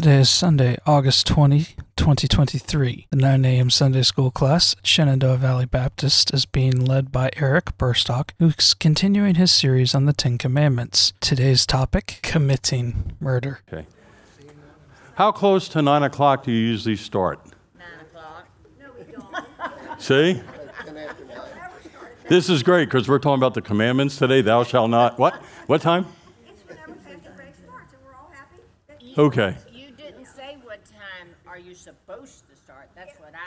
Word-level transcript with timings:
Today 0.00 0.20
is 0.20 0.30
Sunday, 0.30 0.78
August 0.86 1.26
20, 1.26 1.76
2023. 1.94 3.08
The 3.10 3.16
9 3.16 3.44
a.m. 3.44 3.68
Sunday 3.68 4.00
school 4.00 4.30
class 4.30 4.74
at 4.78 4.86
Shenandoah 4.86 5.36
Valley 5.36 5.66
Baptist 5.66 6.32
is 6.32 6.46
being 6.46 6.86
led 6.86 7.12
by 7.12 7.28
Eric 7.36 7.76
Burstock, 7.76 8.30
who's 8.38 8.72
continuing 8.72 9.34
his 9.34 9.50
series 9.50 9.94
on 9.94 10.06
the 10.06 10.14
Ten 10.14 10.38
Commandments. 10.38 11.12
Today's 11.20 11.66
topic 11.66 12.20
committing 12.22 13.14
murder. 13.20 13.60
Okay. 13.70 13.86
How 15.16 15.32
close 15.32 15.68
to 15.68 15.82
9 15.82 16.02
o'clock 16.04 16.44
do 16.44 16.50
you 16.50 16.68
usually 16.68 16.96
start? 16.96 17.38
Nine 17.78 17.86
o'clock. 18.00 18.48
No, 18.80 18.86
we 18.96 19.04
don't. 19.12 20.00
See? 20.00 20.40
This 22.26 22.48
is 22.48 22.62
great 22.62 22.86
because 22.86 23.06
we're 23.06 23.18
talking 23.18 23.38
about 23.38 23.52
the 23.52 23.60
commandments 23.60 24.16
today. 24.16 24.40
Thou 24.40 24.64
shalt 24.64 24.88
not. 24.88 25.18
What? 25.18 25.34
What 25.66 25.82
time? 25.82 26.06
It's 26.48 26.66
whenever 26.66 26.94
Pastor 26.94 27.32
Greg 27.36 27.52
starts, 27.54 27.92
and 27.92 28.02
we're 28.02 28.14
all 28.14 28.30
happy. 28.32 29.14
Okay. 29.18 29.58
You 29.70 29.90
didn't 29.96 30.26
say 30.26 30.56
what 30.62 30.84
time 30.84 31.34
are 31.46 31.58
you 31.58 31.74
supposed 31.74 32.48
to 32.48 32.56
start. 32.56 32.88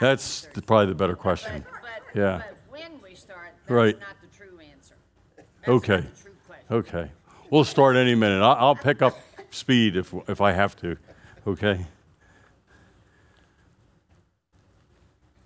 what 0.00 0.06
I. 0.06 0.10
That's 0.10 0.44
answered. 0.44 0.54
the- 0.54 0.62
probably 0.62 0.86
the 0.86 0.94
better 0.94 1.16
question. 1.16 1.64
But, 1.82 2.18
Yeah. 2.20 2.38
but 2.38 2.56
when 2.80 2.92
we 3.02 3.14
start, 3.14 3.54
Right. 3.68 3.98
that's 3.98 4.08
not 4.10 4.20
the 4.20 4.36
true 4.36 4.58
answer. 4.60 4.94
That's 5.36 5.68
Okay. 5.68 5.96
not 5.96 6.14
the 6.14 6.22
true 6.22 6.32
question. 6.46 6.66
Okay. 6.76 7.10
We'll 7.50 7.64
start 7.64 7.96
any 7.96 8.14
minute. 8.14 8.42
I'll, 8.42 8.56
I'll 8.68 8.74
pick 8.76 9.02
up 9.02 9.16
speed 9.50 9.96
if, 9.96 10.12
if 10.28 10.40
I 10.40 10.52
have 10.52 10.76
to. 10.76 10.96
Okay? 11.46 11.86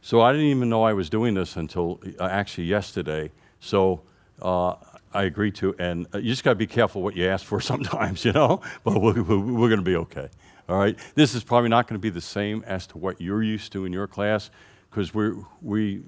So 0.01 0.21
I 0.23 0.33
didn't 0.33 0.47
even 0.47 0.69
know 0.71 0.83
I 0.85 0.95
was 0.95 1.11
doing 1.11 1.35
this 1.35 1.57
until 1.57 2.01
uh, 2.19 2.25
actually 2.25 2.65
yesterday. 2.65 3.31
So 3.61 4.03
uh, 4.41 4.77
I 5.13 5.25
agreed 5.25 5.55
to, 5.57 5.75
and 5.79 6.07
uh, 6.15 6.19
you 6.19 6.31
just 6.31 6.45
got 6.45 6.53
to 6.53 6.57
be 6.57 6.67
careful 6.67 7.03
what 7.03 7.15
you 7.15 7.27
ask 7.27 7.45
for 7.45 7.61
sometimes, 7.73 8.25
you 8.25 8.33
know? 8.33 8.63
But 8.85 9.01
we're, 9.03 9.23
we're 9.23 9.69
going 9.69 9.81
to 9.81 9.83
be 9.83 9.97
okay. 9.97 10.29
All 10.69 10.79
right? 10.79 10.99
This 11.15 11.35
is 11.35 11.43
probably 11.43 11.71
not 11.71 11.87
going 11.87 11.99
to 11.99 12.03
be 12.03 12.11
the 12.11 12.21
same 12.21 12.63
as 12.67 12.87
to 12.89 12.99
what 12.99 13.21
you're 13.21 13.43
used 13.43 13.73
to 13.73 13.85
in 13.85 13.93
your 13.93 14.07
class 14.07 14.51
because 14.91 15.15
we're, 15.15 15.37
we, 15.63 16.03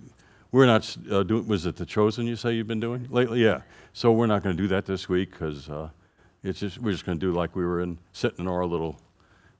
we're 0.53 0.67
not 0.67 0.97
uh, 1.11 1.23
doing, 1.23 1.47
was 1.47 1.67
it 1.67 1.77
the 1.77 1.87
chosen 1.87 2.27
you 2.27 2.37
say 2.37 2.53
you've 2.53 2.67
been 2.67 2.81
doing 2.81 3.07
lately? 3.11 3.43
Yeah. 3.43 3.63
So 3.93 4.13
we're 4.13 4.27
not 4.27 4.43
going 4.43 4.57
to 4.57 4.63
do 4.63 4.69
that 4.69 4.87
this 4.87 5.09
week 5.09 5.31
because 5.31 5.69
uh, 5.71 5.89
it's 6.43 6.61
just, 6.61 6.79
we're 6.79 6.93
just 6.93 7.07
going 7.07 7.19
to 7.19 7.27
do 7.27 7.33
like 7.33 7.57
we 7.57 7.65
were 7.65 7.81
in, 7.81 7.99
sitting 8.13 8.41
in 8.41 8.49
our 8.49 8.67
little 8.67 9.01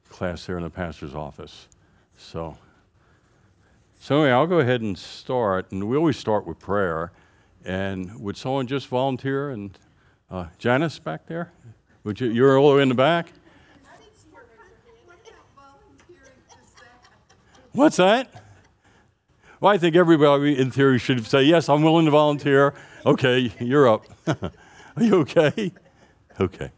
class 0.09 0.47
there 0.47 0.57
in 0.57 0.65
the 0.65 0.71
pastor's 0.71 1.15
office. 1.15 1.69
So. 2.19 2.59
So 4.03 4.23
anyway, 4.23 4.33
I'll 4.33 4.47
go 4.47 4.61
ahead 4.61 4.81
and 4.81 4.97
start, 4.97 5.73
and 5.73 5.87
we 5.87 5.95
always 5.95 6.17
start 6.17 6.47
with 6.47 6.59
prayer. 6.59 7.13
And 7.67 8.19
would 8.19 8.35
someone 8.35 8.67
just 8.67 8.89
volunteer? 8.89 9.51
And 9.51 9.79
uh, 10.31 10.47
Janice 10.57 10.99
back 10.99 11.27
there, 11.27 11.53
would 12.05 12.19
you? 12.19 12.31
You're 12.31 12.59
all 12.59 12.79
in 12.79 12.89
the 12.89 12.95
back. 12.95 13.31
What's 17.73 17.97
that? 17.97 18.33
Well, 19.61 19.73
I 19.73 19.79
think 19.79 19.95
everybody 19.95 20.59
in 20.59 20.71
theory 20.71 20.99
should 20.99 21.25
say 21.27 21.43
yes. 21.43 21.69
I'm 21.69 21.83
willing 21.83 22.07
to 22.07 22.11
volunteer. 22.11 22.75
Okay, 23.07 23.53
you're 23.61 23.89
up. 23.89 24.07
Are 24.27 24.51
you 25.03 25.21
okay? 25.21 25.73
Okay. 26.41 26.71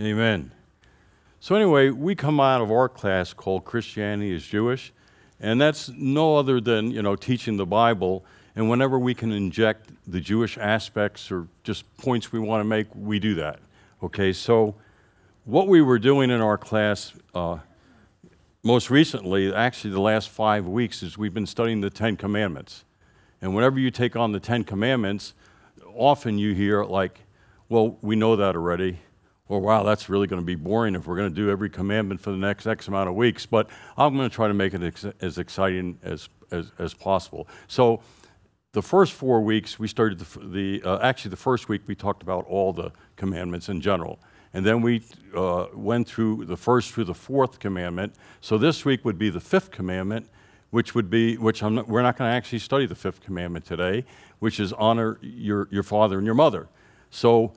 Amen. 0.00 0.50
So, 1.38 1.54
anyway, 1.54 1.90
we 1.90 2.16
come 2.16 2.40
out 2.40 2.60
of 2.60 2.72
our 2.72 2.88
class 2.88 3.32
called 3.32 3.64
Christianity 3.64 4.34
is 4.34 4.44
Jewish, 4.44 4.92
and 5.38 5.60
that's 5.60 5.88
no 5.90 6.36
other 6.36 6.60
than, 6.60 6.90
you 6.90 7.00
know, 7.00 7.14
teaching 7.14 7.58
the 7.58 7.66
Bible. 7.66 8.24
And 8.56 8.68
whenever 8.68 8.98
we 8.98 9.14
can 9.14 9.30
inject 9.30 9.90
the 10.06 10.20
Jewish 10.20 10.58
aspects 10.58 11.30
or 11.30 11.46
just 11.62 11.96
points 11.96 12.32
we 12.32 12.40
want 12.40 12.60
to 12.60 12.64
make, 12.64 12.88
we 12.92 13.20
do 13.20 13.36
that. 13.36 13.60
Okay, 14.02 14.32
so 14.32 14.74
what 15.44 15.68
we 15.68 15.80
were 15.80 16.00
doing 16.00 16.30
in 16.30 16.40
our 16.40 16.58
class 16.58 17.12
uh, 17.32 17.58
most 18.64 18.90
recently, 18.90 19.54
actually 19.54 19.92
the 19.92 20.00
last 20.00 20.28
five 20.28 20.66
weeks, 20.66 21.04
is 21.04 21.16
we've 21.16 21.34
been 21.34 21.46
studying 21.46 21.82
the 21.82 21.90
Ten 21.90 22.16
Commandments. 22.16 22.84
And 23.40 23.54
whenever 23.54 23.78
you 23.78 23.92
take 23.92 24.16
on 24.16 24.32
the 24.32 24.40
Ten 24.40 24.64
Commandments, 24.64 25.34
often 25.94 26.36
you 26.36 26.52
hear, 26.52 26.82
like, 26.82 27.20
well, 27.68 27.96
we 28.02 28.16
know 28.16 28.34
that 28.34 28.56
already. 28.56 28.98
Or, 29.46 29.60
wow, 29.60 29.82
that's 29.82 30.08
really 30.08 30.26
going 30.26 30.40
to 30.40 30.46
be 30.46 30.54
boring 30.54 30.94
if 30.94 31.06
we're 31.06 31.16
going 31.16 31.28
to 31.28 31.34
do 31.34 31.50
every 31.50 31.68
commandment 31.68 32.20
for 32.20 32.30
the 32.30 32.38
next 32.38 32.66
X 32.66 32.88
amount 32.88 33.10
of 33.10 33.14
weeks. 33.14 33.44
But 33.44 33.68
I'm 33.96 34.16
going 34.16 34.28
to 34.28 34.34
try 34.34 34.48
to 34.48 34.54
make 34.54 34.72
it 34.72 34.82
ex- 34.82 35.04
as 35.20 35.36
exciting 35.36 35.98
as, 36.02 36.30
as, 36.50 36.72
as 36.78 36.94
possible. 36.94 37.46
So, 37.68 38.00
the 38.72 38.82
first 38.82 39.12
four 39.12 39.40
weeks, 39.40 39.78
we 39.78 39.86
started 39.86 40.18
the, 40.18 40.38
the 40.40 40.82
uh, 40.82 40.98
actually, 41.00 41.30
the 41.30 41.36
first 41.36 41.68
week 41.68 41.82
we 41.86 41.94
talked 41.94 42.24
about 42.24 42.44
all 42.46 42.72
the 42.72 42.90
commandments 43.14 43.68
in 43.68 43.80
general. 43.80 44.18
And 44.52 44.66
then 44.66 44.82
we 44.82 45.02
uh, 45.36 45.66
went 45.74 46.08
through 46.08 46.46
the 46.46 46.56
first 46.56 46.92
through 46.92 47.04
the 47.04 47.14
fourth 47.14 47.58
commandment. 47.58 48.14
So, 48.40 48.56
this 48.56 48.84
week 48.84 49.04
would 49.04 49.18
be 49.18 49.28
the 49.28 49.40
fifth 49.40 49.70
commandment, 49.70 50.28
which 50.70 50.94
would 50.94 51.10
be, 51.10 51.36
which 51.36 51.62
not, 51.62 51.86
we're 51.86 52.02
not 52.02 52.16
going 52.16 52.30
to 52.30 52.34
actually 52.34 52.60
study 52.60 52.86
the 52.86 52.94
fifth 52.94 53.20
commandment 53.20 53.66
today, 53.66 54.06
which 54.38 54.58
is 54.58 54.72
honor 54.72 55.18
your, 55.20 55.68
your 55.70 55.82
father 55.82 56.16
and 56.16 56.24
your 56.24 56.34
mother. 56.34 56.66
So, 57.10 57.52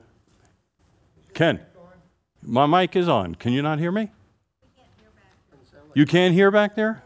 Ken, 1.32 1.60
my 2.42 2.66
mic 2.66 2.96
is 2.96 3.08
on. 3.08 3.34
Can 3.34 3.52
you 3.52 3.62
not 3.62 3.78
hear 3.78 3.92
me? 3.92 4.10
You 5.94 6.06
can't 6.06 6.34
hear 6.34 6.50
back 6.50 6.74
there? 6.74 7.02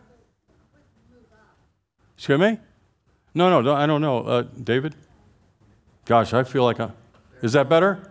Excuse 2.17 2.39
me? 2.39 2.59
No, 3.35 3.61
no, 3.61 3.75
I 3.75 3.87
don't 3.87 4.03
know. 4.03 4.19
Uh, 4.19 4.43
David? 4.43 4.95
Gosh, 6.05 6.35
I 6.35 6.45
feel 6.45 6.65
like 6.65 6.79
I. 6.81 6.91
Is 7.43 7.53
that 7.55 7.69
better? 7.69 8.11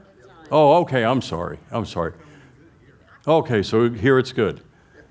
Oh, 0.51 0.81
okay. 0.81 1.05
I'm 1.05 1.21
sorry. 1.21 1.59
I'm 1.71 1.85
sorry. 1.85 2.13
Okay, 3.27 3.61
so 3.61 3.89
here 3.89 4.17
it's 4.17 4.33
good. 4.33 4.61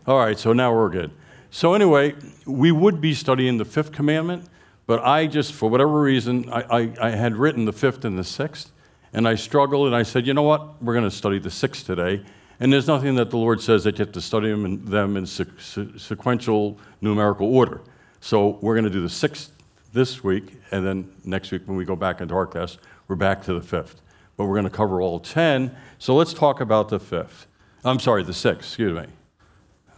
All 0.06 0.19
right, 0.19 0.38
so 0.38 0.53
now 0.53 0.75
we're 0.75 0.88
good. 0.88 1.12
So, 1.50 1.75
anyway, 1.75 2.15
we 2.44 2.72
would 2.72 3.00
be 3.00 3.15
studying 3.15 3.59
the 3.59 3.65
fifth 3.65 3.92
commandment, 3.92 4.48
but 4.87 5.00
I 5.04 5.27
just, 5.27 5.53
for 5.53 5.71
whatever 5.71 6.00
reason, 6.00 6.50
I, 6.50 6.62
I, 6.62 6.92
I 7.00 7.10
had 7.10 7.37
written 7.37 7.65
the 7.65 7.72
fifth 7.72 8.04
and 8.04 8.19
the 8.19 8.25
sixth, 8.25 8.72
and 9.12 9.26
I 9.26 9.34
struggled, 9.34 9.87
and 9.87 9.97
I 9.97 10.03
said, 10.03 10.26
you 10.26 10.34
know 10.34 10.43
what? 10.43 10.82
We're 10.82 10.94
going 10.94 11.09
to 11.09 11.10
study 11.10 11.38
the 11.38 11.50
sixth 11.50 11.87
today. 11.87 12.25
And 12.60 12.72
there's 12.72 12.87
nothing 12.87 13.15
that 13.15 13.31
the 13.31 13.38
Lord 13.38 13.60
says 13.60 13.84
that 13.84 13.98
you 13.98 14.04
have 14.04 14.12
to 14.12 14.21
study 14.21 14.50
them 14.50 14.65
in, 14.65 14.84
them 14.84 15.16
in 15.16 15.26
se- 15.26 15.47
se- 15.59 15.93
sequential 15.97 16.78
numerical 17.00 17.54
order. 17.54 17.81
So, 18.21 18.59
we're 18.60 18.75
going 18.75 18.84
to 18.84 18.91
do 18.91 19.00
the 19.00 19.09
sixth 19.09 19.50
this 19.93 20.22
week, 20.22 20.54
and 20.71 20.87
then 20.87 21.10
next 21.25 21.50
week 21.50 21.62
when 21.66 21.76
we 21.76 21.84
go 21.84 21.97
back 21.97 22.21
into 22.21 22.34
our 22.34 22.47
class, 22.47 22.76
we're 23.09 23.16
back 23.16 23.42
to 23.45 23.54
the 23.54 23.62
fifth. 23.62 24.03
But 24.36 24.45
we're 24.45 24.57
going 24.57 24.71
to 24.71 24.77
cover 24.77 25.01
all 25.01 25.18
10. 25.18 25.74
So, 25.98 26.15
let's 26.15 26.34
talk 26.34 26.60
about 26.60 26.91
the 26.91 27.01
fifth. 27.01 27.47
I'm 27.83 27.98
sorry, 27.98 28.22
the 28.22 28.34
sixth, 28.34 28.68
excuse 28.68 28.95
me. 28.95 29.07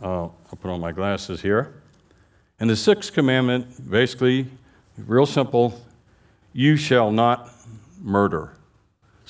Uh, 0.00 0.22
I'll 0.22 0.58
put 0.60 0.70
on 0.70 0.80
my 0.80 0.92
glasses 0.92 1.42
here. 1.42 1.74
And 2.60 2.70
the 2.70 2.76
sixth 2.76 3.12
commandment, 3.12 3.90
basically, 3.90 4.46
real 4.96 5.26
simple 5.26 5.80
you 6.52 6.76
shall 6.76 7.10
not 7.10 7.50
murder. 8.00 8.52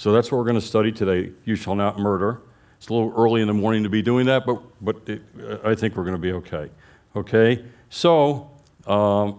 So 0.02 0.10
that's 0.10 0.32
what 0.32 0.38
we're 0.38 0.46
going 0.46 0.58
to 0.58 0.66
study 0.66 0.90
today. 0.90 1.30
You 1.44 1.54
shall 1.54 1.76
not 1.76 1.96
murder. 1.96 2.40
It's 2.76 2.88
a 2.88 2.92
little 2.92 3.14
early 3.16 3.40
in 3.40 3.46
the 3.46 3.54
morning 3.54 3.84
to 3.84 3.88
be 3.88 4.02
doing 4.02 4.26
that, 4.26 4.44
but, 4.44 4.60
but 4.80 4.96
it, 5.06 5.22
I 5.62 5.76
think 5.76 5.94
we're 5.94 6.02
going 6.02 6.16
to 6.16 6.20
be 6.20 6.32
okay. 6.32 6.70
Okay? 7.14 7.64
So, 7.88 8.50
um, 8.88 9.38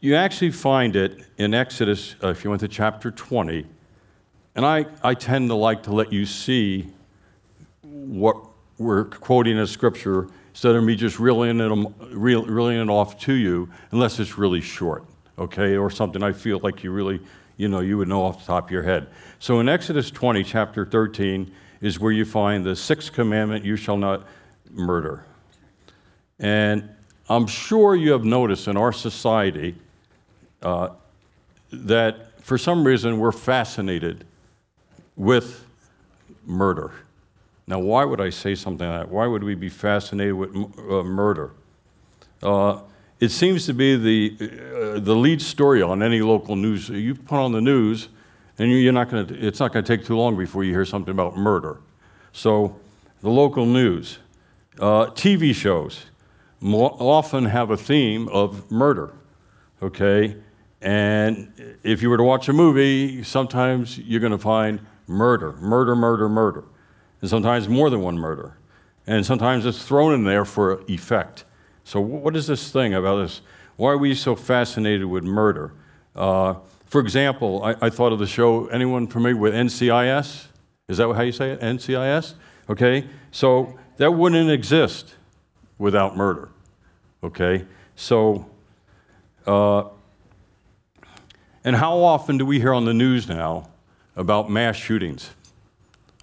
you 0.00 0.14
actually 0.16 0.50
find 0.50 0.96
it 0.96 1.26
in 1.36 1.52
Exodus, 1.52 2.16
uh, 2.24 2.28
if 2.28 2.42
you 2.42 2.48
went 2.48 2.60
to 2.60 2.68
chapter 2.68 3.10
20. 3.10 3.66
And 4.54 4.64
I, 4.64 4.86
I 5.02 5.12
tend 5.12 5.50
to 5.50 5.54
like 5.54 5.82
to 5.82 5.92
let 5.92 6.10
you 6.10 6.24
see 6.24 6.88
what 7.82 8.42
we're 8.78 9.04
quoting 9.04 9.58
as 9.58 9.70
scripture 9.70 10.26
instead 10.52 10.74
of 10.74 10.82
me 10.82 10.96
just 10.96 11.20
reeling 11.20 11.60
it, 11.60 11.92
reel- 12.14 12.46
reeling 12.46 12.80
it 12.80 12.88
off 12.88 13.20
to 13.24 13.34
you, 13.34 13.68
unless 13.90 14.18
it's 14.18 14.38
really 14.38 14.62
short. 14.62 15.04
okay, 15.38 15.76
or 15.76 15.90
something 15.90 16.22
I 16.22 16.32
feel 16.32 16.60
like 16.62 16.82
you 16.82 16.92
really, 16.92 17.20
you 17.56 17.68
know, 17.68 17.80
you 17.80 17.98
would 17.98 18.08
know 18.08 18.22
off 18.22 18.40
the 18.40 18.46
top 18.46 18.66
of 18.66 18.70
your 18.70 18.82
head. 18.82 19.08
So 19.38 19.60
in 19.60 19.68
Exodus 19.68 20.10
20, 20.10 20.44
chapter 20.44 20.84
13, 20.84 21.52
is 21.80 21.98
where 21.98 22.12
you 22.12 22.24
find 22.24 22.64
the 22.64 22.76
sixth 22.76 23.12
commandment 23.12 23.64
you 23.64 23.76
shall 23.76 23.96
not 23.96 24.26
murder. 24.70 25.24
And 26.38 26.88
I'm 27.28 27.46
sure 27.46 27.94
you 27.94 28.12
have 28.12 28.24
noticed 28.24 28.68
in 28.68 28.76
our 28.76 28.92
society 28.92 29.74
uh, 30.62 30.90
that 31.72 32.40
for 32.42 32.58
some 32.58 32.84
reason 32.84 33.18
we're 33.18 33.32
fascinated 33.32 34.24
with 35.16 35.64
murder. 36.46 36.92
Now, 37.66 37.78
why 37.78 38.04
would 38.04 38.20
I 38.20 38.30
say 38.30 38.54
something 38.54 38.86
like 38.86 39.02
that? 39.02 39.08
Why 39.08 39.26
would 39.26 39.44
we 39.44 39.54
be 39.54 39.68
fascinated 39.68 40.34
with 40.34 40.54
uh, 40.54 41.02
murder? 41.02 41.52
Uh, 42.42 42.80
it 43.22 43.30
seems 43.30 43.66
to 43.66 43.72
be 43.72 43.94
the, 43.94 44.36
uh, 44.96 44.98
the 44.98 45.14
lead 45.14 45.40
story 45.40 45.80
on 45.80 46.02
any 46.02 46.20
local 46.20 46.56
news. 46.56 46.88
You 46.88 47.14
put 47.14 47.38
on 47.38 47.52
the 47.52 47.60
news, 47.60 48.08
and 48.58 48.68
you're 48.68 48.92
not 48.92 49.10
going 49.10 49.28
to, 49.28 49.46
it's 49.46 49.60
not 49.60 49.72
going 49.72 49.84
to 49.84 49.96
take 49.96 50.04
too 50.04 50.16
long 50.16 50.36
before 50.36 50.64
you 50.64 50.72
hear 50.72 50.84
something 50.84 51.12
about 51.12 51.36
murder. 51.36 51.78
So, 52.32 52.74
the 53.20 53.30
local 53.30 53.64
news, 53.64 54.18
uh, 54.80 55.06
TV 55.06 55.54
shows 55.54 56.06
often 56.64 57.44
have 57.44 57.70
a 57.70 57.76
theme 57.76 58.26
of 58.26 58.68
murder, 58.72 59.12
okay? 59.80 60.34
And 60.80 61.76
if 61.84 62.02
you 62.02 62.10
were 62.10 62.16
to 62.16 62.24
watch 62.24 62.48
a 62.48 62.52
movie, 62.52 63.22
sometimes 63.22 63.98
you're 63.98 64.18
going 64.18 64.32
to 64.32 64.38
find 64.38 64.80
murder, 65.06 65.52
murder, 65.60 65.94
murder, 65.94 66.28
murder. 66.28 66.64
And 67.20 67.30
sometimes 67.30 67.68
more 67.68 67.88
than 67.88 68.00
one 68.00 68.18
murder. 68.18 68.56
And 69.06 69.24
sometimes 69.24 69.64
it's 69.64 69.84
thrown 69.84 70.12
in 70.12 70.24
there 70.24 70.44
for 70.44 70.82
effect. 70.88 71.44
So, 71.84 72.00
what 72.00 72.36
is 72.36 72.46
this 72.46 72.70
thing 72.70 72.94
about 72.94 73.16
this? 73.16 73.40
Why 73.76 73.90
are 73.90 73.98
we 73.98 74.14
so 74.14 74.36
fascinated 74.36 75.06
with 75.06 75.24
murder? 75.24 75.72
Uh, 76.14 76.54
for 76.86 77.00
example, 77.00 77.62
I, 77.64 77.74
I, 77.80 77.90
thought 77.90 78.12
of 78.12 78.18
the 78.18 78.26
show, 78.26 78.66
anyone 78.66 79.06
familiar 79.06 79.36
with 79.36 79.54
NCIS? 79.54 80.46
Is 80.88 80.98
that 80.98 81.12
how 81.14 81.22
you 81.22 81.32
say 81.32 81.52
it? 81.52 81.60
NCIS? 81.60 82.34
Okay? 82.68 83.06
So, 83.30 83.78
that 83.96 84.12
wouldn't 84.12 84.50
exist 84.50 85.14
without 85.78 86.16
murder. 86.16 86.50
Okay? 87.24 87.64
So, 87.96 88.50
uh, 89.46 89.84
and 91.64 91.76
how 91.76 91.98
often 91.98 92.38
do 92.38 92.46
we 92.46 92.58
hear 92.58 92.72
on 92.72 92.84
the 92.84 92.94
news 92.94 93.28
now 93.28 93.70
about 94.16 94.50
mass 94.50 94.76
shootings? 94.76 95.30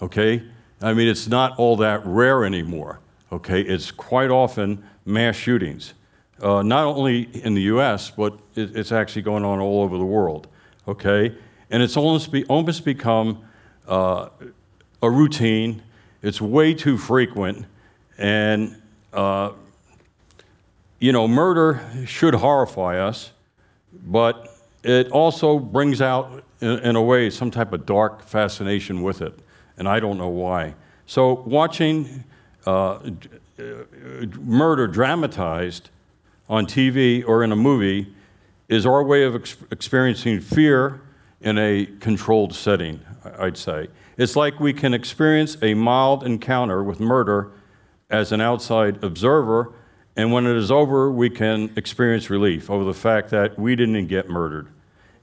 Okay? 0.01 0.43
I 0.81 0.93
mean, 0.93 1.07
it's 1.07 1.27
not 1.27 1.57
all 1.57 1.77
that 1.77 2.05
rare 2.05 2.45
anymore. 2.45 2.99
Okay? 3.31 3.61
It's 3.61 3.91
quite 3.91 4.29
often 4.29 4.83
mass 5.09 5.35
shootings, 5.35 5.93
uh, 6.41 6.61
not 6.61 6.85
only 6.85 7.23
in 7.43 7.53
the 7.55 7.63
US, 7.63 8.11
but 8.11 8.39
it, 8.55 8.75
it's 8.75 8.91
actually 8.91 9.23
going 9.23 9.43
on 9.43 9.59
all 9.59 9.81
over 9.81 9.97
the 9.97 10.05
world. 10.05 10.47
Okay? 10.87 11.35
And 11.69 11.83
it's 11.83 11.97
almost, 11.97 12.31
be, 12.31 12.45
almost 12.45 12.85
become 12.85 13.43
uh, 13.87 14.29
a 15.01 15.09
routine, 15.09 15.81
it's 16.21 16.41
way 16.41 16.73
too 16.73 16.97
frequent, 16.97 17.65
and 18.17 18.81
uh, 19.13 19.51
you 20.99 21.11
know, 21.11 21.27
murder 21.27 21.81
should 22.05 22.35
horrify 22.35 22.99
us, 22.99 23.31
but 23.93 24.55
it 24.83 25.09
also 25.11 25.57
brings 25.57 26.01
out, 26.01 26.43
in, 26.61 26.79
in, 26.79 26.95
a 26.95 27.01
way, 27.01 27.29
some 27.29 27.49
type 27.49 27.71
of 27.71 27.85
dark 27.85 28.21
fascination 28.21 29.01
with 29.01 29.21
it, 29.21 29.39
and 29.77 29.87
I 29.87 29.99
don't 29.99 30.17
know 30.17 30.27
why. 30.27 30.75
So, 31.05 31.33
watching 31.45 32.25
uh, 32.65 32.99
murder 34.39 34.87
dramatized 34.87 35.89
on 36.47 36.65
TV 36.65 37.23
or 37.27 37.43
in 37.43 37.51
a 37.51 37.55
movie 37.55 38.13
is 38.67 38.85
our 38.85 39.03
way 39.03 39.23
of 39.23 39.35
ex- 39.35 39.57
experiencing 39.71 40.39
fear 40.39 41.01
in 41.41 41.57
a 41.57 41.85
controlled 41.99 42.53
setting, 42.53 42.99
I'd 43.37 43.57
say. 43.57 43.87
It's 44.17 44.35
like 44.35 44.59
we 44.59 44.73
can 44.73 44.93
experience 44.93 45.57
a 45.61 45.73
mild 45.73 46.23
encounter 46.23 46.83
with 46.83 46.99
murder 46.99 47.51
as 48.09 48.31
an 48.31 48.41
outside 48.41 49.03
observer 49.03 49.73
and 50.19 50.33
when 50.33 50.45
it 50.45 50.57
is 50.57 50.69
over, 50.69 51.09
we 51.09 51.29
can 51.29 51.71
experience 51.77 52.29
relief 52.29 52.69
over 52.69 52.83
the 52.83 52.93
fact 52.93 53.29
that 53.29 53.57
we 53.57 53.73
didn't 53.75 54.07
get 54.07 54.29
murdered 54.29 54.67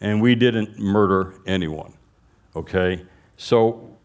and 0.00 0.22
we 0.22 0.34
didn't 0.34 0.78
murder 0.78 1.34
anyone. 1.46 1.92
Okay? 2.54 3.04
So 3.36 3.95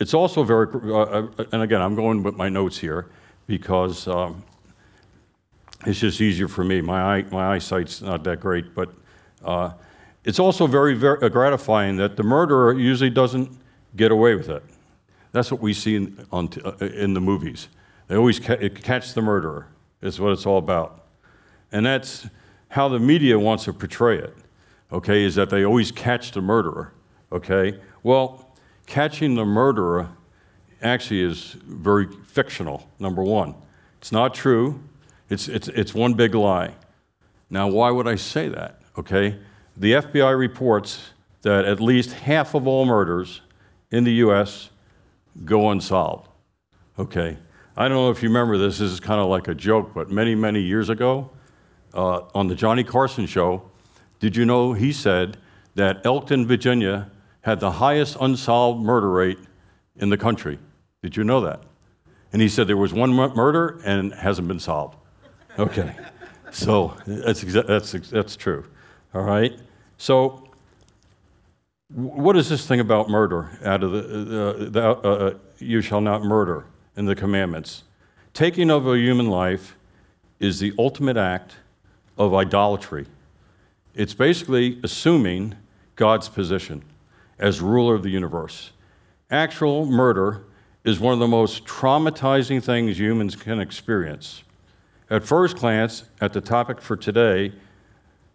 it's 0.00 0.14
also 0.14 0.42
very, 0.42 0.66
uh, 0.72 0.98
uh, 0.98 1.44
and 1.52 1.62
again, 1.62 1.80
I'm 1.80 1.94
going 1.94 2.22
with 2.22 2.36
my 2.36 2.48
notes 2.48 2.78
here 2.78 3.10
because 3.46 4.08
um, 4.08 4.42
it's 5.86 6.00
just 6.00 6.20
easier 6.20 6.48
for 6.48 6.64
me. 6.64 6.80
My, 6.80 7.18
eye, 7.18 7.22
my 7.30 7.54
eyesight's 7.54 8.02
not 8.02 8.24
that 8.24 8.40
great, 8.40 8.74
but 8.74 8.92
uh, 9.44 9.72
it's 10.24 10.38
also 10.38 10.66
very, 10.66 10.94
very 10.94 11.28
gratifying 11.30 11.96
that 11.96 12.16
the 12.16 12.22
murderer 12.22 12.78
usually 12.78 13.10
doesn't 13.10 13.50
get 13.96 14.10
away 14.10 14.34
with 14.34 14.48
it. 14.48 14.62
That's 15.32 15.50
what 15.50 15.60
we 15.60 15.72
see 15.72 15.96
in, 15.96 16.26
on 16.30 16.50
uh, 16.64 16.72
in 16.84 17.14
the 17.14 17.20
movies. 17.20 17.68
They 18.08 18.16
always 18.16 18.38
ca- 18.38 18.68
catch 18.68 19.14
the 19.14 19.22
murderer 19.22 19.68
is 20.02 20.20
what 20.20 20.32
it's 20.32 20.46
all 20.46 20.58
about. 20.58 21.06
And 21.72 21.86
that's 21.86 22.26
how 22.68 22.88
the 22.88 22.98
media 22.98 23.38
wants 23.38 23.64
to 23.64 23.72
portray 23.72 24.18
it, 24.18 24.34
okay, 24.92 25.24
is 25.24 25.34
that 25.36 25.50
they 25.50 25.64
always 25.64 25.90
catch 25.90 26.32
the 26.32 26.42
murderer, 26.42 26.92
okay? 27.30 27.78
Well, 28.02 28.51
catching 28.86 29.34
the 29.34 29.44
murderer 29.44 30.08
actually 30.82 31.22
is 31.22 31.56
very 31.64 32.08
fictional, 32.26 32.88
number 32.98 33.22
one. 33.22 33.54
It's 33.98 34.12
not 34.12 34.34
true, 34.34 34.80
it's, 35.30 35.48
it's, 35.48 35.68
it's 35.68 35.94
one 35.94 36.14
big 36.14 36.34
lie. 36.34 36.74
Now, 37.50 37.68
why 37.68 37.90
would 37.90 38.08
I 38.08 38.16
say 38.16 38.48
that, 38.48 38.80
okay? 38.98 39.38
The 39.76 39.92
FBI 39.92 40.36
reports 40.36 41.10
that 41.42 41.64
at 41.64 41.80
least 41.80 42.12
half 42.12 42.54
of 42.54 42.66
all 42.66 42.84
murders 42.84 43.42
in 43.90 44.04
the 44.04 44.12
U.S. 44.14 44.70
go 45.44 45.70
unsolved, 45.70 46.28
okay? 46.98 47.36
I 47.76 47.88
don't 47.88 47.96
know 47.96 48.10
if 48.10 48.22
you 48.22 48.28
remember 48.28 48.58
this, 48.58 48.78
this 48.78 48.90
is 48.90 49.00
kind 49.00 49.20
of 49.20 49.28
like 49.28 49.48
a 49.48 49.54
joke, 49.54 49.92
but 49.94 50.10
many, 50.10 50.34
many 50.34 50.60
years 50.60 50.88
ago 50.88 51.30
uh, 51.94 52.22
on 52.34 52.48
the 52.48 52.54
Johnny 52.54 52.84
Carson 52.84 53.26
show, 53.26 53.70
did 54.20 54.36
you 54.36 54.44
know 54.44 54.72
he 54.72 54.92
said 54.92 55.36
that 55.74 56.04
Elkton, 56.04 56.46
Virginia 56.46 57.10
had 57.42 57.60
the 57.60 57.72
highest 57.72 58.16
unsolved 58.20 58.82
murder 58.82 59.10
rate 59.10 59.38
in 59.96 60.08
the 60.08 60.16
country? 60.16 60.58
Did 61.02 61.16
you 61.16 61.24
know 61.24 61.40
that? 61.42 61.62
And 62.32 62.40
he 62.40 62.48
said 62.48 62.66
there 62.66 62.76
was 62.76 62.92
one 62.92 63.12
murder 63.12 63.80
and 63.84 64.12
hasn't 64.14 64.48
been 64.48 64.60
solved. 64.60 64.96
Okay, 65.58 65.94
so 66.50 66.96
that's, 67.06 67.42
that's, 67.42 67.92
that's 67.92 68.36
true. 68.36 68.64
All 69.14 69.22
right? 69.22 69.52
So, 69.98 70.48
what 71.92 72.36
is 72.36 72.48
this 72.48 72.66
thing 72.66 72.80
about 72.80 73.10
murder 73.10 73.58
out 73.62 73.84
of 73.84 73.92
the, 73.92 73.98
uh, 74.00 74.70
the 74.70 74.88
uh, 74.88 75.34
you 75.58 75.82
shall 75.82 76.00
not 76.00 76.24
murder? 76.24 76.64
in 76.96 77.06
the 77.06 77.14
commandments. 77.14 77.84
Taking 78.34 78.70
of 78.70 78.86
a 78.86 78.96
human 78.98 79.28
life 79.28 79.76
is 80.40 80.60
the 80.60 80.72
ultimate 80.78 81.16
act 81.16 81.54
of 82.18 82.34
idolatry. 82.34 83.06
It's 83.94 84.14
basically 84.14 84.80
assuming 84.82 85.54
God's 85.96 86.28
position 86.28 86.82
as 87.38 87.60
ruler 87.60 87.94
of 87.94 88.02
the 88.02 88.10
universe. 88.10 88.72
Actual 89.30 89.86
murder 89.86 90.44
is 90.84 90.98
one 90.98 91.12
of 91.12 91.18
the 91.18 91.28
most 91.28 91.64
traumatizing 91.64 92.62
things 92.62 92.98
humans 92.98 93.36
can 93.36 93.60
experience. 93.60 94.42
At 95.10 95.24
first 95.24 95.56
glance, 95.56 96.04
at 96.20 96.32
the 96.32 96.40
topic 96.40 96.80
for 96.80 96.96
today, 96.96 97.52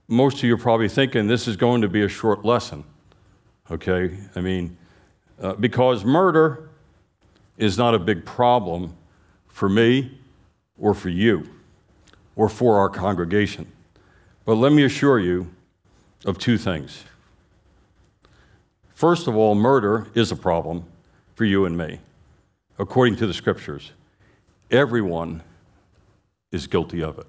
most 0.07 0.37
of 0.37 0.43
you 0.43 0.53
are 0.53 0.59
probably 0.59 0.87
thinking 0.87 1.27
this 1.27 1.47
is 1.47 1.55
going 1.55 1.81
to 1.81 1.89
be 1.89 2.03
a 2.03 2.07
short 2.07 2.45
lesson. 2.45 2.83
Okay? 3.69 4.17
I 4.35 4.41
mean, 4.41 4.77
uh, 5.41 5.53
because 5.53 6.05
murder 6.05 6.69
is 7.57 7.77
not 7.77 7.93
a 7.93 7.99
big 7.99 8.25
problem 8.25 8.95
for 9.47 9.67
me 9.67 10.19
or 10.77 10.93
for 10.93 11.09
you 11.09 11.49
or 12.35 12.47
for 12.47 12.77
our 12.77 12.89
congregation. 12.89 13.71
But 14.45 14.55
let 14.55 14.71
me 14.71 14.83
assure 14.83 15.19
you 15.19 15.49
of 16.25 16.37
two 16.37 16.57
things. 16.57 17.03
First 18.97 19.27
of 19.27 19.35
all, 19.35 19.53
murder 19.53 20.07
is 20.15 20.31
a 20.31 20.35
problem 20.35 20.83
for 21.35 21.45
you 21.45 21.65
and 21.65 21.77
me, 21.77 21.99
according 22.79 23.15
to 23.17 23.27
the 23.27 23.33
scriptures. 23.33 23.91
Everyone 24.71 25.43
is 26.51 26.65
guilty 26.65 27.03
of 27.03 27.19
it. 27.19 27.27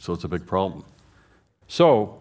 So 0.00 0.12
it's 0.12 0.24
a 0.24 0.28
big 0.28 0.44
problem. 0.44 0.84
So 1.68 2.20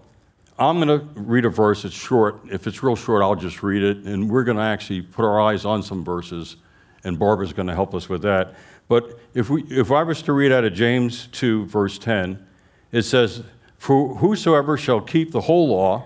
I'm 0.60 0.80
going 0.80 1.00
to 1.00 1.08
read 1.20 1.46
a 1.46 1.50
verse. 1.50 1.84
It's 1.86 1.96
short. 1.96 2.40
If 2.52 2.68
it's 2.68 2.84
real 2.84 2.96
short, 2.96 3.24
I'll 3.24 3.34
just 3.34 3.64
read 3.64 3.82
it. 3.82 4.06
And 4.06 4.30
we're 4.30 4.44
going 4.44 4.58
to 4.58 4.64
actually 4.64 5.02
put 5.02 5.26
our 5.26 5.42
eyes 5.42 5.66
on 5.66 5.82
some 5.82 6.06
verses 6.06 6.58
and 7.04 7.18
Barbara's 7.18 7.52
going 7.52 7.68
to 7.68 7.74
help 7.74 7.96
us 7.96 8.10
with 8.10 8.22
that. 8.22 8.54
But 8.88 9.20
if, 9.34 9.50
we, 9.50 9.64
if 9.72 9.92
I 9.92 10.04
was 10.04 10.22
to 10.22 10.34
read 10.34 10.52
out 10.52 10.66
of 10.66 10.76
James 10.76 11.30
2, 11.32 11.66
verse 11.66 11.98
10, 11.98 12.46
it 12.92 13.02
says, 13.02 13.42
For 13.80 14.18
whosoever 14.18 14.78
shall 14.78 15.02
keep 15.02 15.32
the 15.32 15.42
whole 15.42 15.70
law 15.70 16.06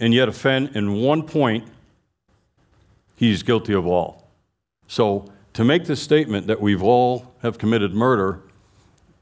and 0.00 0.12
yet 0.14 0.28
offend 0.28 0.74
in 0.74 0.94
one 0.94 1.22
point, 1.22 1.68
he's 3.14 3.42
guilty 3.42 3.74
of 3.74 3.86
all. 3.86 4.26
So 4.88 5.30
to 5.52 5.62
make 5.62 5.84
the 5.84 5.94
statement 5.94 6.46
that 6.48 6.60
we've 6.60 6.82
all 6.82 7.32
have 7.42 7.58
committed 7.58 7.92
murder, 7.92 8.40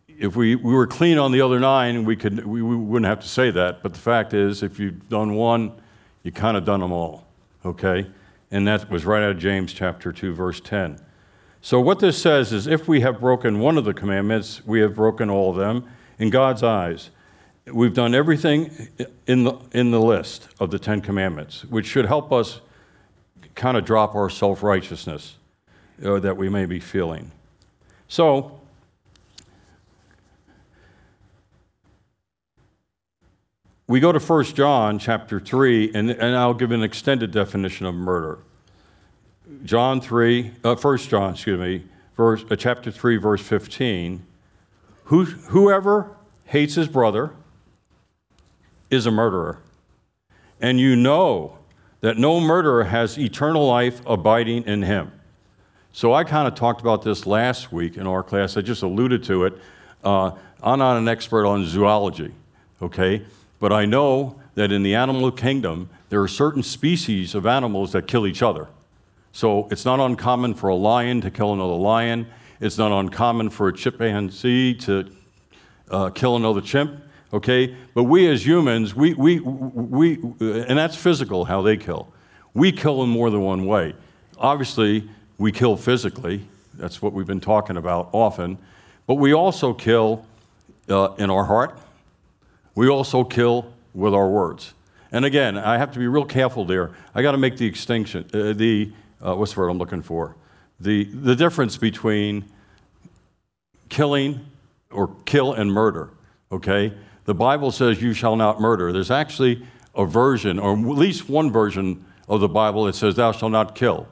if 0.08 0.36
we, 0.36 0.54
we 0.56 0.72
were 0.72 0.86
clean 0.86 1.18
on 1.18 1.32
the 1.32 1.40
other 1.40 1.60
nine, 1.60 2.04
we, 2.04 2.16
could, 2.16 2.46
we, 2.46 2.62
we 2.62 2.76
wouldn't 2.76 3.08
have 3.08 3.20
to 3.20 3.28
say 3.28 3.50
that. 3.50 3.82
But 3.82 3.92
the 3.92 4.00
fact 4.00 4.34
is, 4.34 4.62
if 4.62 4.78
you've 4.78 5.08
done 5.08 5.34
one, 5.34 5.72
you 6.22 6.32
kind 6.32 6.56
of 6.56 6.64
done 6.64 6.80
them 6.80 6.92
all, 6.92 7.26
okay? 7.64 8.06
And 8.50 8.66
that 8.66 8.90
was 8.90 9.04
right 9.04 9.22
out 9.22 9.32
of 9.32 9.38
James 9.38 9.72
chapter 9.72 10.12
2, 10.12 10.34
verse 10.34 10.60
10. 10.60 10.98
So, 11.60 11.80
what 11.80 11.98
this 11.98 12.20
says 12.20 12.52
is 12.52 12.66
if 12.66 12.86
we 12.88 13.00
have 13.00 13.20
broken 13.20 13.58
one 13.58 13.76
of 13.76 13.84
the 13.84 13.92
commandments, 13.92 14.64
we 14.64 14.80
have 14.80 14.94
broken 14.94 15.28
all 15.28 15.50
of 15.50 15.56
them 15.56 15.88
in 16.18 16.30
God's 16.30 16.62
eyes. 16.62 17.10
We've 17.72 17.94
done 17.94 18.14
everything 18.14 18.88
in 19.26 19.44
the, 19.44 19.54
in 19.72 19.90
the 19.90 20.00
list 20.00 20.48
of 20.60 20.70
the 20.70 20.78
Ten 20.78 21.00
Commandments, 21.00 21.64
which 21.64 21.86
should 21.86 22.06
help 22.06 22.32
us 22.32 22.60
kind 23.54 23.76
of 23.76 23.84
drop 23.84 24.14
our 24.14 24.30
self 24.30 24.62
righteousness 24.62 25.36
uh, 26.04 26.18
that 26.20 26.36
we 26.36 26.48
may 26.48 26.64
be 26.64 26.80
feeling. 26.80 27.30
So, 28.06 28.60
we 33.86 34.00
go 34.00 34.12
to 34.12 34.20
1 34.20 34.44
John 34.44 34.98
chapter 34.98 35.40
3, 35.40 35.92
and, 35.94 36.10
and 36.10 36.36
I'll 36.36 36.54
give 36.54 36.70
an 36.70 36.82
extended 36.82 37.32
definition 37.32 37.86
of 37.86 37.94
murder. 37.94 38.38
John 39.64 40.00
3, 40.00 40.52
uh, 40.62 40.76
1 40.76 40.98
John, 40.98 41.32
excuse 41.32 41.58
me, 41.58 41.84
verse, 42.16 42.44
uh, 42.50 42.56
chapter 42.56 42.90
3, 42.90 43.16
verse 43.16 43.42
15. 43.42 44.24
Who, 45.04 45.24
whoever 45.24 46.14
hates 46.44 46.74
his 46.74 46.86
brother 46.86 47.32
is 48.90 49.06
a 49.06 49.10
murderer. 49.10 49.58
And 50.60 50.80
you 50.80 50.96
know 50.96 51.58
that 52.00 52.16
no 52.16 52.40
murderer 52.40 52.84
has 52.84 53.18
eternal 53.18 53.66
life 53.66 54.00
abiding 54.06 54.64
in 54.64 54.82
him. 54.82 55.12
So 55.92 56.12
I 56.14 56.24
kind 56.24 56.46
of 56.46 56.54
talked 56.54 56.80
about 56.80 57.02
this 57.02 57.26
last 57.26 57.72
week 57.72 57.96
in 57.96 58.06
our 58.06 58.22
class. 58.22 58.56
I 58.56 58.60
just 58.60 58.82
alluded 58.82 59.24
to 59.24 59.44
it. 59.44 59.58
Uh, 60.04 60.32
I'm 60.62 60.78
not 60.78 60.96
an 60.96 61.08
expert 61.08 61.46
on 61.46 61.64
zoology, 61.64 62.32
okay? 62.80 63.22
But 63.58 63.72
I 63.72 63.84
know 63.84 64.40
that 64.54 64.70
in 64.70 64.82
the 64.82 64.94
animal 64.94 65.30
kingdom, 65.32 65.88
there 66.08 66.22
are 66.22 66.28
certain 66.28 66.62
species 66.62 67.34
of 67.34 67.46
animals 67.46 67.92
that 67.92 68.06
kill 68.06 68.26
each 68.26 68.42
other. 68.42 68.68
So 69.32 69.68
it's 69.70 69.84
not 69.84 70.00
uncommon 70.00 70.54
for 70.54 70.68
a 70.68 70.74
lion 70.74 71.20
to 71.20 71.30
kill 71.30 71.52
another 71.52 71.74
lion. 71.74 72.26
It's 72.60 72.78
not 72.78 72.92
uncommon 72.92 73.50
for 73.50 73.68
a 73.68 73.72
chimpanzee 73.72 74.74
to 74.74 75.10
uh, 75.90 76.10
kill 76.10 76.36
another 76.36 76.60
chimp, 76.60 77.00
okay? 77.32 77.76
But 77.94 78.04
we 78.04 78.28
as 78.28 78.46
humans, 78.46 78.94
we, 78.94 79.14
we, 79.14 79.40
we, 79.40 80.14
and 80.40 80.78
that's 80.78 80.96
physical 80.96 81.44
how 81.44 81.62
they 81.62 81.76
kill. 81.76 82.12
We 82.54 82.72
kill 82.72 83.02
in 83.02 83.10
more 83.10 83.30
than 83.30 83.40
one 83.40 83.66
way. 83.66 83.94
Obviously, 84.38 85.08
we 85.36 85.52
kill 85.52 85.76
physically. 85.76 86.46
That's 86.74 87.02
what 87.02 87.12
we've 87.12 87.26
been 87.26 87.40
talking 87.40 87.76
about 87.76 88.10
often. 88.12 88.58
But 89.06 89.14
we 89.14 89.32
also 89.32 89.72
kill 89.72 90.24
uh, 90.88 91.14
in 91.18 91.30
our 91.30 91.44
heart. 91.44 91.78
We 92.74 92.88
also 92.88 93.24
kill 93.24 93.72
with 93.94 94.14
our 94.14 94.28
words. 94.28 94.74
And 95.10 95.24
again, 95.24 95.56
I 95.56 95.78
have 95.78 95.92
to 95.92 95.98
be 95.98 96.06
real 96.06 96.24
careful 96.24 96.64
there. 96.64 96.90
I 97.14 97.22
got 97.22 97.32
to 97.32 97.38
make 97.38 97.56
the 97.56 97.66
extinction, 97.66 98.28
uh, 98.34 98.52
the, 98.52 98.92
uh, 99.24 99.34
what's 99.34 99.54
the 99.54 99.60
word 99.60 99.70
I'm 99.70 99.78
looking 99.78 100.02
for? 100.02 100.36
The, 100.80 101.04
the 101.04 101.34
difference 101.34 101.76
between 101.76 102.44
killing 103.88 104.46
or 104.90 105.14
kill 105.24 105.54
and 105.54 105.72
murder, 105.72 106.10
okay? 106.52 106.92
The 107.28 107.34
Bible 107.34 107.72
says 107.72 108.00
you 108.00 108.14
shall 108.14 108.36
not 108.36 108.58
murder. 108.58 108.90
There's 108.90 109.10
actually 109.10 109.62
a 109.94 110.06
version, 110.06 110.58
or 110.58 110.72
at 110.72 110.82
least 110.82 111.28
one 111.28 111.52
version 111.52 112.02
of 112.26 112.40
the 112.40 112.48
Bible 112.48 112.84
that 112.84 112.94
says 112.94 113.16
thou 113.16 113.32
shalt 113.32 113.52
not 113.52 113.74
kill. 113.74 114.08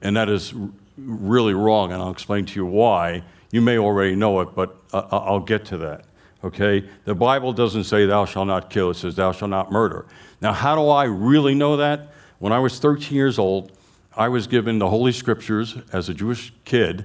And 0.00 0.16
that 0.16 0.28
is 0.28 0.54
really 0.96 1.52
wrong, 1.52 1.90
and 1.90 2.00
I'll 2.00 2.12
explain 2.12 2.46
to 2.46 2.54
you 2.54 2.64
why. 2.64 3.24
You 3.50 3.60
may 3.60 3.76
already 3.76 4.14
know 4.14 4.38
it, 4.38 4.54
but 4.54 4.76
I'll 4.92 5.40
get 5.40 5.64
to 5.64 5.78
that. 5.78 6.04
Okay? 6.44 6.88
The 7.04 7.16
Bible 7.16 7.52
doesn't 7.52 7.84
say 7.84 8.06
thou 8.06 8.24
shalt 8.24 8.46
not 8.46 8.70
kill, 8.70 8.92
it 8.92 8.98
says 8.98 9.16
thou 9.16 9.32
shalt 9.32 9.50
not 9.50 9.72
murder. 9.72 10.06
Now, 10.40 10.52
how 10.52 10.76
do 10.76 10.88
I 10.90 11.06
really 11.06 11.56
know 11.56 11.78
that? 11.78 12.12
When 12.38 12.52
I 12.52 12.60
was 12.60 12.78
13 12.78 13.16
years 13.16 13.36
old, 13.36 13.72
I 14.16 14.28
was 14.28 14.46
given 14.46 14.78
the 14.78 14.90
Holy 14.90 15.10
Scriptures 15.10 15.76
as 15.92 16.08
a 16.08 16.14
Jewish 16.14 16.52
kid, 16.64 17.04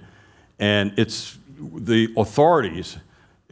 and 0.60 0.94
it's 0.96 1.40
the 1.60 2.14
authorities 2.16 2.98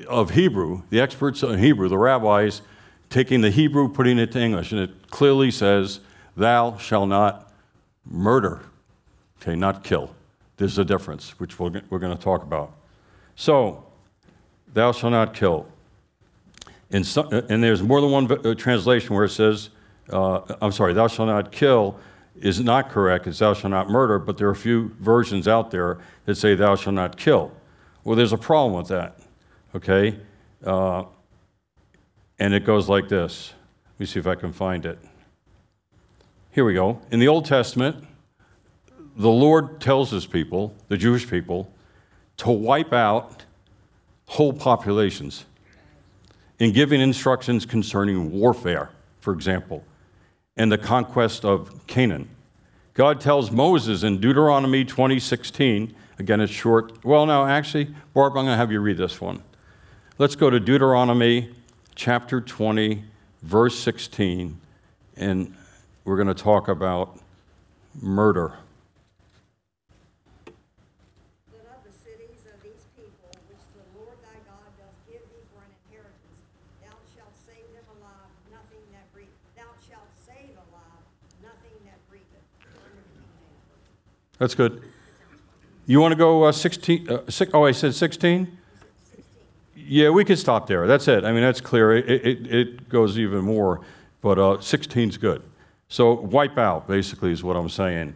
of 0.07 0.31
Hebrew, 0.31 0.83
the 0.89 0.99
experts 0.99 1.43
on 1.43 1.57
Hebrew, 1.57 1.89
the 1.89 1.97
rabbis, 1.97 2.61
taking 3.09 3.41
the 3.41 3.49
Hebrew, 3.49 3.89
putting 3.89 4.19
it 4.19 4.31
to 4.33 4.39
English, 4.39 4.71
and 4.71 4.81
it 4.81 5.09
clearly 5.09 5.49
says, 5.51 6.01
Thou 6.35 6.77
shalt 6.77 7.09
not 7.09 7.51
murder. 8.05 8.61
Okay, 9.41 9.55
not 9.55 9.83
kill. 9.83 10.13
There's 10.57 10.77
a 10.77 10.85
difference, 10.85 11.39
which 11.39 11.59
we're, 11.59 11.81
we're 11.89 11.99
going 11.99 12.15
to 12.15 12.23
talk 12.23 12.43
about. 12.43 12.73
So, 13.35 13.85
thou 14.73 14.91
shalt 14.91 15.11
not 15.11 15.33
kill. 15.33 15.67
Some, 17.03 17.31
and 17.31 17.63
there's 17.63 17.83
more 17.83 18.01
than 18.01 18.11
one 18.11 18.31
uh, 18.31 18.55
translation 18.55 19.15
where 19.15 19.25
it 19.25 19.29
says, 19.29 19.69
uh, 20.09 20.41
I'm 20.61 20.71
sorry, 20.71 20.93
thou 20.93 21.07
shalt 21.07 21.27
not 21.27 21.51
kill 21.51 21.99
is 22.39 22.59
not 22.59 22.89
correct. 22.89 23.27
It's 23.27 23.39
thou 23.39 23.53
shalt 23.53 23.71
not 23.71 23.89
murder, 23.89 24.19
but 24.19 24.37
there 24.37 24.47
are 24.47 24.51
a 24.51 24.55
few 24.55 24.95
versions 24.99 25.47
out 25.47 25.71
there 25.71 25.97
that 26.25 26.35
say 26.35 26.55
thou 26.55 26.75
shalt 26.75 26.95
not 26.95 27.17
kill. 27.17 27.51
Well, 28.03 28.15
there's 28.15 28.33
a 28.33 28.37
problem 28.37 28.73
with 28.73 28.87
that, 28.89 29.19
okay? 29.75 30.19
Uh, 30.65 31.05
and 32.39 32.53
it 32.53 32.65
goes 32.65 32.87
like 32.87 33.09
this. 33.09 33.53
Let 33.93 33.99
me 33.99 34.05
see 34.05 34.19
if 34.19 34.27
I 34.27 34.35
can 34.35 34.53
find 34.53 34.85
it. 34.85 34.99
Here 36.51 36.65
we 36.65 36.73
go. 36.73 36.99
In 37.11 37.19
the 37.19 37.27
Old 37.27 37.45
Testament, 37.45 38.03
the 39.15 39.29
Lord 39.29 39.81
tells 39.81 40.11
his 40.11 40.25
people, 40.25 40.75
the 40.87 40.97
Jewish 40.97 41.29
people, 41.29 41.71
to 42.37 42.51
wipe 42.51 42.93
out 42.93 43.45
whole 44.27 44.53
populations 44.53 45.45
in 46.59 46.71
giving 46.71 47.01
instructions 47.01 47.65
concerning 47.65 48.31
warfare, 48.31 48.89
for 49.19 49.33
example, 49.33 49.83
and 50.55 50.71
the 50.71 50.77
conquest 50.77 51.45
of 51.45 51.85
Canaan. 51.87 52.29
God 52.93 53.21
tells 53.21 53.51
Moses 53.51 54.03
in 54.03 54.19
Deuteronomy 54.19 54.83
20:16, 54.83 55.93
again 56.19 56.41
it's 56.41 56.51
short. 56.51 57.03
Well, 57.05 57.25
no, 57.25 57.45
actually, 57.45 57.93
Barb, 58.13 58.31
I'm 58.31 58.45
going 58.45 58.47
to 58.47 58.55
have 58.55 58.71
you 58.71 58.79
read 58.79 58.97
this 58.97 59.21
one. 59.21 59.43
Let's 60.19 60.35
go 60.35 60.49
to 60.49 60.59
Deuteronomy 60.59 61.51
chapter 61.93 62.41
20, 62.41 63.03
verse 63.43 63.77
16, 63.77 64.59
and 65.15 65.55
we're 66.05 66.15
going 66.15 66.27
to 66.27 66.33
talk 66.33 66.69
about 66.69 67.19
murder. 68.01 68.53
that 70.47 71.69
of 71.69 71.85
the 71.85 71.93
cities 71.93 72.49
of 72.51 72.57
these 72.63 72.81
people, 72.97 73.29
which 73.45 73.61
the 73.77 73.85
Lord 73.93 74.17
thy 74.23 74.41
God 74.49 74.65
doth 74.81 74.97
give 75.05 75.21
thee 75.21 75.45
for 75.53 75.61
an 75.61 75.69
inheritance, 75.85 76.41
thou 76.81 76.97
shalt 77.13 77.37
save 77.45 77.69
them 77.77 77.85
alive, 78.01 78.33
nothing 78.49 78.81
that 78.93 79.13
breath, 79.13 79.29
thou 79.55 79.69
shalt 79.85 80.09
save 80.25 80.57
alive, 80.57 81.05
nothing 81.45 81.77
that 81.85 82.01
breatheth. 82.09 82.41
Under 82.73 83.05
the 83.05 83.21
King 83.21 83.53
James. 83.69 84.39
That's 84.39 84.55
good. 84.55 84.81
You 85.85 86.01
want 86.01 86.13
to 86.13 86.17
go 86.17 86.45
uh, 86.45 86.51
16? 86.51 87.07
Uh, 87.07 87.21
six, 87.29 87.51
oh, 87.53 87.65
I 87.65 87.71
said 87.71 87.93
16? 87.93 88.56
Yeah, 89.89 90.09
we 90.09 90.25
could 90.25 90.37
stop 90.37 90.67
there. 90.67 90.85
That's 90.85 91.07
it. 91.07 91.23
I 91.23 91.31
mean, 91.31 91.41
that's 91.41 91.61
clear. 91.61 91.95
It, 91.95 92.09
it, 92.09 92.53
it 92.53 92.89
goes 92.89 93.17
even 93.17 93.45
more, 93.45 93.79
but 94.21 94.37
uh, 94.37 94.59
16 94.59 95.09
is 95.09 95.17
good. 95.17 95.41
So, 95.87 96.13
wipe 96.13 96.57
out, 96.57 96.89
basically, 96.89 97.31
is 97.31 97.41
what 97.41 97.55
I'm 97.55 97.69
saying. 97.69 98.13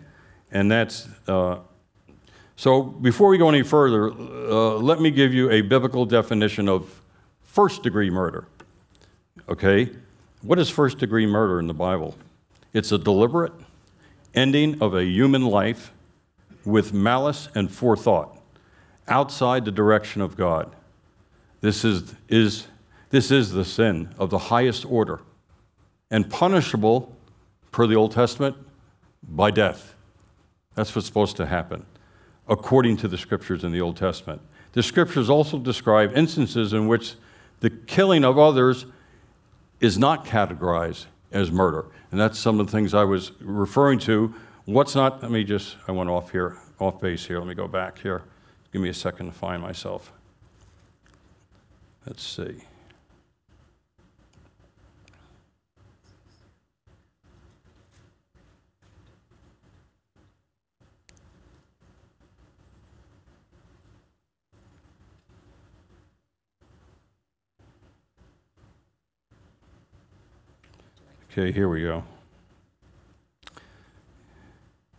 And 0.52 0.70
that's. 0.70 1.08
Uh, 1.28 1.60
so, 2.58 2.84
before 2.84 3.30
we 3.30 3.38
go 3.38 3.48
any 3.48 3.64
further, 3.64 4.12
uh, 4.12 4.76
let 4.80 5.00
me 5.00 5.12
give 5.12 5.34
you 5.34 5.50
a 5.50 5.62
biblical 5.62 6.06
definition 6.06 6.68
of 6.68 7.02
first 7.44 7.84
degree 7.84 8.10
murder. 8.10 8.48
Okay? 9.48 9.90
What 10.42 10.60
is 10.60 10.70
first 10.70 10.98
degree 10.98 11.26
murder 11.26 11.58
in 11.58 11.68
the 11.68 11.74
Bible? 11.74 12.18
It's 12.74 12.92
a 12.92 12.98
deliberate 12.98 13.54
ending 14.36 14.82
of 14.82 14.94
a 14.94 15.06
human 15.06 15.46
life 15.46 15.94
with 16.66 16.92
malice 16.92 17.48
and 17.56 17.72
forethought 17.72 18.38
outside 19.08 19.64
the 19.64 19.72
direction 19.72 20.22
of 20.22 20.36
God. 20.36 20.76
This 21.62 21.86
is, 21.86 22.16
is, 22.28 22.68
this 23.12 23.32
is 23.32 23.52
the 23.52 23.64
sin 23.64 24.14
of 24.18 24.30
the 24.30 24.38
highest 24.38 24.86
order 24.86 25.22
and 26.10 26.30
punishable, 26.30 27.16
per 27.72 27.88
the 27.88 27.96
Old 27.96 28.12
Testament, 28.12 28.58
by 29.24 29.52
death. 29.52 29.96
That's 30.76 30.94
what's 30.96 31.08
supposed 31.08 31.38
to 31.38 31.46
happen, 31.46 31.86
according 32.48 32.98
to 32.98 33.08
the 33.08 33.18
scriptures 33.18 33.64
in 33.64 33.72
the 33.72 33.80
Old 33.80 33.96
Testament. 33.96 34.42
The 34.74 34.84
scriptures 34.84 35.30
also 35.30 35.60
describe 35.60 36.18
instances 36.18 36.74
in 36.74 36.88
which 36.88 37.16
the 37.60 37.70
killing 37.70 38.26
of 38.26 38.38
others 38.38 38.86
is 39.80 39.98
not 39.98 40.26
categorized 40.26 41.06
as 41.32 41.52
murder. 41.52 41.86
And 42.12 42.20
that's 42.20 42.40
some 42.40 42.60
of 42.60 42.66
the 42.66 42.72
things 42.72 42.94
I 42.94 43.04
was 43.04 43.32
referring 43.40 44.00
to. 44.00 44.34
What's 44.66 44.96
not, 44.96 45.22
let 45.22 45.32
me 45.32 45.44
just, 45.44 45.78
I 45.88 45.92
went 45.92 46.10
off 46.10 46.32
here, 46.32 46.58
off 46.80 47.00
base 47.00 47.26
here. 47.26 47.40
Let 47.40 47.48
me 47.48 47.56
go 47.56 47.68
back 47.68 48.00
here. 48.00 48.24
Give 48.74 48.82
me 48.82 48.90
a 48.90 48.94
second 48.94 49.28
to 49.28 49.32
find 49.32 49.62
myself. 49.62 50.12
Let's 52.06 52.24
see. 52.24 52.64
Okay, 71.32 71.54
here 71.54 71.70
we 71.70 71.82
go. 71.84 72.04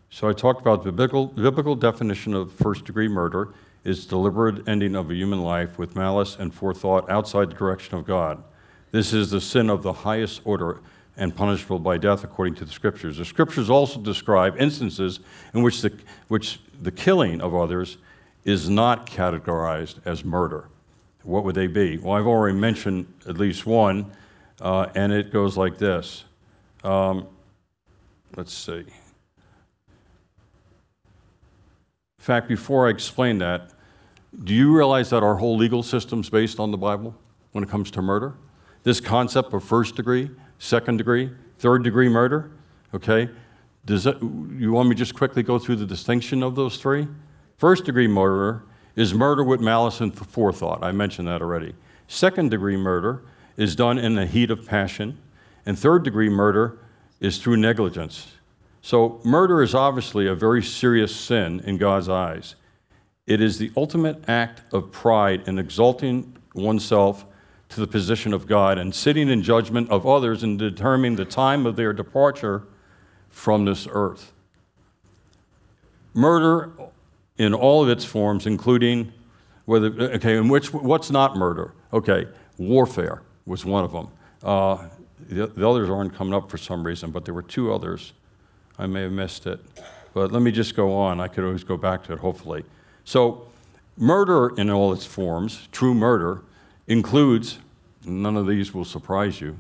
So 0.09 0.29
I 0.29 0.33
talked 0.33 0.63
about 0.63 0.83
the 0.83 0.91
biblical, 0.93 1.27
biblical 1.27 1.75
definition 1.75 2.33
of 2.33 2.53
first 2.53 2.85
degree 2.85 3.09
murder 3.09 3.53
is 3.85 4.07
deliberate 4.07 4.69
ending 4.69 4.95
of 4.95 5.11
a 5.11 5.15
human 5.15 5.43
life 5.43 5.79
with 5.79 5.97
malice 5.97 6.37
and 6.39 6.55
forethought 6.55 7.11
outside 7.11 7.51
the 7.51 7.55
direction 7.55 7.97
of 7.97 8.05
God. 8.05 8.43
This 8.93 9.13
is 9.13 9.31
the 9.31 9.41
sin 9.41 9.71
of 9.71 9.83
the 9.83 9.93
highest 9.93 10.43
order 10.45 10.81
and 11.17 11.35
punishable 11.35 11.79
by 11.79 11.99
death 11.99 12.25
according 12.25 12.55
to 12.57 12.65
the 12.65 12.73
scriptures. 12.73 13.19
The 13.19 13.25
scriptures 13.25 13.69
also 13.69 14.01
describe 14.01 14.61
instances 14.61 15.21
in 15.55 15.63
which 15.63 15.83
the, 15.83 15.93
which 16.29 16.61
the 16.81 16.91
killing 16.91 17.41
of 17.41 17.55
others 17.55 17.99
is 18.45 18.69
not 18.69 19.07
categorized 19.07 19.97
as 20.05 20.25
murder. 20.25 20.69
What 21.23 21.45
would 21.45 21.55
they 21.55 21.69
be? 21.69 21.99
Well, 21.99 22.15
I've 22.15 22.27
already 22.27 22.59
mentioned 22.59 23.13
at 23.29 23.39
least 23.39 23.67
one, 23.67 24.13
uh, 24.61 24.87
and 24.95 25.13
it 25.13 25.33
goes 25.33 25.57
like 25.57 25.79
this. 25.79 26.25
Um, 26.83 27.29
let's 28.37 28.53
see. 28.53 28.85
In 32.23 32.25
fact, 32.25 32.47
before 32.47 32.87
I 32.87 32.91
explain 32.91 33.39
that, 33.39 33.73
do 34.45 34.55
you 34.55 34.73
realize 34.73 35.11
that 35.11 35.25
our 35.25 35.35
whole 35.35 35.57
legal 35.57 35.83
system 35.83 36.21
is 36.21 36.31
based 36.31 36.61
on 36.61 36.71
the 36.71 36.77
Bible 36.77 37.17
when 37.51 37.65
it 37.65 37.69
comes 37.69 37.91
to 37.91 38.01
murder? 38.01 38.35
This 38.85 39.01
concept 39.01 39.53
of 39.53 39.65
first 39.65 39.97
degree, 39.97 40.31
second 40.61 40.99
degree, 40.99 41.33
third 41.59 41.83
degree 41.83 42.09
murder, 42.09 42.53
okay? 42.95 43.29
Does 43.87 44.07
you 44.07 44.71
want 44.71 44.89
me 44.89 44.95
to 44.95 44.99
just 45.01 45.17
quickly 45.17 45.43
go 45.43 45.59
through 45.59 45.75
the 45.75 45.85
distinction 45.85 46.45
of 46.45 46.55
those 46.55 46.77
three? 46.77 47.09
First 47.59 47.87
degree 47.87 48.07
murder 48.07 48.63
is 48.95 49.13
murder 49.13 49.43
with 49.43 49.61
malice 49.61 50.01
and 50.01 50.15
forethought. 50.15 50.85
I 50.85 50.93
mentioned 50.93 51.27
that 51.27 51.43
already. 51.43 51.75
Second 52.07 52.53
degree 52.53 52.77
murder 52.77 53.25
is 53.57 53.75
done 53.75 53.99
in 53.99 54.15
the 54.15 54.27
heat 54.27 54.53
of 54.53 54.65
passion. 54.65 55.19
And 55.67 55.77
third 55.77 56.05
degree 56.05 56.29
murder 56.29 56.79
is 57.19 57.39
through 57.39 57.57
negligence. 57.57 58.29
So, 58.83 59.21
murder 59.25 59.63
is 59.63 59.77
obviously 59.77 60.27
a 60.27 60.35
very 60.35 60.63
serious 60.63 61.15
sin 61.15 61.61
in 61.61 61.79
God's 61.79 62.09
eyes. 62.09 62.57
It 63.29 63.41
is 63.41 63.59
the 63.59 63.71
ultimate 63.77 64.29
act 64.29 64.63
of 64.75 64.91
pride 64.91 65.47
in 65.47 65.59
exalting 65.59 66.37
oneself 66.55 67.25
to 67.69 67.81
the 67.81 67.87
position 67.87 68.35
of 68.35 68.49
God 68.49 68.79
and 68.79 68.93
sitting 68.93 69.29
in 69.29 69.43
judgment 69.43 69.89
of 69.89 70.05
others 70.05 70.43
and 70.43 70.59
determining 70.59 71.15
the 71.15 71.25
time 71.25 71.65
of 71.65 71.77
their 71.77 71.93
departure 71.93 72.65
from 73.31 73.65
this 73.65 73.87
earth. 73.91 74.33
Murder 76.13 76.73
in 77.39 77.55
all 77.55 77.85
of 77.85 77.89
its 77.89 78.05
forms, 78.05 78.47
including 78.47 79.13
whether, 79.65 79.87
okay, 79.87 80.37
in 80.37 80.49
which, 80.49 80.73
what's 80.73 81.11
not 81.11 81.37
murder? 81.37 81.73
Okay, 81.93 82.27
warfare 82.59 83.23
was 83.47 83.65
one 83.65 83.85
of 83.85 83.93
them. 83.93 84.09
Uh, 84.43 84.89
the, 85.29 85.47
the 85.47 85.67
others 85.67 85.89
aren't 85.89 86.15
coming 86.15 86.35
up 86.35 86.51
for 86.51 86.59
some 86.59 86.85
reason, 86.85 87.13
but 87.13 87.25
there 87.25 87.33
were 87.33 87.43
two 87.43 87.73
others. 87.73 88.13
I 88.79 88.87
may 88.87 89.03
have 89.03 89.13
missed 89.13 89.47
it. 89.47 89.61
But 90.15 90.33
let 90.33 90.43
me 90.43 90.51
just 90.51 90.75
go 90.75 90.93
on. 90.95 91.21
I 91.21 91.29
could 91.29 91.45
always 91.45 91.65
go 91.65 91.77
back 91.77 92.05
to 92.05 92.13
it, 92.13 92.19
hopefully. 92.19 92.65
So, 93.05 93.47
murder 93.97 94.55
in 94.57 94.71
all 94.71 94.93
its 94.93 95.07
forms, 95.07 95.69
true 95.73 95.95
murder, 95.95 96.43
includes, 96.87 97.59
none 98.05 98.37
of 98.37 98.47
these 98.47 98.75
will 98.75 98.85
surprise 98.85 99.41
you, 99.41 99.59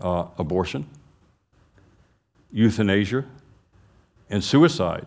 uh, 0.00 0.26
abortion, 0.38 0.86
euthanasia, 2.52 3.24
and 4.28 4.44
suicide. 4.44 5.06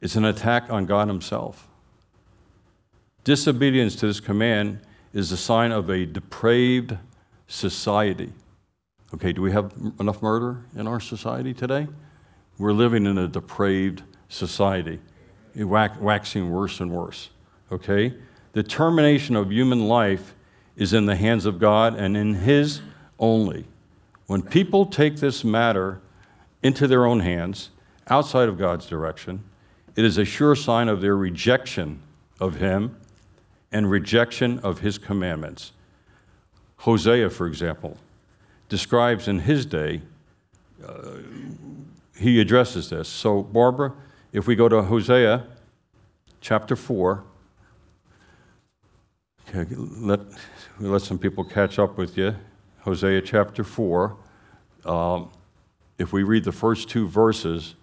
It's 0.00 0.16
an 0.16 0.24
attack 0.24 0.70
on 0.70 0.86
God 0.86 1.08
Himself. 1.08 1.66
Disobedience 3.24 3.96
to 3.96 4.06
this 4.06 4.20
command 4.20 4.80
is 5.12 5.32
a 5.32 5.36
sign 5.36 5.72
of 5.72 5.88
a 5.88 6.04
depraved 6.04 6.98
society. 7.46 8.32
Okay, 9.14 9.32
do 9.32 9.42
we 9.42 9.52
have 9.52 9.72
enough 10.00 10.20
murder 10.22 10.64
in 10.74 10.88
our 10.88 10.98
society 10.98 11.54
today? 11.54 11.86
We're 12.58 12.72
living 12.72 13.06
in 13.06 13.16
a 13.16 13.28
depraved 13.28 14.02
society, 14.28 14.98
waxing 15.54 16.50
worse 16.50 16.80
and 16.80 16.90
worse. 16.90 17.30
Okay? 17.70 18.12
The 18.54 18.64
termination 18.64 19.36
of 19.36 19.52
human 19.52 19.86
life 19.86 20.34
is 20.74 20.92
in 20.92 21.06
the 21.06 21.14
hands 21.14 21.46
of 21.46 21.60
God 21.60 21.94
and 21.94 22.16
in 22.16 22.34
His 22.34 22.80
only. 23.20 23.66
When 24.26 24.42
people 24.42 24.84
take 24.84 25.18
this 25.18 25.44
matter 25.44 26.00
into 26.64 26.88
their 26.88 27.06
own 27.06 27.20
hands, 27.20 27.70
outside 28.08 28.48
of 28.48 28.58
God's 28.58 28.86
direction, 28.86 29.44
it 29.94 30.04
is 30.04 30.18
a 30.18 30.24
sure 30.24 30.56
sign 30.56 30.88
of 30.88 31.00
their 31.00 31.16
rejection 31.16 32.00
of 32.40 32.56
Him 32.56 32.96
and 33.70 33.88
rejection 33.88 34.58
of 34.58 34.80
His 34.80 34.98
commandments. 34.98 35.70
Hosea, 36.78 37.30
for 37.30 37.46
example, 37.46 37.96
describes 38.68 39.28
in 39.28 39.40
his 39.40 39.66
day, 39.66 40.02
uh, 40.86 41.18
he 42.18 42.40
addresses 42.40 42.90
this. 42.90 43.08
So, 43.08 43.42
Barbara, 43.42 43.92
if 44.32 44.46
we 44.46 44.54
go 44.54 44.68
to 44.68 44.82
Hosea 44.82 45.46
chapter 46.40 46.76
4, 46.76 47.24
okay, 49.48 49.74
let, 49.76 50.20
let 50.80 51.02
some 51.02 51.18
people 51.18 51.44
catch 51.44 51.78
up 51.78 51.96
with 51.96 52.16
you. 52.16 52.34
Hosea 52.80 53.22
chapter 53.22 53.64
4. 53.64 54.16
Um, 54.84 55.30
if 55.98 56.12
we 56.12 56.22
read 56.22 56.44
the 56.44 56.52
first 56.52 56.88
two 56.88 57.08
verses, 57.08 57.74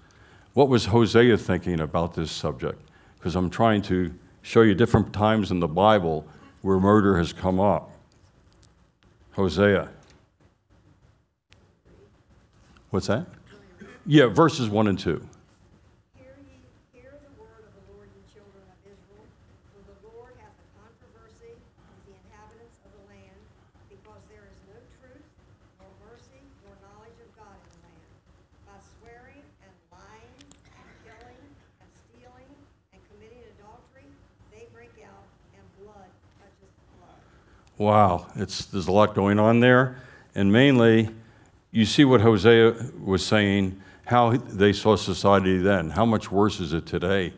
what 0.54 0.70
was 0.70 0.86
Hosea 0.86 1.38
thinking 1.38 1.80
about 1.80 2.14
this 2.14 2.32
subject? 2.32 2.82
Because 3.18 3.36
I'm 3.36 3.50
trying 3.50 3.82
to 3.84 4.14
show 4.42 4.62
you 4.62 4.76
different 4.76 5.14
times 5.14 5.52
in 5.52 5.60
the 5.60 5.68
Bible 5.68 6.28
where 6.62 6.80
murder 6.80 7.18
has 7.18 7.34
come 7.34 7.60
up. 7.60 7.92
Hosea. 9.32 9.90
What's 12.92 13.08
that? 13.08 13.26
Yeah, 14.06 14.28
verses 14.28 14.68
1 14.68 14.88
and 14.88 15.00
2. 15.00 15.16
Hear 16.20 16.36
ye, 16.44 16.60
hear 16.92 17.16
the 17.24 17.32
word 17.40 17.64
of 17.64 17.72
the 17.72 17.86
Lord, 17.96 18.12
ye 18.12 18.20
children 18.28 18.68
of 18.68 18.80
Israel. 18.84 19.24
For 19.72 19.80
the 19.88 19.96
Lord 20.12 20.36
hath 20.44 20.52
a 20.60 20.68
controversy 20.76 21.56
with 21.56 22.04
the 22.04 22.20
inhabitants 22.20 22.84
of 22.84 22.92
the 22.92 23.04
land, 23.08 23.40
because 23.88 24.20
there 24.28 24.44
is 24.44 24.60
no 24.68 24.76
truth, 25.00 25.24
nor 25.80 25.88
mercy, 26.04 26.44
nor 26.68 26.76
knowledge 26.84 27.16
of 27.16 27.32
God 27.40 27.56
in 27.56 27.72
the 27.80 27.82
land. 27.88 28.12
By 28.68 28.78
swearing 29.00 29.40
and 29.64 29.72
lying, 29.96 30.36
and 30.76 30.88
killing, 31.08 31.44
and 31.80 31.90
stealing, 31.96 32.52
and 32.92 33.00
committing 33.08 33.40
adultery, 33.56 34.12
they 34.52 34.68
break 34.76 34.92
out, 35.08 35.24
and 35.56 35.64
blood 35.80 36.12
touches 36.44 36.76
blood. 37.00 37.24
Wow, 37.80 38.28
it's, 38.36 38.68
there's 38.68 38.92
a 38.92 38.96
lot 38.96 39.16
going 39.16 39.40
on 39.40 39.64
there. 39.64 39.96
And 40.36 40.52
mainly, 40.52 41.08
you 41.72 41.86
see 41.86 42.04
what 42.06 42.22
Hosea 42.22 42.76
was 43.02 43.26
saying, 43.26 43.82
how 44.06 44.32
they 44.32 44.74
saw 44.74 44.96
society 44.96 45.58
then. 45.58 45.92
How 45.92 46.06
much 46.06 46.32
worse 46.32 46.60
is 46.60 46.74
it 46.74 46.86
today? 46.86 47.34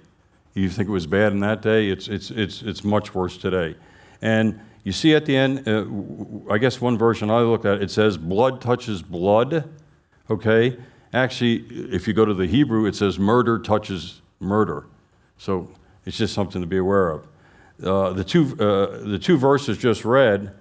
You 0.56 0.70
think 0.70 0.90
it 0.90 0.92
was 0.92 1.08
bad 1.08 1.32
in 1.32 1.40
that 1.42 1.62
day? 1.62 1.90
It's, 1.90 2.08
it's, 2.08 2.32
it's, 2.32 2.62
it's 2.62 2.84
much 2.84 3.14
worse 3.14 3.38
today. 3.38 3.76
And 4.22 4.60
you 4.84 4.92
see 4.92 5.14
at 5.14 5.26
the 5.26 5.36
end, 5.36 5.68
uh, 5.68 5.86
I 6.52 6.58
guess 6.58 6.82
one 6.82 6.98
version 6.98 7.30
I 7.30 7.40
looked 7.40 7.66
at, 7.66 7.82
it 7.82 7.92
says, 7.92 8.18
blood 8.18 8.60
touches 8.60 9.02
blood. 9.02 9.70
Okay? 10.30 10.78
Actually, 11.14 11.66
if 11.94 12.08
you 12.08 12.14
go 12.14 12.26
to 12.26 12.34
the 12.34 12.48
Hebrew, 12.48 12.86
it 12.86 12.96
says, 12.96 13.20
murder 13.20 13.60
touches 13.60 14.22
murder. 14.40 14.86
So 15.38 15.70
it's 16.06 16.18
just 16.18 16.34
something 16.34 16.62
to 16.62 16.68
be 16.68 16.78
aware 16.78 17.10
of. 17.10 17.28
Uh, 17.84 18.14
the, 18.14 18.24
two, 18.24 18.56
uh, 18.60 19.08
the 19.08 19.20
two 19.20 19.38
verses 19.38 19.78
just 19.78 20.06
read, 20.06 20.56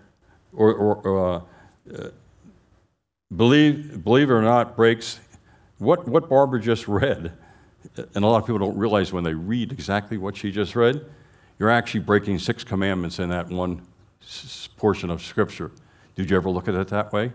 or, 0.53 0.75
or 0.75 1.37
uh, 1.37 1.41
believe, 3.37 4.03
believe 4.05 4.31
it 4.31 4.33
or 4.33 4.43
not, 4.43 4.77
breaks 4.77 5.21
what, 5.79 6.07
what 6.07 6.29
Barbara 6.29 6.61
just 6.61 6.89
read. 6.89 7.33
And 8.15 8.25
a 8.25 8.27
lot 8.27 8.39
of 8.39 8.47
people 8.47 8.59
don't 8.59 8.77
realize 8.77 9.13
when 9.13 9.25
they 9.25 9.35
read 9.35 9.73
exactly 9.73 10.17
what 10.17 10.37
she 10.37 10.53
just 10.53 10.77
read, 10.77 11.05
you're 11.59 11.71
actually 11.71 12.01
breaking 12.01 12.39
six 12.39 12.65
commandments 12.65 13.19
in 13.19 13.29
that 13.31 13.49
one 13.49 13.83
portion 14.77 15.11
of 15.11 15.23
Scripture. 15.23 15.71
Did 16.15 16.31
you 16.31 16.37
ever 16.37 16.51
look 16.51 16.69
at 16.69 16.75
it 16.75 16.89
that 16.89 17.13
way? 17.13 17.33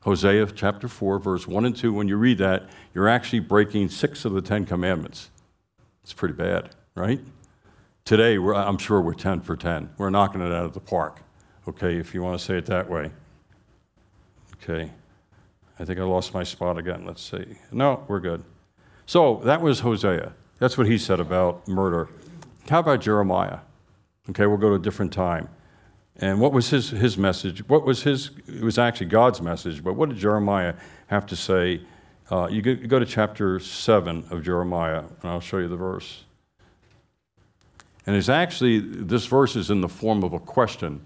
Hosea 0.00 0.46
chapter 0.46 0.88
4, 0.88 1.18
verse 1.18 1.46
1 1.46 1.64
and 1.64 1.76
2, 1.76 1.92
when 1.92 2.08
you 2.08 2.16
read 2.16 2.38
that, 2.38 2.68
you're 2.92 3.08
actually 3.08 3.40
breaking 3.40 3.88
six 3.88 4.24
of 4.24 4.32
the 4.32 4.42
Ten 4.42 4.64
Commandments. 4.64 5.30
It's 6.02 6.12
pretty 6.12 6.34
bad, 6.34 6.74
right? 6.94 7.20
Today, 8.04 8.36
I'm 8.36 8.78
sure 8.78 9.00
we're 9.00 9.14
10 9.14 9.42
for 9.42 9.56
10. 9.56 9.90
We're 9.96 10.10
knocking 10.10 10.40
it 10.40 10.52
out 10.52 10.64
of 10.64 10.74
the 10.74 10.80
park, 10.80 11.20
okay, 11.68 11.96
if 11.96 12.14
you 12.14 12.22
want 12.22 12.38
to 12.38 12.44
say 12.44 12.58
it 12.58 12.66
that 12.66 12.90
way. 12.90 13.12
Okay. 14.54 14.90
I 15.78 15.84
think 15.84 15.98
I 15.98 16.04
lost 16.04 16.34
my 16.34 16.42
spot 16.42 16.78
again. 16.78 17.04
Let's 17.06 17.22
see. 17.22 17.56
No, 17.70 18.04
we're 18.08 18.20
good. 18.20 18.44
So 19.06 19.40
that 19.44 19.60
was 19.60 19.80
Hosea. 19.80 20.32
That's 20.58 20.78
what 20.78 20.86
he 20.86 20.98
said 20.98 21.20
about 21.20 21.66
murder. 21.66 22.08
How 22.68 22.80
about 22.80 23.00
Jeremiah? 23.00 23.58
Okay, 24.30 24.46
we'll 24.46 24.58
go 24.58 24.68
to 24.68 24.74
a 24.76 24.78
different 24.78 25.12
time. 25.12 25.48
And 26.16 26.40
what 26.40 26.52
was 26.52 26.70
his, 26.70 26.90
his 26.90 27.18
message? 27.18 27.66
What 27.68 27.84
was 27.84 28.02
his, 28.02 28.30
it 28.46 28.62
was 28.62 28.78
actually 28.78 29.06
God's 29.06 29.40
message, 29.40 29.82
but 29.82 29.94
what 29.94 30.10
did 30.10 30.18
Jeremiah 30.18 30.74
have 31.08 31.26
to 31.26 31.36
say? 31.36 31.80
Uh, 32.30 32.48
you, 32.50 32.62
go, 32.62 32.70
you 32.70 32.86
go 32.86 32.98
to 32.98 33.06
chapter 33.06 33.58
7 33.58 34.26
of 34.30 34.42
Jeremiah, 34.42 34.98
and 34.98 35.30
I'll 35.30 35.40
show 35.40 35.58
you 35.58 35.68
the 35.68 35.76
verse. 35.76 36.24
And 38.06 38.14
it's 38.14 38.28
actually, 38.28 38.78
this 38.78 39.26
verse 39.26 39.56
is 39.56 39.70
in 39.70 39.80
the 39.80 39.88
form 39.88 40.22
of 40.22 40.32
a 40.32 40.38
question. 40.38 41.00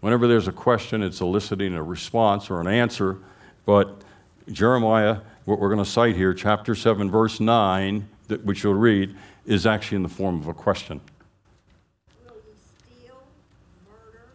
Whenever 0.00 0.26
there's 0.26 0.48
a 0.48 0.52
question, 0.52 1.02
it's 1.02 1.20
eliciting 1.20 1.74
a 1.74 1.82
response 1.82 2.50
or 2.50 2.60
an 2.60 2.66
answer, 2.66 3.18
but 3.66 4.02
Jeremiah, 4.48 5.18
what 5.44 5.58
we're 5.58 5.68
going 5.68 5.84
to 5.84 5.90
cite 5.90 6.16
here, 6.16 6.34
chapter 6.34 6.74
7, 6.74 7.10
verse 7.10 7.40
9, 7.40 8.08
that, 8.28 8.44
which 8.44 8.64
you'll 8.64 8.74
read, 8.74 9.16
is 9.46 9.66
actually 9.66 9.96
in 9.96 10.02
the 10.02 10.08
form 10.08 10.40
of 10.40 10.48
a 10.48 10.54
question. 10.54 11.00
Steal, 12.78 13.22
murder, 13.86 14.28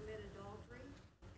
and 0.00 0.20
adultery, 0.32 0.86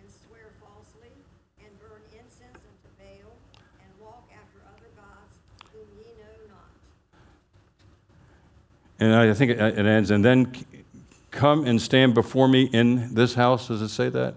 and 0.01 0.11
swear 0.27 0.53
falsely, 0.61 1.11
and 1.59 1.79
burn 1.81 2.03
incense 2.13 2.43
unto 2.43 2.89
Baal, 2.99 3.33
and 3.81 3.91
walk 4.01 4.29
after 4.33 4.59
other 4.67 4.89
gods 4.97 5.39
whom 5.73 5.87
ye 5.99 6.05
know 6.19 6.55
not? 6.55 6.71
And 9.01 9.15
I 9.15 9.35
think 9.35 9.53
it 9.53 9.61
ends, 9.61 10.11
and 10.11 10.25
then 10.25 10.53
come 11.31 11.67
and 11.67 11.83
stand 11.83 12.15
before 12.15 12.49
me 12.49 12.65
in 12.73 13.15
this 13.15 13.35
house. 13.35 13.69
Does 13.69 13.83
it 13.83 13.89
say 13.89 14.09
that? 14.09 14.35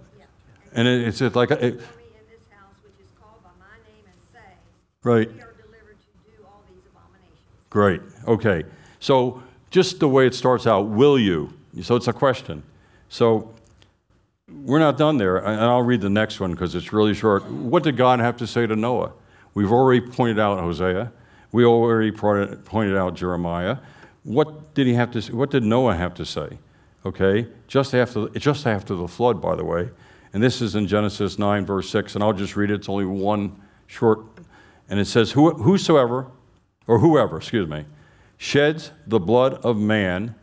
And 0.74 0.88
it's 0.88 1.22
like, 1.22 1.52
it, 1.52 1.60
Before 1.60 1.98
me 1.98 2.04
in 2.20 2.26
this 2.30 2.48
house 2.52 2.76
which 2.84 3.00
is 3.00 3.12
called 3.20 3.42
by 3.44 3.50
my 3.60 3.78
name, 3.88 4.06
and 4.06 4.22
say, 4.32 4.58
right. 5.04 5.32
We 5.32 5.42
are 5.42 5.54
delivered 5.54 5.98
to 6.00 6.32
do 6.32 6.46
all 6.46 6.64
these 6.70 6.84
abominations. 6.92 7.40
Great. 7.70 8.02
Okay. 8.28 8.64
So 9.00 9.44
just 9.70 10.00
the 10.00 10.08
way 10.08 10.28
it 10.28 10.34
starts 10.34 10.66
out, 10.68 10.88
will 10.88 11.20
you? 11.20 11.54
So 11.82 11.96
it's 11.96 12.08
a 12.08 12.14
question. 12.14 12.64
So 13.10 13.54
we're 14.50 14.80
not 14.80 14.98
done 14.98 15.18
there, 15.18 15.38
and 15.38 15.62
I'll 15.62 15.84
read 15.84 16.02
the 16.02 16.10
next 16.10 16.40
one 16.40 16.52
because 16.52 16.74
it's 16.76 16.94
really 16.94 17.14
short. 17.14 17.46
What 17.50 17.84
did 17.84 17.98
God 17.98 18.20
have 18.20 18.38
to 18.38 18.48
say 18.48 18.66
to 18.66 18.76
Noah? 18.76 19.12
We've 19.54 19.72
already 19.72 20.02
pointed 20.02 20.40
out 20.40 20.60
Hosea. 20.60 21.12
We 21.52 21.66
already 21.66 22.12
pointed 22.12 22.98
out 22.98 23.16
Jeremiah. 23.16 23.78
What 24.24 24.74
did 24.74 24.88
he 24.88 24.94
have 24.94 25.12
to? 25.12 25.22
Say? 25.22 25.34
What 25.34 25.52
did 25.52 25.64
Noah 25.64 25.96
have 25.96 26.14
to 26.16 26.26
say? 26.26 26.60
Okay, 27.06 27.48
just 27.68 27.94
after 27.94 28.28
just 28.30 28.68
after 28.68 28.96
the 28.96 29.08
flood, 29.08 29.42
by 29.42 29.56
the 29.56 29.64
way. 29.64 29.90
And 30.34 30.44
this 30.44 30.62
is 30.62 30.76
in 30.76 30.88
Genesis 30.88 31.40
9, 31.40 31.66
verse 31.66 31.90
6, 31.90 32.16
and 32.16 32.24
I'll 32.24 32.34
just 32.34 32.56
read 32.56 32.70
it. 32.70 32.76
It's 32.76 32.90
only 32.90 33.06
one 33.06 33.60
short, 33.88 34.37
and 34.90 35.00
it 35.00 35.06
says, 35.06 35.32
"Whosoever, 35.32 36.28
or 36.88 37.00
whoever, 37.00 37.38
excuse 37.38 37.68
me, 37.68 37.86
sheds 38.38 38.92
the 39.06 39.20
blood 39.20 39.56
of 39.56 39.78
man, 39.78 40.36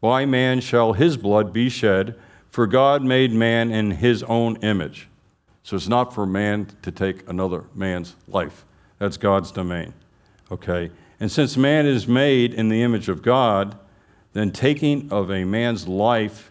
by 0.00 0.26
man 0.26 0.60
shall 0.60 0.94
his 0.94 1.16
blood 1.16 1.52
be 1.52 1.68
shed, 1.68 2.14
for 2.50 2.66
God 2.66 3.02
made 3.02 3.32
man 3.32 3.70
in 3.70 3.92
his 3.92 4.22
own 4.24 4.56
image. 4.56 5.08
So 5.62 5.76
it's 5.76 5.88
not 5.88 6.12
for 6.12 6.26
man 6.26 6.66
to 6.82 6.90
take 6.90 7.28
another 7.28 7.64
man's 7.74 8.16
life. 8.26 8.64
That's 8.98 9.16
God's 9.16 9.52
domain. 9.52 9.94
Okay? 10.50 10.90
And 11.20 11.30
since 11.30 11.56
man 11.56 11.86
is 11.86 12.08
made 12.08 12.52
in 12.52 12.68
the 12.68 12.82
image 12.82 13.08
of 13.08 13.22
God, 13.22 13.78
then 14.32 14.50
taking 14.50 15.10
of 15.12 15.30
a 15.30 15.44
man's 15.44 15.86
life 15.86 16.50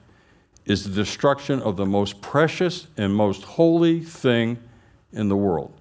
is 0.65 0.85
the 0.85 0.95
destruction 0.95 1.61
of 1.61 1.75
the 1.75 1.85
most 1.85 2.21
precious 2.21 2.87
and 2.95 3.13
most 3.13 3.43
holy 3.43 3.99
thing 3.99 4.57
in 5.11 5.27
the 5.27 5.35
world. 5.35 5.73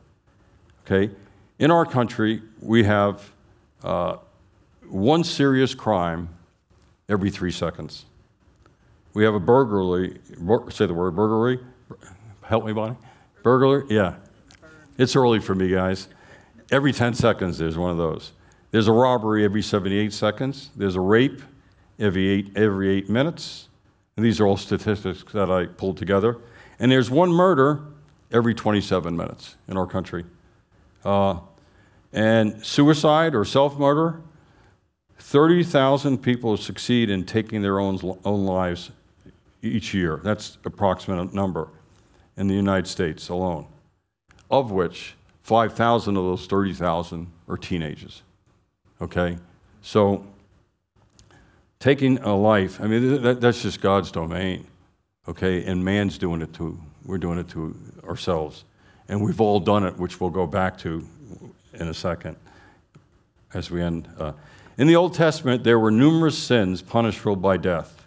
Okay? 0.84 1.14
In 1.60 1.70
our 1.70 1.84
country, 1.84 2.40
we 2.62 2.84
have 2.84 3.32
uh, 3.84 4.16
one 4.88 5.22
serious 5.22 5.74
crime 5.74 6.30
every 7.06 7.30
three 7.30 7.50
seconds. 7.50 8.06
We 9.12 9.24
have 9.24 9.34
a 9.34 9.40
burglary, 9.40 10.20
bur- 10.38 10.70
say 10.70 10.86
the 10.86 10.94
word 10.94 11.14
burglary. 11.14 11.60
Help 12.40 12.64
me, 12.64 12.72
Bonnie. 12.72 12.96
Burglary? 13.42 13.84
Yeah. 13.90 14.14
It's 14.96 15.14
early 15.14 15.38
for 15.38 15.54
me, 15.54 15.68
guys. 15.68 16.08
Every 16.72 16.94
10 16.94 17.12
seconds, 17.12 17.58
there's 17.58 17.76
one 17.76 17.90
of 17.90 17.98
those. 17.98 18.32
There's 18.70 18.88
a 18.88 18.92
robbery 18.92 19.44
every 19.44 19.60
78 19.60 20.14
seconds. 20.14 20.70
There's 20.74 20.96
a 20.96 21.00
rape 21.00 21.42
every 21.98 22.26
eight, 22.26 22.56
every 22.56 22.88
eight 22.88 23.10
minutes. 23.10 23.68
And 24.16 24.24
these 24.24 24.40
are 24.40 24.46
all 24.46 24.56
statistics 24.56 25.24
that 25.34 25.50
I 25.50 25.66
pulled 25.66 25.98
together. 25.98 26.38
And 26.78 26.90
there's 26.90 27.10
one 27.10 27.30
murder 27.30 27.82
every 28.32 28.54
27 28.54 29.14
minutes 29.14 29.56
in 29.68 29.76
our 29.76 29.86
country. 29.86 30.24
Uh, 31.04 31.40
and 32.12 32.64
suicide 32.64 33.34
or 33.34 33.44
self 33.44 33.78
murder, 33.78 34.20
30,000 35.18 36.18
people 36.18 36.56
succeed 36.56 37.10
in 37.10 37.24
taking 37.24 37.62
their 37.62 37.78
own, 37.78 37.98
own 38.24 38.44
lives 38.44 38.90
each 39.62 39.94
year. 39.94 40.20
That's 40.24 40.58
approximate 40.64 41.32
number 41.32 41.68
in 42.36 42.48
the 42.48 42.54
United 42.54 42.86
States 42.86 43.28
alone, 43.28 43.66
of 44.50 44.70
which 44.70 45.14
5,000 45.42 46.16
of 46.16 46.24
those 46.24 46.46
30,000 46.46 47.26
are 47.48 47.56
teenagers. 47.56 48.22
Okay? 49.00 49.38
So, 49.82 50.26
taking 51.78 52.18
a 52.18 52.34
life, 52.34 52.80
I 52.80 52.86
mean, 52.86 53.22
that, 53.22 53.40
that's 53.40 53.62
just 53.62 53.80
God's 53.80 54.10
domain. 54.10 54.66
Okay? 55.28 55.64
And 55.64 55.84
man's 55.84 56.18
doing 56.18 56.42
it 56.42 56.52
too. 56.52 56.80
we're 57.04 57.18
doing 57.18 57.38
it 57.38 57.48
to 57.50 57.76
ourselves. 58.04 58.64
And 59.08 59.22
we've 59.22 59.40
all 59.40 59.60
done 59.60 59.84
it, 59.84 59.96
which 59.98 60.20
we'll 60.20 60.30
go 60.30 60.46
back 60.46 60.78
to 60.78 61.04
in 61.80 61.88
a 61.88 61.94
second 61.94 62.36
as 63.54 63.70
we 63.70 63.82
end. 63.82 64.08
Uh, 64.18 64.32
in 64.78 64.86
the 64.86 64.96
Old 64.96 65.14
Testament, 65.14 65.64
there 65.64 65.78
were 65.78 65.90
numerous 65.90 66.38
sins 66.38 66.82
punishable 66.82 67.36
by 67.36 67.56
death. 67.56 68.06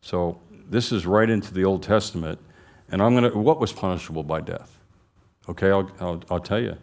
So 0.00 0.40
this 0.68 0.92
is 0.92 1.06
right 1.06 1.28
into 1.28 1.52
the 1.52 1.64
Old 1.64 1.82
Testament. 1.82 2.38
And 2.90 3.02
I'm 3.02 3.14
going 3.14 3.30
to, 3.30 3.38
what 3.38 3.60
was 3.60 3.72
punishable 3.72 4.22
by 4.22 4.40
death? 4.40 4.78
Okay, 5.48 5.70
I'll, 5.70 5.90
I'll, 6.00 6.22
I'll 6.30 6.40
tell 6.40 6.60
you. 6.60 6.76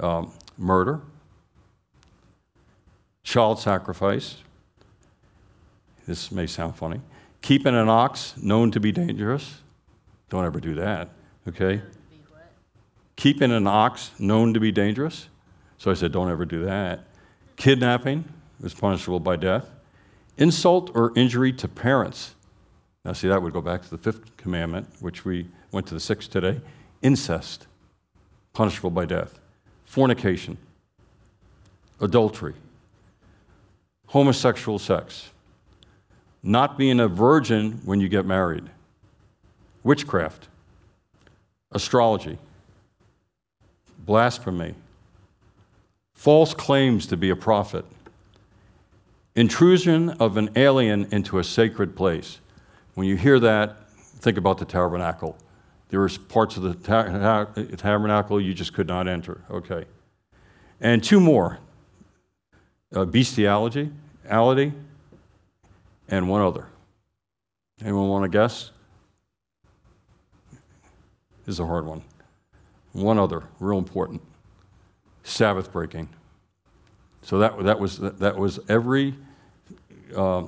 Um, 0.00 0.32
murder, 0.58 1.00
child 3.22 3.58
sacrifice. 3.58 4.36
This 6.06 6.30
may 6.30 6.46
sound 6.46 6.76
funny. 6.76 7.00
Keeping 7.42 7.74
an 7.74 7.88
ox 7.88 8.34
known 8.36 8.70
to 8.70 8.80
be 8.80 8.92
dangerous. 8.92 9.60
Don't 10.28 10.44
ever 10.44 10.60
do 10.60 10.74
that. 10.74 11.08
Okay? 11.48 11.82
Keeping 13.16 13.50
an 13.50 13.66
ox 13.66 14.10
known 14.18 14.54
to 14.54 14.60
be 14.60 14.70
dangerous. 14.70 15.28
So 15.78 15.90
I 15.90 15.94
said, 15.94 16.12
don't 16.12 16.30
ever 16.30 16.44
do 16.44 16.64
that. 16.64 17.00
Kidnapping 17.56 18.24
is 18.62 18.74
punishable 18.74 19.20
by 19.20 19.36
death. 19.36 19.70
Insult 20.38 20.90
or 20.94 21.12
injury 21.16 21.52
to 21.54 21.68
parents. 21.68 22.34
Now, 23.04 23.12
see, 23.12 23.28
that 23.28 23.40
would 23.40 23.52
go 23.52 23.60
back 23.60 23.82
to 23.82 23.90
the 23.90 23.98
fifth 23.98 24.36
commandment, 24.36 24.88
which 25.00 25.24
we 25.24 25.48
went 25.72 25.86
to 25.86 25.94
the 25.94 26.00
sixth 26.00 26.30
today. 26.30 26.60
Incest, 27.02 27.66
punishable 28.52 28.90
by 28.90 29.06
death. 29.06 29.38
Fornication, 29.84 30.58
adultery, 32.00 32.54
homosexual 34.08 34.78
sex, 34.78 35.30
not 36.42 36.76
being 36.76 37.00
a 37.00 37.08
virgin 37.08 37.80
when 37.84 38.00
you 38.00 38.08
get 38.08 38.26
married, 38.26 38.64
witchcraft, 39.84 40.48
astrology, 41.72 42.38
blasphemy, 44.06 44.74
false 46.14 46.54
claims 46.54 47.06
to 47.06 47.16
be 47.16 47.28
a 47.28 47.36
prophet, 47.36 47.84
intrusion 49.34 50.10
of 50.10 50.36
an 50.36 50.48
alien 50.56 51.06
into 51.12 51.38
a 51.38 51.44
sacred 51.44 51.94
place. 51.96 52.40
When 52.94 53.06
you 53.06 53.16
hear 53.16 53.38
that, 53.40 53.90
think 53.90 54.38
about 54.38 54.58
the 54.58 54.64
tabernacle. 54.64 55.36
There 55.90 56.00
were 56.00 56.08
parts 56.28 56.56
of 56.56 56.62
the 56.62 56.74
ta- 56.74 57.04
ta- 57.04 57.76
tabernacle 57.76 58.40
you 58.40 58.54
just 58.54 58.72
could 58.72 58.88
not 58.88 59.06
enter. 59.06 59.42
Okay. 59.50 59.84
And 60.80 61.02
two 61.02 61.20
more 61.20 61.58
uh, 62.94 63.04
bestiality, 63.04 63.90
ality, 64.28 64.72
and 66.08 66.28
one 66.28 66.42
other. 66.42 66.66
Anyone 67.80 68.08
want 68.08 68.24
to 68.24 68.28
guess? 68.28 68.70
This 71.44 71.54
is 71.54 71.60
a 71.60 71.66
hard 71.66 71.84
one. 71.84 72.02
One 72.96 73.18
other, 73.18 73.42
real 73.60 73.76
important 73.76 74.22
Sabbath 75.22 75.70
breaking. 75.70 76.08
So 77.20 77.38
that, 77.40 77.62
that, 77.64 77.78
was, 77.78 77.98
that 77.98 78.38
was 78.38 78.58
every 78.70 79.14
uh, 80.16 80.46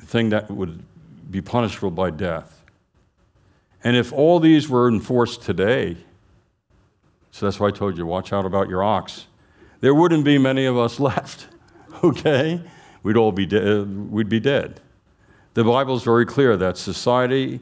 thing 0.00 0.30
that 0.30 0.50
would 0.50 0.82
be 1.30 1.40
punishable 1.40 1.92
by 1.92 2.10
death. 2.10 2.64
And 3.84 3.96
if 3.96 4.12
all 4.12 4.40
these 4.40 4.68
were 4.68 4.88
enforced 4.88 5.42
today, 5.42 5.98
so 7.30 7.46
that's 7.46 7.60
why 7.60 7.68
I 7.68 7.70
told 7.70 7.96
you, 7.96 8.06
watch 8.06 8.32
out 8.32 8.44
about 8.44 8.68
your 8.68 8.82
ox, 8.82 9.26
there 9.80 9.94
wouldn't 9.94 10.24
be 10.24 10.36
many 10.36 10.64
of 10.64 10.76
us 10.76 10.98
left, 11.10 11.46
okay? 12.02 12.60
We'd 13.04 13.16
all 13.16 13.30
be, 13.30 13.46
de- 13.46 13.84
we'd 13.84 14.28
be 14.28 14.40
dead. 14.40 14.80
The 15.52 15.62
Bible 15.62 15.94
is 15.94 16.02
very 16.02 16.26
clear 16.26 16.56
that 16.56 16.76
society 16.76 17.60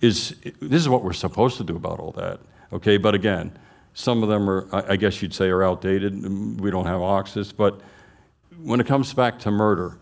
is, 0.00 0.36
this 0.60 0.82
is 0.82 0.88
what 0.88 1.02
we're 1.02 1.12
supposed 1.12 1.56
to 1.58 1.64
do 1.64 1.76
about 1.76 1.98
all 1.98 2.12
that, 2.12 2.40
okay? 2.72 2.96
But 2.96 3.14
again, 3.14 3.56
some 3.94 4.22
of 4.22 4.28
them 4.28 4.48
are, 4.48 4.68
I 4.72 4.96
guess 4.96 5.20
you'd 5.20 5.34
say, 5.34 5.48
are 5.48 5.62
outdated. 5.62 6.60
We 6.60 6.70
don't 6.70 6.86
have 6.86 7.00
oxes. 7.02 7.52
But 7.52 7.80
when 8.62 8.80
it 8.80 8.86
comes 8.86 9.12
back 9.12 9.38
to 9.40 9.50
murder, 9.50 9.98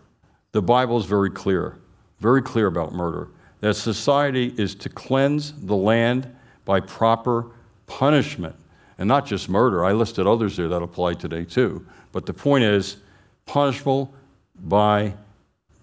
the 0.51 0.61
Bible 0.61 0.97
is 0.97 1.05
very 1.05 1.29
clear, 1.29 1.77
very 2.19 2.41
clear 2.41 2.67
about 2.67 2.93
murder, 2.93 3.29
that 3.61 3.75
society 3.75 4.53
is 4.57 4.75
to 4.75 4.89
cleanse 4.89 5.53
the 5.65 5.75
land 5.75 6.33
by 6.65 6.79
proper 6.79 7.47
punishment. 7.87 8.55
And 8.97 9.07
not 9.07 9.25
just 9.25 9.49
murder, 9.49 9.85
I 9.85 9.93
listed 9.93 10.27
others 10.27 10.57
there 10.57 10.67
that 10.67 10.81
apply 10.81 11.15
today 11.15 11.45
too. 11.45 11.85
But 12.11 12.25
the 12.25 12.33
point 12.33 12.63
is, 12.63 12.97
punishable 13.45 14.13
by 14.55 15.13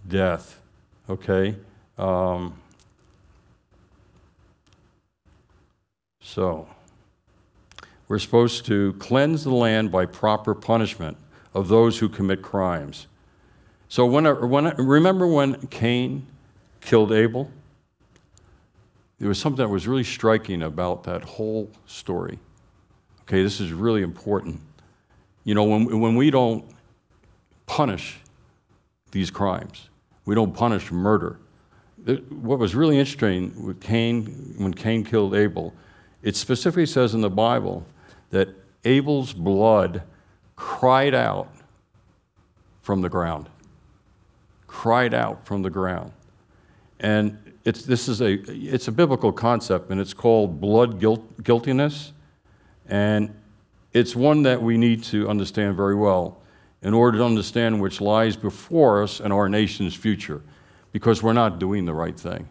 death. 0.07 0.61
Okay? 1.09 1.57
Um, 1.99 2.55
so. 6.27 6.69
We're 8.09 8.19
supposed 8.19 8.67
to 8.67 8.93
cleanse 8.95 9.45
the 9.45 9.55
land 9.55 9.91
by 9.91 10.07
proper 10.07 10.55
punishment 10.55 11.17
of 11.55 11.69
those 11.69 11.99
who 11.99 12.09
commit 12.09 12.43
crimes. 12.43 13.07
So, 13.89 14.07
when, 14.07 14.25
when, 14.49 14.77
remember 14.77 15.27
when 15.27 15.67
Cain 15.69 16.27
killed 16.81 17.13
Abel? 17.13 17.51
There 19.19 19.29
was 19.29 19.41
something 19.41 19.65
that 19.65 19.71
was 19.71 19.87
really 19.89 20.05
striking 20.05 20.63
about 20.63 21.05
that 21.05 21.23
whole 21.25 21.71
story. 21.87 22.39
Okay, 23.23 23.43
this 23.43 23.61
is 23.61 23.73
really 23.73 24.03
important. 24.03 24.61
You 25.45 25.55
know, 25.55 25.65
when, 25.65 26.01
when 26.01 26.17
we 26.17 26.31
don't 26.31 26.65
punish 27.67 28.19
these 29.13 29.31
crimes, 29.31 29.89
we 30.27 30.35
don't 30.35 30.53
punish 30.53 30.91
murder. 30.91 31.39
What 32.29 32.59
was 32.59 32.75
really 32.75 32.99
interesting 32.99 33.65
with 33.65 33.81
Cain, 33.81 34.55
when 34.59 34.75
Cain 34.75 35.03
killed 35.03 35.35
Abel, 35.35 35.73
it 36.23 36.37
specifically 36.37 36.87
says 36.87 37.15
in 37.15 37.21
the 37.21 37.31
Bible 37.31 37.87
that 38.31 38.49
Abel's 38.85 39.33
blood 39.33 40.03
cried 40.57 41.15
out 41.15 41.49
from 42.83 43.03
the 43.03 43.09
ground. 43.09 43.49
Cried 44.67 45.15
out 45.15 45.47
from 45.47 45.63
the 45.63 45.71
ground. 45.71 46.13
And 47.01 47.39
it's, 47.65 47.83
this 47.83 48.09
is 48.09 48.21
a, 48.21 48.35
it's 48.51 48.89
a 48.89 48.93
biblical 48.93 49.33
concept, 49.33 49.91
and 49.91 50.01
it's 50.01 50.15
called 50.15 50.61
blood 50.61 51.01
guilt, 51.01 51.43
guiltiness. 51.43 52.13
And 52.89 53.35
it's 53.93 54.15
one 54.15 54.43
that 54.43 54.63
we 54.63 54.79
need 54.79 55.03
to 55.05 55.29
understand 55.29 55.77
very 55.77 55.95
well 55.95 56.41
in 56.83 56.95
order 56.95 57.19
to 57.19 57.25
understand 57.25 57.81
which 57.81 58.01
lies 58.01 58.37
before 58.37 59.03
us 59.03 59.21
and 59.21 59.33
our 59.33 59.49
nation's 59.49 59.95
future, 59.95 60.43
because 60.93 61.23
we're 61.23 61.33
not 61.33 61.59
doing 61.59 61.85
the 61.85 61.95
right 61.95 62.19
thing. 62.19 62.49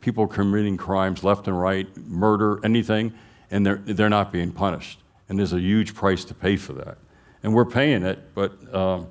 People 0.00 0.26
committing 0.26 0.76
crimes 0.76 1.22
left 1.22 1.46
and 1.48 1.60
right, 1.60 1.86
murder, 1.96 2.60
anything, 2.64 3.12
and 3.50 3.66
they're, 3.66 3.76
they're 3.76 4.08
not 4.08 4.32
being 4.32 4.52
punished. 4.52 5.00
And 5.28 5.38
there's 5.38 5.52
a 5.52 5.60
huge 5.60 5.94
price 5.94 6.24
to 6.26 6.34
pay 6.34 6.56
for 6.56 6.72
that. 6.74 6.98
And 7.42 7.54
we're 7.54 7.64
paying 7.64 8.02
it, 8.02 8.34
but. 8.34 8.74
Um, 8.74 9.08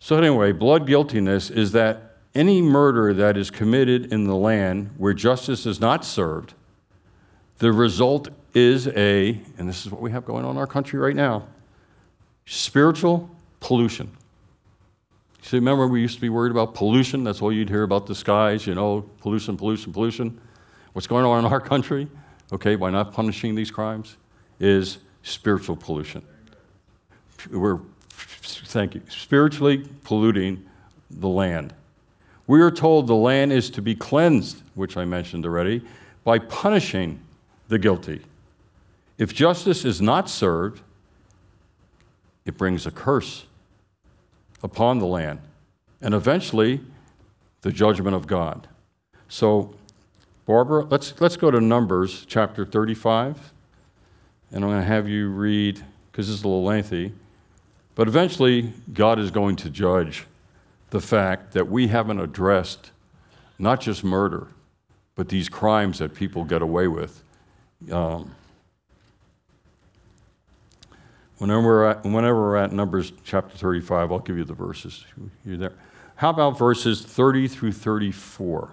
so, 0.00 0.16
anyway, 0.16 0.52
blood 0.52 0.86
guiltiness 0.86 1.50
is 1.50 1.72
that 1.72 2.16
any 2.34 2.62
murder 2.62 3.12
that 3.14 3.36
is 3.36 3.50
committed 3.50 4.12
in 4.12 4.24
the 4.24 4.34
land 4.34 4.90
where 4.96 5.12
justice 5.12 5.66
is 5.66 5.80
not 5.80 6.04
served, 6.04 6.54
the 7.58 7.72
result 7.72 8.28
is 8.54 8.86
a, 8.88 9.40
and 9.58 9.68
this 9.68 9.84
is 9.84 9.92
what 9.92 10.00
we 10.00 10.10
have 10.12 10.24
going 10.24 10.44
on 10.44 10.52
in 10.52 10.56
our 10.56 10.66
country 10.66 10.98
right 10.98 11.16
now 11.16 11.46
spiritual 12.46 13.28
pollution. 13.60 14.10
So 15.42 15.56
remember, 15.56 15.86
we 15.86 16.00
used 16.00 16.16
to 16.16 16.20
be 16.20 16.28
worried 16.28 16.50
about 16.50 16.74
pollution. 16.74 17.24
That's 17.24 17.40
all 17.40 17.52
you'd 17.52 17.68
hear 17.68 17.82
about 17.82 18.06
the 18.06 18.14
skies, 18.14 18.66
you 18.66 18.74
know, 18.74 19.02
pollution, 19.20 19.56
pollution, 19.56 19.92
pollution. 19.92 20.40
What's 20.92 21.06
going 21.06 21.24
on 21.24 21.44
in 21.44 21.52
our 21.52 21.60
country, 21.72 22.08
okay, 22.52 22.74
by 22.74 22.90
not 22.90 23.12
punishing 23.12 23.54
these 23.54 23.70
crimes, 23.70 24.16
is 24.58 24.98
spiritual 25.22 25.76
pollution. 25.76 26.22
We're, 27.50 27.78
thank 28.10 28.94
you, 28.94 29.02
spiritually 29.08 29.84
polluting 30.04 30.66
the 31.10 31.28
land. 31.28 31.72
We 32.46 32.60
are 32.60 32.70
told 32.70 33.06
the 33.06 33.14
land 33.14 33.52
is 33.52 33.70
to 33.70 33.82
be 33.82 33.94
cleansed, 33.94 34.62
which 34.74 34.96
I 34.96 35.04
mentioned 35.04 35.44
already, 35.44 35.82
by 36.24 36.38
punishing 36.38 37.20
the 37.68 37.78
guilty. 37.78 38.22
If 39.18 39.34
justice 39.34 39.84
is 39.84 40.00
not 40.00 40.30
served, 40.30 40.80
it 42.44 42.56
brings 42.56 42.86
a 42.86 42.90
curse 42.90 43.44
upon 44.62 44.98
the 44.98 45.06
land 45.06 45.40
and 46.00 46.14
eventually 46.14 46.80
the 47.62 47.72
judgment 47.72 48.14
of 48.14 48.26
God. 48.26 48.68
So, 49.28 49.74
Barbara, 50.46 50.84
let's, 50.84 51.20
let's 51.20 51.36
go 51.36 51.50
to 51.50 51.60
Numbers 51.60 52.24
chapter 52.26 52.64
35. 52.64 53.52
And 54.50 54.64
I'm 54.64 54.70
going 54.70 54.80
to 54.80 54.86
have 54.86 55.08
you 55.08 55.28
read, 55.28 55.82
because 56.10 56.28
this 56.28 56.36
is 56.36 56.44
a 56.44 56.48
little 56.48 56.64
lengthy, 56.64 57.12
but 57.94 58.08
eventually 58.08 58.72
God 58.92 59.18
is 59.18 59.30
going 59.30 59.56
to 59.56 59.70
judge 59.70 60.24
the 60.90 61.00
fact 61.00 61.52
that 61.52 61.68
we 61.68 61.88
haven't 61.88 62.20
addressed 62.20 62.92
not 63.58 63.80
just 63.80 64.04
murder, 64.04 64.46
but 65.16 65.28
these 65.28 65.48
crimes 65.48 65.98
that 65.98 66.14
people 66.14 66.44
get 66.44 66.62
away 66.62 66.88
with. 66.88 67.22
Um, 67.90 68.34
whenever, 71.38 71.62
we're 71.62 71.84
at, 71.86 72.04
whenever 72.04 72.40
we're 72.40 72.56
at 72.56 72.72
Numbers 72.72 73.12
chapter 73.24 73.56
35, 73.56 74.12
I'll 74.12 74.18
give 74.18 74.36
you 74.36 74.44
the 74.44 74.54
verses. 74.54 75.04
You're 75.44 75.56
there. 75.56 75.72
How 76.16 76.30
about 76.30 76.58
verses 76.58 77.02
30 77.02 77.48
through 77.48 77.72
34? 77.72 78.72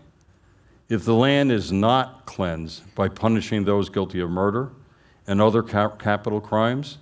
If 0.91 1.05
the 1.05 1.15
land 1.15 1.53
is 1.53 1.71
not 1.71 2.25
cleansed 2.25 2.93
by 2.95 3.07
punishing 3.07 3.63
those 3.63 3.87
guilty 3.87 4.19
of 4.19 4.29
murder 4.29 4.73
and 5.25 5.39
other 5.39 5.63
cap- 5.63 5.99
capital 5.99 6.41
crimes, 6.41 6.97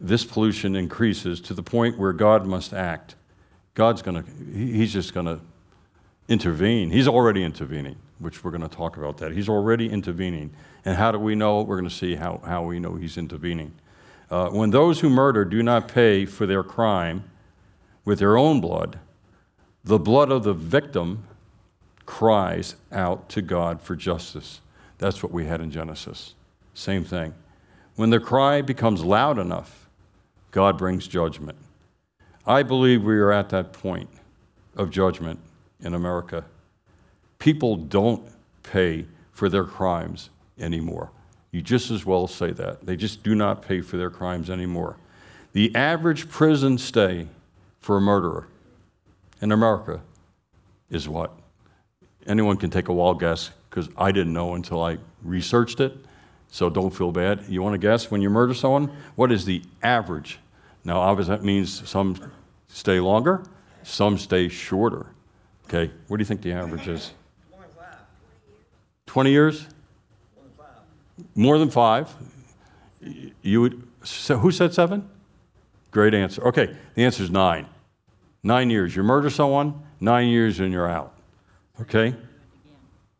this 0.00 0.24
pollution 0.24 0.74
increases 0.74 1.38
to 1.42 1.52
the 1.52 1.62
point 1.62 1.98
where 1.98 2.14
God 2.14 2.46
must 2.46 2.72
act. 2.72 3.14
God's 3.74 4.00
going 4.00 4.24
to, 4.24 4.30
he's 4.54 4.90
just 4.90 5.12
going 5.12 5.26
to 5.26 5.38
intervene. 6.28 6.88
He's 6.88 7.06
already 7.06 7.44
intervening, 7.44 7.96
which 8.20 8.42
we're 8.42 8.52
going 8.52 8.66
to 8.66 8.74
talk 8.74 8.96
about 8.96 9.18
that. 9.18 9.32
He's 9.32 9.50
already 9.50 9.90
intervening. 9.90 10.54
And 10.86 10.96
how 10.96 11.12
do 11.12 11.18
we 11.18 11.34
know? 11.34 11.60
We're 11.60 11.76
going 11.76 11.90
to 11.90 11.94
see 11.94 12.14
how, 12.14 12.40
how 12.46 12.62
we 12.62 12.80
know 12.80 12.94
he's 12.94 13.18
intervening. 13.18 13.74
Uh, 14.30 14.48
when 14.48 14.70
those 14.70 15.00
who 15.00 15.10
murder 15.10 15.44
do 15.44 15.62
not 15.62 15.88
pay 15.88 16.24
for 16.24 16.46
their 16.46 16.62
crime 16.62 17.24
with 18.06 18.18
their 18.18 18.38
own 18.38 18.62
blood, 18.62 18.98
the 19.84 19.98
blood 19.98 20.32
of 20.32 20.44
the 20.44 20.54
victim 20.54 21.26
cries 22.06 22.76
out 22.92 23.28
to 23.30 23.42
God 23.42 23.80
for 23.80 23.96
justice. 23.96 24.60
That's 24.98 25.22
what 25.22 25.32
we 25.32 25.46
had 25.46 25.60
in 25.60 25.70
Genesis. 25.70 26.34
Same 26.74 27.04
thing. 27.04 27.34
When 27.96 28.10
the 28.10 28.20
cry 28.20 28.62
becomes 28.62 29.04
loud 29.04 29.38
enough, 29.38 29.88
God 30.50 30.78
brings 30.78 31.06
judgment. 31.06 31.58
I 32.46 32.62
believe 32.62 33.02
we 33.02 33.16
are 33.16 33.32
at 33.32 33.48
that 33.50 33.72
point 33.72 34.10
of 34.76 34.90
judgment 34.90 35.38
in 35.80 35.94
America. 35.94 36.44
People 37.38 37.76
don't 37.76 38.28
pay 38.62 39.06
for 39.32 39.48
their 39.48 39.64
crimes 39.64 40.30
anymore. 40.58 41.10
You 41.52 41.62
just 41.62 41.90
as 41.90 42.04
well 42.04 42.26
say 42.26 42.50
that. 42.52 42.84
They 42.84 42.96
just 42.96 43.22
do 43.22 43.34
not 43.34 43.62
pay 43.62 43.80
for 43.80 43.96
their 43.96 44.10
crimes 44.10 44.50
anymore. 44.50 44.96
The 45.52 45.74
average 45.74 46.28
prison 46.28 46.78
stay 46.78 47.28
for 47.80 47.96
a 47.96 48.00
murderer 48.00 48.48
in 49.40 49.52
America 49.52 50.00
is 50.90 51.08
what? 51.08 51.32
Anyone 52.26 52.56
can 52.56 52.70
take 52.70 52.88
a 52.88 52.92
wild 52.92 53.20
guess 53.20 53.50
because 53.68 53.88
I 53.96 54.12
didn't 54.12 54.32
know 54.32 54.54
until 54.54 54.82
I 54.82 54.98
researched 55.22 55.80
it. 55.80 55.96
So 56.50 56.70
don't 56.70 56.90
feel 56.90 57.10
bad. 57.10 57.44
You 57.48 57.62
want 57.62 57.74
to 57.74 57.78
guess 57.78 58.10
when 58.10 58.22
you 58.22 58.30
murder 58.30 58.54
someone? 58.54 58.90
What 59.16 59.32
is 59.32 59.44
the 59.44 59.62
average? 59.82 60.38
Now, 60.84 61.00
obviously, 61.00 61.36
that 61.36 61.42
means 61.42 61.88
some 61.88 62.16
stay 62.68 63.00
longer, 63.00 63.42
some 63.82 64.18
stay 64.18 64.48
shorter. 64.48 65.06
Okay, 65.66 65.90
what 66.08 66.18
do 66.18 66.20
you 66.20 66.26
think 66.26 66.42
the 66.42 66.52
average 66.52 66.86
is? 66.86 67.12
20 69.06 69.30
years? 69.30 69.66
More 71.34 71.58
than 71.58 71.70
five. 71.70 72.14
You 73.42 73.60
would, 73.60 73.82
so 74.02 74.38
who 74.38 74.50
said 74.50 74.74
seven? 74.74 75.08
Great 75.90 76.14
answer. 76.14 76.42
Okay, 76.48 76.76
the 76.94 77.04
answer 77.04 77.22
is 77.22 77.30
nine. 77.30 77.66
Nine 78.42 78.70
years. 78.70 78.94
You 78.94 79.02
murder 79.02 79.30
someone, 79.30 79.82
nine 80.00 80.28
years 80.28 80.60
and 80.60 80.72
you're 80.72 80.88
out. 80.88 81.13
Okay? 81.80 82.14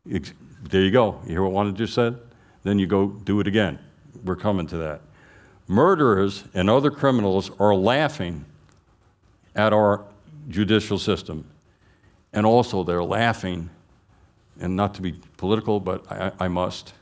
There 0.04 0.80
you 0.80 0.90
go. 0.90 1.20
You 1.24 1.30
hear 1.30 1.42
what 1.42 1.52
Wanda 1.52 1.72
just 1.72 1.94
said? 1.94 2.18
Then 2.62 2.78
you 2.78 2.86
go 2.86 3.08
do 3.08 3.40
it 3.40 3.46
again. 3.46 3.78
We're 4.24 4.36
coming 4.36 4.66
to 4.68 4.76
that. 4.78 5.00
Murderers 5.66 6.44
and 6.54 6.70
other 6.70 6.90
criminals 6.90 7.50
are 7.58 7.74
laughing 7.74 8.44
at 9.54 9.72
our 9.72 10.04
judicial 10.48 10.98
system. 10.98 11.44
And 12.32 12.44
also, 12.44 12.82
they're 12.84 13.04
laughing, 13.04 13.70
and 14.60 14.76
not 14.76 14.94
to 14.94 15.02
be 15.02 15.12
political, 15.36 15.80
but 15.80 16.10
I, 16.10 16.32
I 16.40 16.48
must, 16.48 16.92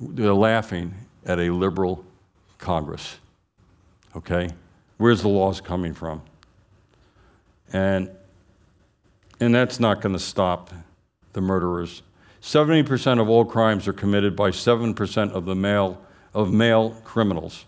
they're 0.00 0.32
laughing 0.32 0.94
at 1.24 1.38
a 1.38 1.50
liberal 1.50 2.04
Congress. 2.58 3.18
Okay? 4.14 4.50
Where's 4.96 5.22
the 5.22 5.28
laws 5.28 5.60
coming 5.60 5.94
from? 5.94 6.22
And, 7.72 8.10
and 9.40 9.54
that's 9.54 9.78
not 9.80 10.00
going 10.00 10.14
to 10.14 10.18
stop 10.18 10.70
the 11.32 11.40
murderers. 11.40 12.02
70% 12.40 13.20
of 13.20 13.28
all 13.28 13.44
crimes 13.44 13.88
are 13.88 13.92
committed 13.92 14.36
by 14.36 14.50
7% 14.50 15.32
of 15.32 15.44
the 15.44 15.54
male, 15.54 16.00
of 16.32 16.52
male 16.52 16.90
criminals. 17.04 17.64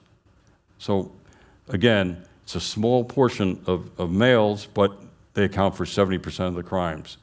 So 0.78 1.12
again, 1.68 2.24
it's 2.44 2.54
a 2.54 2.60
small 2.60 3.04
portion 3.04 3.60
of, 3.66 3.90
of 3.98 4.10
males, 4.10 4.66
but 4.66 4.92
they 5.34 5.44
account 5.44 5.76
for 5.76 5.84
70% 5.84 6.46
of 6.46 6.54
the 6.54 6.62
crimes. 6.62 7.18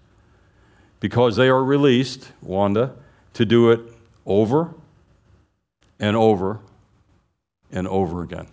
Because 0.99 1.36
they 1.36 1.47
are 1.47 1.63
released, 1.63 2.31
Wanda, 2.41 2.93
to 3.34 3.45
do 3.45 3.71
it 3.71 3.79
over 4.25 4.73
and 5.99 6.15
over 6.15 6.60
and 7.71 7.88
over 7.88 8.21
again. 8.21 8.47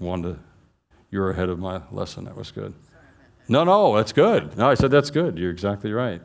Wanda, 0.00 0.38
you're 1.10 1.30
ahead 1.30 1.48
of 1.48 1.58
my 1.58 1.82
lesson. 1.90 2.24
That 2.24 2.36
was 2.36 2.50
good. 2.50 2.72
No, 3.48 3.64
no, 3.64 3.96
that's 3.96 4.12
good. 4.12 4.56
No, 4.56 4.68
I 4.68 4.74
said 4.74 4.90
that's 4.90 5.10
good. 5.10 5.38
You're 5.38 5.50
exactly 5.50 5.92
right. 5.92 6.20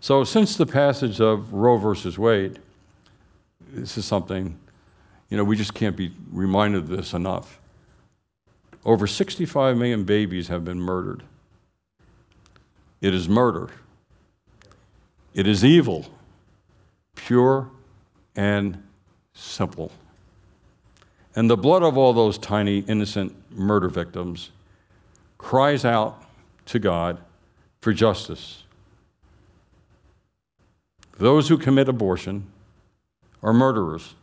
So, 0.00 0.24
since 0.24 0.56
the 0.56 0.64
passage 0.64 1.20
of 1.20 1.52
Roe 1.52 1.76
versus 1.76 2.18
Wade, 2.18 2.58
this 3.72 3.98
is 3.98 4.06
something, 4.06 4.58
you 5.28 5.36
know, 5.36 5.44
we 5.44 5.56
just 5.56 5.74
can't 5.74 5.96
be 5.96 6.12
reminded 6.32 6.84
of 6.84 6.88
this 6.88 7.12
enough. 7.12 7.60
Over 8.84 9.06
65 9.06 9.76
million 9.76 10.04
babies 10.04 10.48
have 10.48 10.64
been 10.64 10.80
murdered. 10.80 11.22
It 13.02 13.14
is 13.14 13.28
murder. 13.28 13.68
It 15.34 15.46
is 15.46 15.64
evil, 15.64 16.06
pure 17.14 17.70
and 18.34 18.82
simple. 19.34 19.92
And 21.36 21.48
the 21.48 21.56
blood 21.56 21.82
of 21.82 21.96
all 21.96 22.12
those 22.12 22.38
tiny, 22.38 22.78
innocent 22.80 23.36
murder 23.52 23.88
victims 23.88 24.50
cries 25.38 25.84
out 25.84 26.22
to 26.66 26.78
God 26.78 27.18
for 27.80 27.92
justice. 27.92 28.64
Those 31.18 31.48
who 31.48 31.58
commit 31.58 31.88
abortion 31.88 32.46
are 33.42 33.52
murderers. 33.52 34.14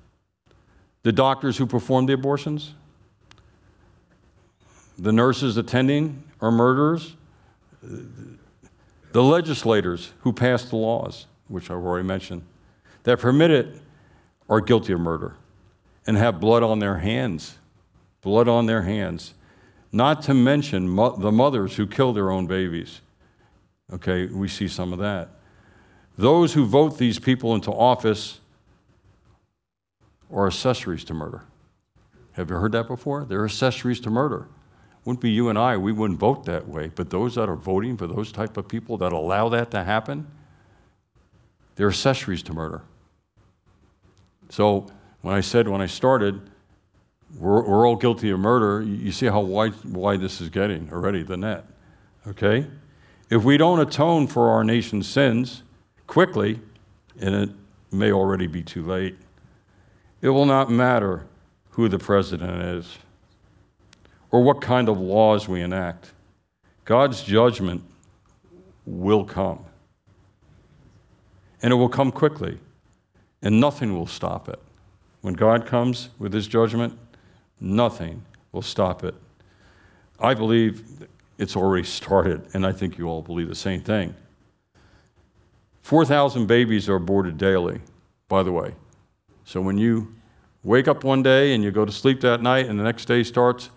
The 1.04 1.12
doctors 1.12 1.58
who 1.58 1.65
perform 1.65 2.06
the 2.06 2.13
abortions, 2.13 2.73
the 4.97 5.12
nurses 5.12 5.58
attending 5.58 6.23
are 6.41 6.52
murderers. 6.52 7.15
The 7.82 9.23
legislators 9.23 10.12
who 10.21 10.34
pass 10.34 10.65
the 10.65 10.76
laws, 10.76 11.28
which 11.47 11.69
I've 11.69 11.78
already 11.78 12.08
mentioned, 12.08 12.41
that 13.04 13.19
permit 13.19 13.52
it 13.52 13.82
are 14.50 14.60
guilty 14.60 14.93
of 14.93 15.00
murder 15.00 15.36
and 16.06 16.17
have 16.17 16.39
blood 16.39 16.63
on 16.63 16.80
their 16.80 16.97
hands. 16.97 17.58
Blood 18.21 18.47
on 18.47 18.65
their 18.65 18.82
hands. 18.82 19.34
Not 19.91 20.21
to 20.23 20.34
mention 20.34 20.89
mo- 20.89 21.15
the 21.15 21.32
mothers 21.32 21.76
who 21.76 21.88
kill 21.88 22.13
their 22.13 22.30
own 22.32 22.47
babies. 22.47 23.02
Okay, 23.93 24.26
we 24.26 24.47
see 24.47 24.67
some 24.67 24.91
of 24.91 25.00
that. 25.00 25.30
Those 26.17 26.54
who 26.54 26.65
vote 26.65 26.97
these 26.97 27.19
people 27.19 27.56
into 27.56 27.71
office 27.71 28.39
are 30.32 30.47
accessories 30.47 31.04
to 31.06 31.13
murder. 31.13 31.43
Have 32.34 32.50
you 32.50 32.58
heard 32.58 32.73
that 32.73 32.88
before? 32.88 33.23
They're 33.23 33.45
accessories 33.45 34.00
to 34.02 34.10
murder. 34.10 34.47
Wouldn't 35.06 35.21
be 35.21 35.32
you 35.32 35.47
and 35.47 35.58
I, 35.58 35.78
we 35.78 35.93
wouldn't 35.93 36.19
vote 36.19 36.45
that 36.45 36.67
way. 36.67 36.91
But 36.93 37.10
those 37.10 37.36
that 37.36 37.47
are 37.47 37.56
voting 37.56 37.95
for 37.95 38.08
those 38.08 38.32
type 38.32 38.58
of 38.58 38.67
people 38.67 38.97
that 38.97 39.13
allow 39.13 39.47
that 39.50 39.71
to 39.71 39.84
happen, 39.84 40.28
they're 41.76 41.88
accessories 41.88 42.43
to 42.43 42.54
murder. 42.54 42.82
So 44.50 44.88
when 45.21 45.34
I 45.34 45.41
said 45.41 45.67
when 45.67 45.82
I 45.82 45.86
started, 45.86 46.41
we're, 47.36 47.68
we're 47.68 47.88
all 47.88 47.96
guilty 47.96 48.30
of 48.30 48.40
murder, 48.40 48.82
you 48.82 49.12
see 49.12 49.26
how 49.26 49.42
wide, 49.42 49.74
wide 49.84 50.22
this 50.22 50.42
is 50.42 50.50
getting 50.50 50.90
already, 50.92 51.24
the 51.24 51.38
net. 51.38 51.66
Okay? 52.28 52.68
If 53.30 53.44
we 53.44 53.58
don't 53.58 53.80
atone 53.80 54.28
for 54.28 54.50
our 54.50 54.63
nation's 54.63 55.08
sins 55.08 55.63
quickly, 56.08 56.60
and 57.20 57.36
it 57.36 57.50
may 57.92 58.12
already 58.12 58.48
be 58.48 58.63
too 58.63 58.84
late, 58.84 59.18
it 60.22 60.30
will 60.30 60.46
not 60.46 60.72
matter 60.72 61.26
who 61.72 61.88
the 61.88 62.00
president 62.00 62.62
is 62.62 62.98
or 64.32 64.42
what 64.42 64.62
kind 64.62 64.90
of 64.90 65.00
laws 65.00 65.48
we 65.48 65.62
enact. 65.62 66.12
God's 66.86 67.22
judgment 67.22 67.84
will 68.86 69.26
come. 69.26 69.66
And 71.62 71.74
it 71.74 71.76
will 71.76 71.90
come 71.90 72.12
quickly, 72.12 72.60
and 73.42 73.60
nothing 73.60 73.96
will 73.96 74.08
stop 74.08 74.48
it. 74.48 74.60
When 75.22 75.34
God 75.34 75.66
comes 75.66 76.10
with 76.20 76.34
his 76.34 76.48
judgment, 76.48 76.98
nothing 77.60 78.24
will 78.52 78.62
stop 78.62 79.04
it. 79.04 79.15
I 80.20 80.34
believe 80.34 81.08
it's 81.38 81.56
already 81.56 81.84
started, 81.86 82.48
and 82.54 82.65
I 82.65 82.72
think 82.72 82.98
you 82.98 83.08
all 83.08 83.22
believe 83.22 83.48
the 83.48 83.56
same 83.56 83.82
thing. 83.82 84.15
4,000 85.82 86.48
babies 86.48 86.89
are 86.89 86.96
aborted 86.96 87.38
daily, 87.38 87.82
by 88.28 88.43
the 88.43 88.52
way. 88.52 88.74
So 89.46 89.62
when 89.62 89.78
you 89.78 90.13
wake 90.63 90.88
up 90.88 91.04
one 91.04 91.24
day 91.24 91.54
and 91.54 91.63
you 91.63 91.72
go 91.72 91.86
to 91.86 91.91
sleep 91.91 92.20
that 92.22 92.41
night 92.41 92.65
and 92.65 92.78
the 92.78 92.84
next 92.84 93.06
day 93.06 93.24
starts, 93.24 93.70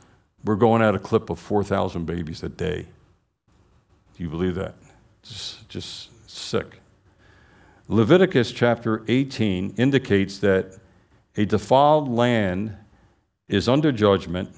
we're 0.44 0.56
going 0.56 0.82
at 0.82 0.94
a 0.94 0.98
clip 0.98 1.30
of 1.30 1.38
4,000 1.38 2.06
babies 2.06 2.42
a 2.42 2.48
day. 2.48 2.86
Do 4.16 4.22
you 4.22 4.28
believe 4.28 4.54
that? 4.56 4.74
Just, 5.22 5.68
just 5.68 6.28
sick. 6.28 6.80
Leviticus 7.86 8.50
chapter 8.52 9.02
18 9.06 9.74
indicates 9.76 10.38
that 10.38 10.78
a 11.36 11.44
defiled 11.44 12.08
land 12.08 12.76
is 13.50 13.68
under 13.68 13.90
judgment. 13.90 14.48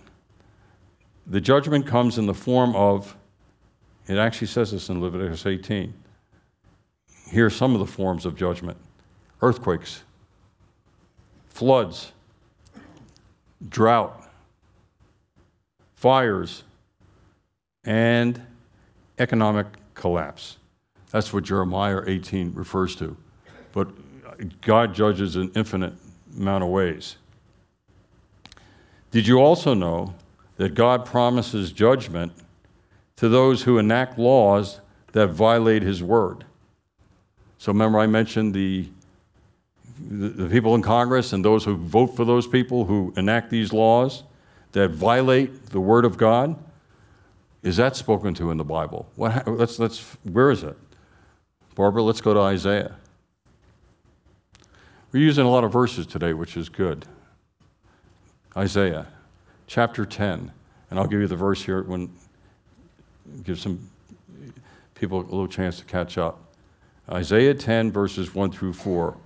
The 1.26 1.40
judgment 1.40 1.86
comes 1.86 2.18
in 2.18 2.26
the 2.26 2.34
form 2.34 2.76
of, 2.76 3.16
it 4.06 4.18
actually 4.18 4.48
says 4.48 4.70
this 4.70 4.90
in 4.90 5.00
Leviticus 5.00 5.46
18. 5.46 5.94
Here 7.30 7.46
are 7.46 7.50
some 7.50 7.72
of 7.72 7.80
the 7.80 7.86
forms 7.86 8.26
of 8.26 8.36
judgment 8.36 8.76
earthquakes, 9.40 10.02
floods, 11.48 12.12
drought, 13.68 14.30
fires, 15.94 16.62
and 17.84 18.40
economic 19.18 19.66
collapse. 19.94 20.58
That's 21.10 21.32
what 21.32 21.44
Jeremiah 21.44 22.02
18 22.06 22.52
refers 22.54 22.94
to. 22.96 23.16
But 23.72 23.88
God 24.60 24.94
judges 24.94 25.36
in 25.36 25.50
infinite 25.54 25.94
amount 26.36 26.64
of 26.64 26.70
ways. 26.70 27.16
Did 29.12 29.28
you 29.28 29.38
also 29.38 29.72
know 29.74 30.14
that 30.56 30.74
God 30.74 31.06
promises 31.06 31.70
judgment 31.70 32.32
to 33.16 33.28
those 33.28 33.62
who 33.62 33.78
enact 33.78 34.18
laws 34.18 34.80
that 35.12 35.28
violate 35.28 35.82
his 35.82 36.02
word? 36.02 36.44
So 37.58 37.70
remember 37.70 38.00
I 38.00 38.08
mentioned 38.08 38.54
the 38.54 38.88
the, 40.08 40.48
people 40.48 40.74
in 40.74 40.82
Congress 40.82 41.32
and 41.32 41.44
those 41.44 41.64
who 41.64 41.76
vote 41.76 42.16
for 42.16 42.24
those 42.24 42.46
people 42.46 42.86
who 42.86 43.12
enact 43.16 43.50
these 43.50 43.72
laws 43.72 44.24
that 44.72 44.90
violate 44.90 45.66
the 45.66 45.80
word 45.80 46.04
of 46.04 46.16
God? 46.16 46.56
Is 47.62 47.76
that 47.76 47.94
spoken 47.94 48.34
to 48.34 48.50
in 48.50 48.56
the 48.56 48.64
Bible? 48.64 49.08
What, 49.16 49.46
let's, 49.46 49.78
let's, 49.78 50.00
where 50.24 50.50
is 50.50 50.62
it? 50.62 50.76
Barbara, 51.74 52.02
let's 52.02 52.20
go 52.20 52.34
to 52.34 52.40
Isaiah. 52.40 52.96
We're 55.12 55.22
using 55.22 55.44
a 55.44 55.50
lot 55.50 55.62
of 55.62 55.72
verses 55.72 56.06
today, 56.06 56.32
which 56.32 56.56
is 56.56 56.68
good. 56.68 57.06
Isaiah 58.56 59.06
chapter 59.66 60.04
10. 60.04 60.52
And 60.90 60.98
I'll 60.98 61.06
give 61.06 61.20
you 61.20 61.26
the 61.26 61.36
verse 61.36 61.62
here 61.64 61.82
when 61.82 62.10
give 63.42 63.58
some 63.58 63.88
people 64.94 65.20
a 65.20 65.22
little 65.22 65.48
chance 65.48 65.78
to 65.78 65.84
catch 65.84 66.18
up. 66.18 66.38
Isaiah 67.10 67.54
10, 67.54 67.90
verses 67.90 68.34
1 68.34 68.52
through 68.52 68.74
4. 68.74 69.16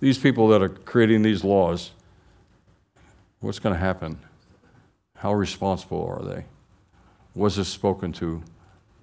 These 0.00 0.18
people 0.18 0.48
that 0.48 0.62
are 0.62 0.68
creating 0.68 1.22
these 1.22 1.42
laws, 1.44 1.90
what's 3.40 3.58
going 3.58 3.74
to 3.74 3.80
happen? 3.80 4.18
How 5.16 5.32
responsible 5.32 6.06
are 6.06 6.24
they? 6.24 6.44
Was 7.34 7.56
this 7.56 7.68
spoken 7.68 8.12
to 8.14 8.42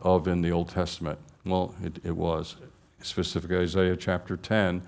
of 0.01 0.27
in 0.27 0.41
the 0.41 0.51
Old 0.51 0.69
Testament? 0.69 1.19
Well, 1.45 1.75
it, 1.83 1.99
it 2.03 2.15
was, 2.15 2.55
specifically 3.01 3.57
Isaiah 3.57 3.95
chapter 3.95 4.37
10. 4.37 4.87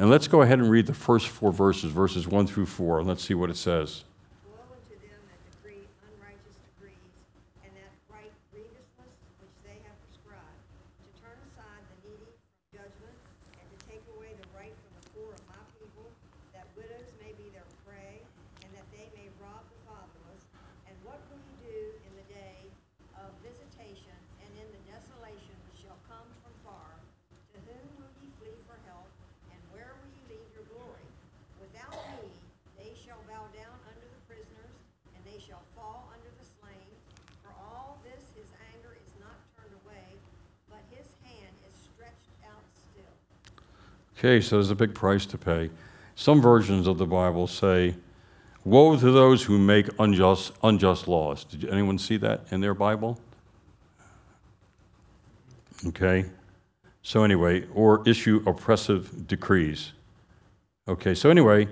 And 0.00 0.08
let's 0.08 0.28
go 0.28 0.42
ahead 0.42 0.60
and 0.60 0.70
read 0.70 0.86
the 0.86 0.94
first 0.94 1.26
four 1.26 1.50
verses, 1.50 1.90
verses 1.90 2.28
1 2.28 2.46
through 2.46 2.66
4, 2.66 3.00
and 3.00 3.08
let's 3.08 3.24
see 3.24 3.34
what 3.34 3.50
it 3.50 3.56
says. 3.56 4.04
Woe 4.46 4.54
unto 4.70 4.94
them 5.02 5.18
that 5.26 5.42
decree 5.50 5.82
unrighteous 6.06 6.54
decrees, 6.70 7.18
and 7.66 7.74
that 7.74 7.90
write 8.06 8.30
grievousness 8.54 9.10
which 9.42 9.58
they 9.66 9.82
have 9.82 9.98
prescribed, 10.06 10.62
to 11.02 11.06
turn 11.18 11.34
aside 11.50 11.82
the 11.90 12.14
needy 12.14 12.30
from 12.30 12.78
judgment, 12.78 13.18
Okay, 44.18 44.40
so 44.40 44.56
there's 44.56 44.72
a 44.72 44.74
big 44.74 44.96
price 44.96 45.24
to 45.26 45.38
pay. 45.38 45.70
Some 46.16 46.42
versions 46.42 46.88
of 46.88 46.98
the 46.98 47.06
Bible 47.06 47.46
say, 47.46 47.94
Woe 48.64 48.96
to 48.96 49.12
those 49.12 49.44
who 49.44 49.58
make 49.58 49.88
unjust, 50.00 50.54
unjust 50.64 51.06
laws. 51.06 51.44
Did 51.44 51.70
anyone 51.70 51.98
see 51.98 52.16
that 52.16 52.40
in 52.50 52.60
their 52.60 52.74
Bible? 52.74 53.20
Okay. 55.86 56.24
So, 57.00 57.22
anyway, 57.22 57.66
or 57.72 58.02
issue 58.08 58.42
oppressive 58.44 59.28
decrees. 59.28 59.92
Okay, 60.88 61.14
so 61.14 61.30
anyway, 61.30 61.68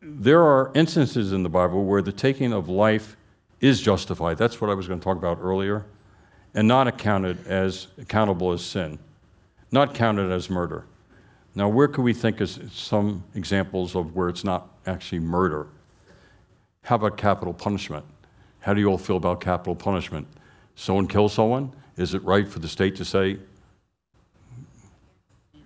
there 0.00 0.42
are 0.42 0.72
instances 0.74 1.34
in 1.34 1.42
the 1.42 1.50
Bible 1.50 1.84
where 1.84 2.00
the 2.00 2.10
taking 2.10 2.54
of 2.54 2.70
life 2.70 3.18
is 3.60 3.82
justified. 3.82 4.38
That's 4.38 4.62
what 4.62 4.70
I 4.70 4.74
was 4.74 4.88
going 4.88 4.98
to 4.98 5.04
talk 5.04 5.18
about 5.18 5.40
earlier. 5.42 5.84
And 6.54 6.66
not 6.66 6.88
accounted 6.88 7.46
as 7.46 7.88
accountable 7.98 8.50
as 8.52 8.64
sin, 8.64 8.98
not 9.70 9.94
counted 9.94 10.32
as 10.32 10.48
murder. 10.48 10.86
Now, 11.56 11.68
where 11.68 11.88
could 11.88 12.02
we 12.02 12.12
think 12.12 12.40
of 12.40 12.50
some 12.72 13.24
examples 13.34 13.96
of 13.96 14.14
where 14.14 14.28
it's 14.28 14.44
not 14.44 14.68
actually 14.86 15.20
murder? 15.20 15.66
How 16.82 16.96
about 16.96 17.16
capital 17.16 17.54
punishment? 17.54 18.04
How 18.60 18.74
do 18.74 18.80
you 18.80 18.88
all 18.88 18.98
feel 18.98 19.16
about 19.16 19.40
capital 19.40 19.74
punishment? 19.74 20.28
Someone 20.74 21.08
kills 21.08 21.32
someone? 21.32 21.72
Is 21.96 22.14
it 22.14 22.22
right 22.22 22.46
for 22.46 22.58
the 22.58 22.68
state 22.68 22.94
to 22.96 23.04
say, 23.04 23.38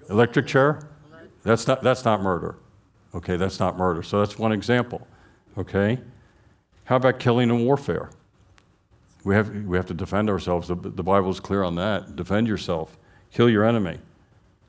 electric 0.09 0.47
chair? 0.47 0.89
That's 1.43 1.67
not, 1.67 1.83
that's 1.83 2.05
not 2.05 2.23
murder. 2.23 2.57
Okay, 3.15 3.37
that's 3.37 3.59
not 3.59 3.77
murder. 3.77 4.03
So 4.03 4.21
that's 4.21 4.39
one 4.39 4.53
example. 4.53 5.07
Okay? 5.59 5.99
How 6.85 6.97
about 6.97 7.19
killing 7.19 7.51
in 7.51 7.65
warfare? 7.65 8.11
We 9.25 9.35
have, 9.35 9.49
we 9.65 9.77
have 9.77 9.87
to 9.87 9.95
defend 9.95 10.31
ourselves. 10.31 10.69
The, 10.69 10.77
the 10.77 11.03
Bible 11.03 11.31
is 11.31 11.41
clear 11.41 11.63
on 11.65 11.75
that. 11.75 12.15
Defend 12.15 12.47
yourself, 12.47 12.97
kill 13.33 13.51
your 13.51 13.65
enemy. 13.65 13.99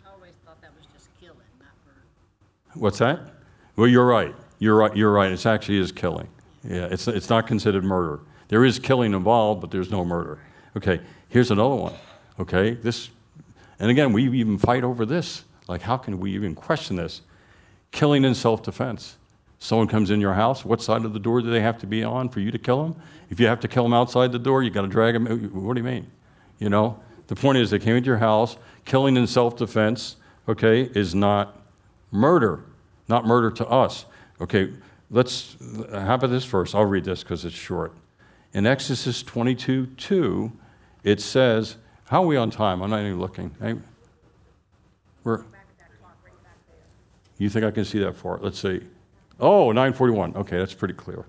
I 0.04 0.14
always 0.14 0.34
thought 0.46 0.62
that 0.62 0.72
was 0.78 0.88
just 0.94 1.10
killing, 1.20 1.38
not 1.60 1.70
murder. 1.86 2.06
What's 2.74 3.00
that? 3.00 3.20
Well, 3.76 3.88
you're 3.88 4.06
right. 4.06 4.36
You're 4.60 4.76
right. 4.76 4.96
You're 4.96 5.12
right. 5.12 5.32
It 5.32 5.46
actually 5.46 5.80
is 5.80 5.92
killing. 5.92 6.28
Yeah, 6.64 6.88
it's, 6.92 7.08
it's 7.08 7.30
not 7.30 7.48
considered 7.48 7.84
murder. 7.84 8.20
There 8.50 8.64
is 8.66 8.80
killing 8.80 9.14
involved, 9.14 9.62
but 9.62 9.72
there's 9.72 9.90
no 9.90 10.06
murder. 10.06 10.40
Okay, 10.78 11.02
here's 11.30 11.52
another 11.52 11.76
one. 11.76 11.94
Okay, 12.40 12.72
this, 12.72 13.10
and 13.80 13.90
again, 13.90 14.14
we 14.14 14.30
even 14.40 14.58
fight 14.58 14.84
over 14.84 15.06
this. 15.06 15.44
Like, 15.68 15.82
how 15.82 15.98
can 15.98 16.20
we 16.20 16.34
even 16.34 16.56
question 16.56 16.96
this? 16.96 17.22
Killing 17.92 18.24
in 18.26 18.36
self 18.36 18.64
defense. 18.64 19.18
Someone 19.60 19.88
comes 19.88 20.10
in 20.10 20.20
your 20.20 20.34
house, 20.34 20.66
what 20.66 20.82
side 20.82 21.06
of 21.06 21.14
the 21.14 21.20
door 21.20 21.40
do 21.40 21.52
they 21.52 21.62
have 21.62 21.78
to 21.80 21.88
be 21.88 22.04
on 22.04 22.30
for 22.30 22.40
you 22.40 22.50
to 22.50 22.58
kill 22.58 22.82
them? 22.82 23.02
If 23.30 23.40
you 23.40 23.46
have 23.46 23.60
to 23.60 23.68
kill 23.68 23.84
them 23.84 23.94
outside 23.94 24.32
the 24.32 24.40
door, 24.40 24.64
you 24.64 24.72
got 24.72 24.82
to 24.82 24.88
drag 24.88 25.14
them. 25.14 25.26
What 25.54 25.76
do 25.76 25.80
you 25.80 25.86
mean? 25.86 26.10
You 26.58 26.70
know, 26.70 27.00
the 27.28 27.36
point 27.36 27.60
is 27.60 27.70
they 27.70 27.78
came 27.80 27.96
into 27.96 28.08
your 28.08 28.18
house. 28.18 28.58
Killing 28.86 29.18
in 29.18 29.28
self 29.28 29.58
defense, 29.58 30.16
okay, 30.50 30.90
is 30.96 31.14
not 31.14 31.61
murder, 32.12 32.64
not 33.08 33.26
murder 33.26 33.50
to 33.52 33.68
us. 33.68 34.06
Okay, 34.40 34.74
let's, 35.10 35.58
how 35.92 36.16
about 36.16 36.30
this 36.30 36.46
verse? 36.46 36.76
I'll 36.76 36.86
read 36.86 37.06
this 37.06 37.24
because 37.24 37.46
it's 37.46 37.56
short. 37.56 37.94
In 38.54 38.66
Exodus 38.66 39.24
22 39.24 39.88
2, 39.88 40.52
it 41.04 41.22
says, 41.22 41.78
how 42.06 42.24
are 42.24 42.28
we 42.28 42.36
on 42.36 42.50
time? 42.52 42.82
I'm 42.82 42.90
not 42.90 43.00
even 43.00 43.20
looking. 43.20 43.56
Hey, 43.62 43.76
we're, 45.24 45.44
you 47.38 47.50
think 47.50 47.64
I 47.64 47.72
can 47.72 47.86
see 47.86 48.00
that 48.00 48.18
far? 48.18 48.38
Let's 48.42 48.60
see. 48.60 48.82
Oh, 49.40 49.72
941. 49.72 50.36
Okay, 50.36 50.58
that's 50.58 50.74
pretty 50.74 50.94
clear. 50.94 51.26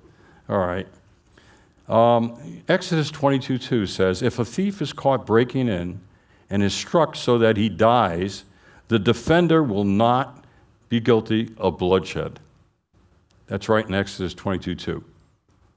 All 0.49 0.59
right. 0.59 0.89
Um, 1.89 2.63
Exodus 2.69 3.11
22 3.11 3.59
2 3.59 3.87
says, 3.87 4.23
If 4.23 4.39
a 4.39 4.45
thief 4.45 4.83
is 4.83 4.93
caught 4.93 5.25
breaking 5.25 5.69
in 5.69 6.01
and 6.51 6.63
is 6.63 6.75
struck 6.75 7.15
so 7.15 7.39
that 7.39 7.57
he 7.57 7.69
dies, 7.69 8.45
the 8.89 8.99
defender 8.99 9.63
will 9.63 9.85
not 9.85 10.42
be 10.93 11.01
guilty 11.01 11.49
of 11.57 11.79
bloodshed. 11.79 12.39
That's 13.47 13.67
right 13.67 13.89
in 13.89 13.95
Exodus 13.95 14.35
22 14.35 14.75
2. 14.75 15.03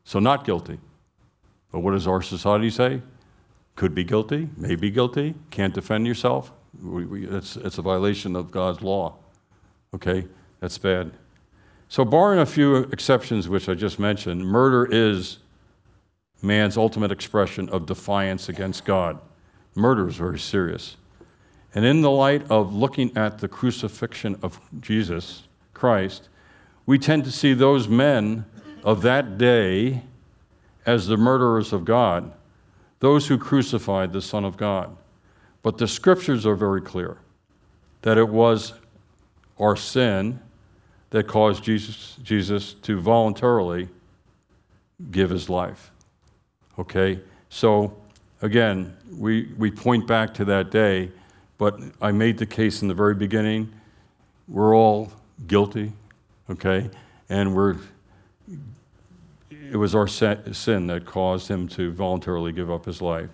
So, 0.04 0.20
not 0.20 0.44
guilty. 0.44 0.78
But 1.72 1.80
what 1.80 1.92
does 1.92 2.06
our 2.06 2.22
society 2.22 2.70
say? 2.70 3.02
Could 3.78 3.96
be 3.96 4.04
guilty, 4.04 4.50
may 4.58 4.76
be 4.76 4.92
guilty, 4.92 5.36
can't 5.52 5.74
defend 5.74 6.06
yourself. 6.06 6.52
We, 6.84 7.06
we, 7.06 7.28
it's, 7.28 7.56
it's 7.56 7.78
a 7.78 7.82
violation 7.82 8.36
of 8.36 8.52
God's 8.52 8.82
law. 8.82 9.16
Okay, 9.94 10.28
that's 10.60 10.78
bad. 10.78 11.12
So, 11.88 12.04
barring 12.04 12.42
a 12.42 12.46
few 12.46 12.76
exceptions, 12.76 13.48
which 13.48 13.70
I 13.70 13.74
just 13.74 13.98
mentioned, 13.98 14.46
murder 14.46 14.86
is 14.86 15.38
man's 16.42 16.76
ultimate 16.76 17.14
expression 17.14 17.70
of 17.70 17.86
defiance 17.86 18.50
against 18.50 18.84
God. 18.84 19.18
Murder 19.76 20.10
is 20.10 20.18
very 20.18 20.40
serious. 20.40 20.98
And 21.76 21.86
in 21.86 22.02
the 22.02 22.10
light 22.10 22.50
of 22.50 22.74
looking 22.74 23.16
at 23.18 23.40
the 23.40 23.50
crucifixion 23.50 24.40
of 24.42 24.60
Jesus 24.80 25.44
Christ, 25.74 26.30
we 26.86 26.98
tend 26.98 27.26
to 27.26 27.32
see 27.32 27.54
those 27.54 27.88
men 27.90 28.46
of 28.84 29.02
that 29.02 29.38
day 29.38 30.04
as 30.86 31.08
the 31.08 31.18
murderers 31.18 31.74
of 31.74 31.84
God, 31.84 32.32
those 33.00 33.28
who 33.28 33.38
crucified 33.38 34.14
the 34.14 34.22
Son 34.22 34.46
of 34.46 34.56
God. 34.56 34.96
But 35.62 35.78
the 35.78 35.88
scriptures 35.88 36.46
are 36.46 36.56
very 36.56 36.82
clear 36.82 37.18
that 38.04 38.18
it 38.18 38.30
was 38.30 38.74
our 39.60 39.76
sin 39.76 40.40
that 41.10 41.28
caused 41.28 41.64
Jesus, 41.64 42.18
Jesus 42.24 42.74
to 42.74 43.00
voluntarily 43.00 43.90
give 45.12 45.30
his 45.30 45.50
life. 45.50 45.92
Okay? 46.78 47.20
So, 47.50 47.96
again, 48.42 48.96
we, 49.18 49.54
we 49.58 49.72
point 49.72 50.08
back 50.08 50.34
to 50.36 50.46
that 50.46 50.72
day, 50.72 51.12
but 51.58 51.80
I 52.02 52.12
made 52.12 52.38
the 52.38 52.46
case 52.46 52.82
in 52.82 52.88
the 52.88 52.94
very 52.94 53.16
beginning. 53.16 53.72
We're 54.48 54.76
all 54.76 55.12
guilty, 55.48 55.94
okay? 56.50 56.90
And 57.30 57.56
we're, 57.56 57.78
it 59.50 59.78
was 59.78 59.96
our 59.96 60.08
sin 60.08 60.88
that 60.88 61.06
caused 61.06 61.48
him 61.48 61.68
to 61.70 61.92
voluntarily 61.92 62.52
give 62.52 62.70
up 62.70 62.86
his 62.86 63.02
life. 63.02 63.30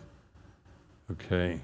Okay? 1.12 1.60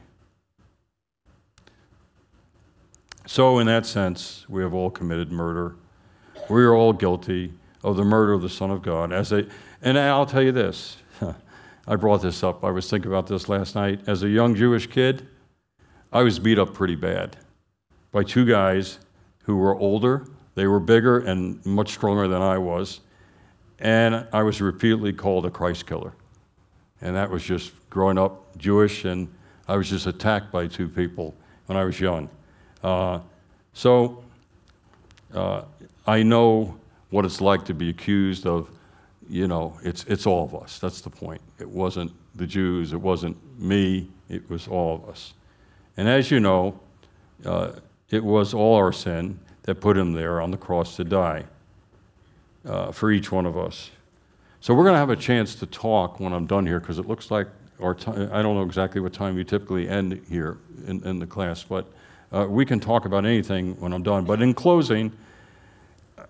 So, 3.26 3.60
in 3.60 3.68
that 3.68 3.86
sense, 3.86 4.46
we 4.50 4.62
have 4.62 4.74
all 4.74 4.90
committed 4.90 5.32
murder. 5.32 5.76
We 6.50 6.64
are 6.64 6.74
all 6.74 6.94
guilty 6.94 7.54
of 7.84 7.98
the 7.98 8.04
murder 8.04 8.34
of 8.34 8.42
the 8.42 8.50
Son 8.50 8.72
of 8.72 8.82
God. 8.82 9.12
As 9.12 9.32
a, 9.32 9.48
and 9.82 9.98
I'll 10.00 10.26
tell 10.26 10.42
you 10.42 10.52
this. 10.52 10.98
I 11.88 11.96
brought 11.96 12.22
this 12.22 12.44
up. 12.44 12.64
I 12.66 12.72
was 12.72 12.90
thinking 12.90 13.12
about 13.12 13.28
this 13.28 13.48
last 13.48 13.76
night. 13.76 14.02
As 14.08 14.24
a 14.24 14.30
young 14.30 14.56
Jewish 14.56 14.88
kid, 14.88 15.28
I 16.12 16.24
was 16.24 16.40
beat 16.40 16.58
up 16.58 16.74
pretty 16.74 16.96
bad 16.96 17.36
by 18.12 18.24
two 18.24 18.46
guys 18.46 19.00
who 19.44 19.58
were 19.58 19.76
older. 19.76 20.26
They 20.56 20.66
were 20.66 20.80
bigger 20.80 21.20
and 21.20 21.64
much 21.66 21.92
stronger 21.92 22.28
than 22.28 22.42
I 22.42 22.58
was. 22.58 23.02
And 23.80 24.26
I 24.32 24.44
was 24.44 24.62
repeatedly 24.62 25.12
called 25.14 25.46
a 25.46 25.52
Christ 25.52 25.86
killer. 25.86 26.14
And 27.02 27.16
that 27.16 27.30
was 27.30 27.44
just 27.44 27.74
growing 27.90 28.18
up 28.18 28.58
Jewish, 28.58 29.06
and 29.06 29.28
I 29.68 29.76
was 29.76 29.90
just 29.90 30.08
attacked 30.08 30.52
by 30.52 30.68
two 30.68 30.88
people 30.88 31.36
when 31.68 31.78
I 31.78 31.84
was 31.84 32.00
young. 32.00 32.30
Uh, 32.82 33.20
so 33.74 34.24
uh, 35.34 35.64
I 36.08 36.24
know 36.24 36.80
what 37.10 37.26
it's 37.26 37.42
like 37.42 37.66
to 37.66 37.74
be 37.74 37.90
accused 37.90 38.48
of, 38.48 38.70
you 39.30 39.48
know, 39.48 39.78
it's, 39.84 40.06
it's 40.06 40.26
all 40.26 40.46
of 40.46 40.56
us. 40.56 40.80
That's 40.80 41.02
the 41.02 41.10
point. 41.10 41.42
It 41.60 41.70
wasn't 41.70 42.14
the 42.36 42.48
Jews, 42.48 42.94
it 42.94 43.02
wasn't 43.02 43.38
me, 43.60 44.10
it 44.30 44.50
was 44.50 44.68
all 44.68 44.96
of 44.96 45.10
us. 45.10 45.34
And 45.98 46.08
as 46.08 46.32
you 46.32 46.40
know, 46.40 46.80
uh, 47.46 47.72
it 48.10 48.24
was 48.24 48.54
all 48.54 48.76
our 48.76 48.94
sin 48.94 49.40
that 49.64 49.76
put 49.82 49.98
him 49.98 50.14
there 50.14 50.40
on 50.40 50.52
the 50.52 50.58
cross 50.58 50.96
to 50.96 51.04
die 51.04 51.44
uh, 52.66 52.92
for 52.92 53.12
each 53.12 53.32
one 53.32 53.46
of 53.46 53.58
us. 53.58 53.92
So 54.62 54.74
we're 54.74 54.84
going 54.84 54.94
to 54.94 55.00
have 55.00 55.10
a 55.10 55.16
chance 55.16 55.56
to 55.56 55.66
talk 55.66 56.20
when 56.20 56.34
I'm 56.34 56.46
done 56.46 56.66
here 56.66 56.80
because 56.80 57.00
it 57.00 57.08
looks 57.08 57.32
like 57.32 57.48
our 57.80 57.94
time, 57.94 58.30
I 58.32 58.42
don't 58.42 58.56
know 58.56 58.64
exactly 58.64 59.02
what 59.02 59.14
time 59.14 59.38
you 59.38 59.44
typically 59.44 59.88
end 59.88 60.22
here 60.30 60.58
in, 60.88 61.04
in 61.04 61.20
the 61.20 61.28
class, 61.28 61.64
but 61.64 61.86
uh, 62.32 62.46
we 62.50 62.66
can 62.66 62.80
talk 62.80 63.06
about 63.06 63.26
anything 63.26 63.80
when 63.80 63.94
I'm 63.94 64.04
done. 64.04 64.26
But 64.26 64.42
in 64.42 64.54
closing, 64.54 65.12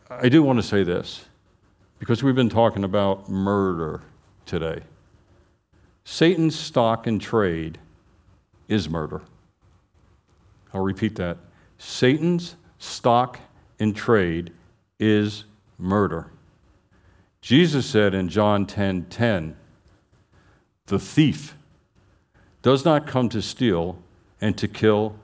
I 0.09 0.29
do 0.29 0.43
want 0.43 0.59
to 0.59 0.63
say 0.63 0.83
this 0.83 1.25
because 1.99 2.21
we've 2.21 2.35
been 2.35 2.49
talking 2.49 2.83
about 2.83 3.29
murder 3.29 4.01
today. 4.45 4.81
Satan's 6.03 6.57
stock 6.57 7.07
and 7.07 7.19
trade 7.19 7.79
is 8.67 8.89
murder. 8.89 9.21
I'll 10.73 10.81
repeat 10.81 11.15
that. 11.15 11.37
Satan's 11.77 12.55
stock 12.79 13.39
and 13.79 13.95
trade 13.95 14.51
is 14.99 15.45
murder. 15.77 16.31
Jesus 17.41 17.85
said 17.85 18.13
in 18.13 18.29
John 18.29 18.65
10:10, 18.65 19.05
10, 19.05 19.09
10, 19.09 19.57
"The 20.87 20.99
thief 20.99 21.55
does 22.61 22.83
not 22.83 23.07
come 23.07 23.29
to 23.29 23.41
steal 23.41 24.01
and 24.41 24.57
to 24.57 24.67
kill 24.67 25.17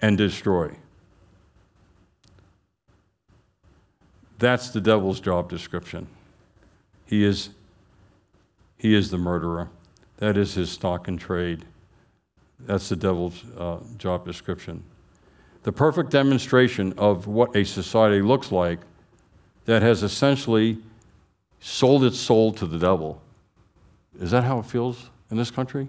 and 0.00 0.18
destroy." 0.18 0.76
That's 4.38 4.70
the 4.70 4.80
devil's 4.80 5.20
job 5.20 5.48
description. 5.48 6.08
He 7.06 7.24
is 7.24 7.50
he 8.76 8.94
is 8.96 9.10
the 9.12 9.18
murderer. 9.18 9.70
That 10.16 10.36
is 10.36 10.54
his 10.54 10.72
stock 10.72 11.06
and 11.06 11.18
trade. 11.18 11.64
That's 12.66 12.88
the 12.88 12.96
devil's 12.96 13.42
uh, 13.58 13.78
job 13.98 14.24
description. 14.26 14.84
the 15.62 15.72
perfect 15.72 16.10
demonstration 16.10 16.92
of 16.98 17.26
what 17.26 17.54
a 17.56 17.64
society 17.64 18.20
looks 18.20 18.50
like 18.50 18.80
that 19.64 19.82
has 19.82 20.02
essentially 20.02 20.78
sold 21.60 22.02
its 22.04 22.18
soul 22.18 22.52
to 22.52 22.66
the 22.66 22.78
devil. 22.78 23.22
Is 24.20 24.32
that 24.32 24.44
how 24.44 24.58
it 24.58 24.66
feels 24.66 25.10
in 25.30 25.36
this 25.36 25.50
country? 25.50 25.88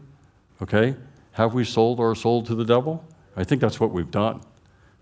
Okay? 0.62 0.96
Have 1.32 1.54
we 1.56 1.64
sold 1.64 2.00
our 2.00 2.14
soul 2.14 2.44
to 2.44 2.54
the 2.54 2.64
devil? 2.64 3.04
I 3.36 3.44
think 3.44 3.62
that's 3.62 3.80
what 3.80 3.92
we've 3.92 4.12
done. 4.12 4.42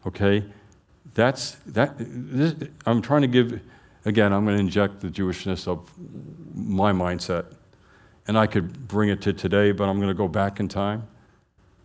Okay? 0.07 0.45
That's 1.13 1.57
that 1.67 1.95
this, 1.97 2.55
I'm 2.86 3.01
trying 3.01 3.22
to 3.24 3.28
give 3.28 3.59
again, 4.05 4.32
I'm 4.32 4.45
going 4.45 4.55
to 4.55 4.61
inject 4.61 5.01
the 5.01 5.09
Jewishness 5.09 5.67
of 5.67 5.91
my 6.55 6.93
mindset. 6.93 7.45
And 8.28 8.38
I 8.38 8.47
could 8.47 8.88
bring 8.88 9.09
it 9.09 9.22
to 9.24 9.34
today, 9.34 9.72
but 9.74 9.89
I'm 9.89 9.97
going 9.97 10.07
to 10.07 10.13
go 10.13 10.28
back 10.28 10.59
in 10.59 10.67
time. 10.67 11.07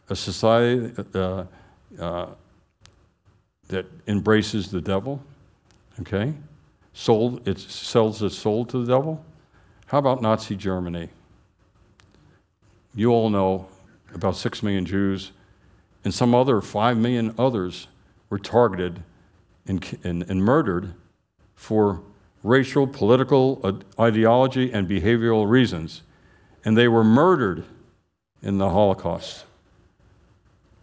A 0.09 0.17
society 0.17 0.93
uh, 1.15 1.45
uh, 1.99 2.27
that 3.69 3.87
embraces 4.07 4.71
the 4.71 4.81
devil, 4.81 5.21
okay? 6.01 6.33
Sold, 6.93 7.47
it 7.47 7.59
sells 7.59 8.23
its 8.23 8.37
soul 8.37 8.65
to 8.67 8.85
the 8.85 8.97
devil. 8.97 9.25
How 9.87 9.99
about 9.99 10.23
Nazi 10.23 10.57
Germany? 10.57 11.09
You 12.95 13.11
all 13.11 13.31
know 13.31 13.67
about 14.15 14.37
six 14.37 14.63
million 14.63 14.87
Jews, 14.87 15.33
and 16.05 16.15
some 16.15 16.35
other 16.35 16.61
five 16.61 16.97
million 16.97 17.35
others 17.37 17.89
were 18.31 18.39
targeted 18.39 19.03
and, 19.67 19.99
and, 20.05 20.23
and 20.31 20.43
murdered 20.43 20.95
for 21.55 22.01
racial, 22.43 22.87
political 22.87 23.61
uh, 23.65 23.73
ideology, 24.01 24.73
and 24.73 24.89
behavioral 24.89 25.49
reasons. 25.49 26.03
And 26.65 26.77
they 26.77 26.89
were 26.89 27.05
murdered 27.05 27.65
in 28.43 28.59
the 28.59 28.71
Holocaust. 28.71 29.45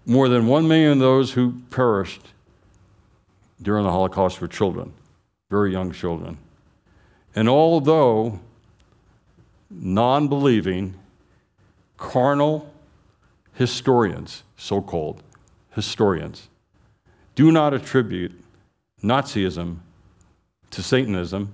More 0.05 0.27
than 0.27 0.47
one 0.47 0.67
million 0.67 0.93
of 0.93 0.99
those 0.99 1.33
who 1.33 1.61
perished 1.69 2.21
during 3.61 3.85
the 3.85 3.91
Holocaust 3.91 4.41
were 4.41 4.47
children, 4.47 4.93
very 5.49 5.71
young 5.71 5.91
children. 5.91 6.37
And 7.35 7.47
although 7.47 8.39
non 9.69 10.27
believing, 10.27 10.95
carnal 11.97 12.71
historians, 13.53 14.43
so 14.57 14.81
called 14.81 15.23
historians, 15.71 16.49
do 17.35 17.51
not 17.51 17.73
attribute 17.73 18.33
Nazism 19.01 19.77
to 20.71 20.83
Satanism, 20.83 21.53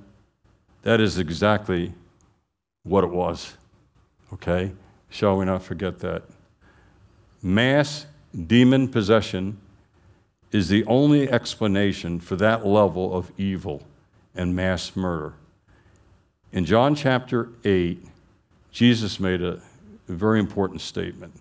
that 0.81 0.99
is 0.99 1.17
exactly 1.17 1.93
what 2.83 3.03
it 3.03 3.09
was. 3.09 3.55
Okay? 4.33 4.71
Shall 5.09 5.37
we 5.37 5.45
not 5.45 5.63
forget 5.63 5.99
that? 5.99 6.23
Mass 7.41 8.05
demon 8.47 8.87
possession 8.87 9.57
is 10.51 10.69
the 10.69 10.83
only 10.85 11.29
explanation 11.29 12.19
for 12.19 12.35
that 12.35 12.65
level 12.65 13.15
of 13.15 13.31
evil 13.37 13.83
and 14.35 14.55
mass 14.55 14.95
murder. 14.95 15.33
In 16.51 16.65
John 16.65 16.95
chapter 16.95 17.49
8, 17.63 18.03
Jesus 18.71 19.19
made 19.19 19.41
a, 19.41 19.61
very 20.07 20.39
important 20.39 20.81
statement. 20.81 21.31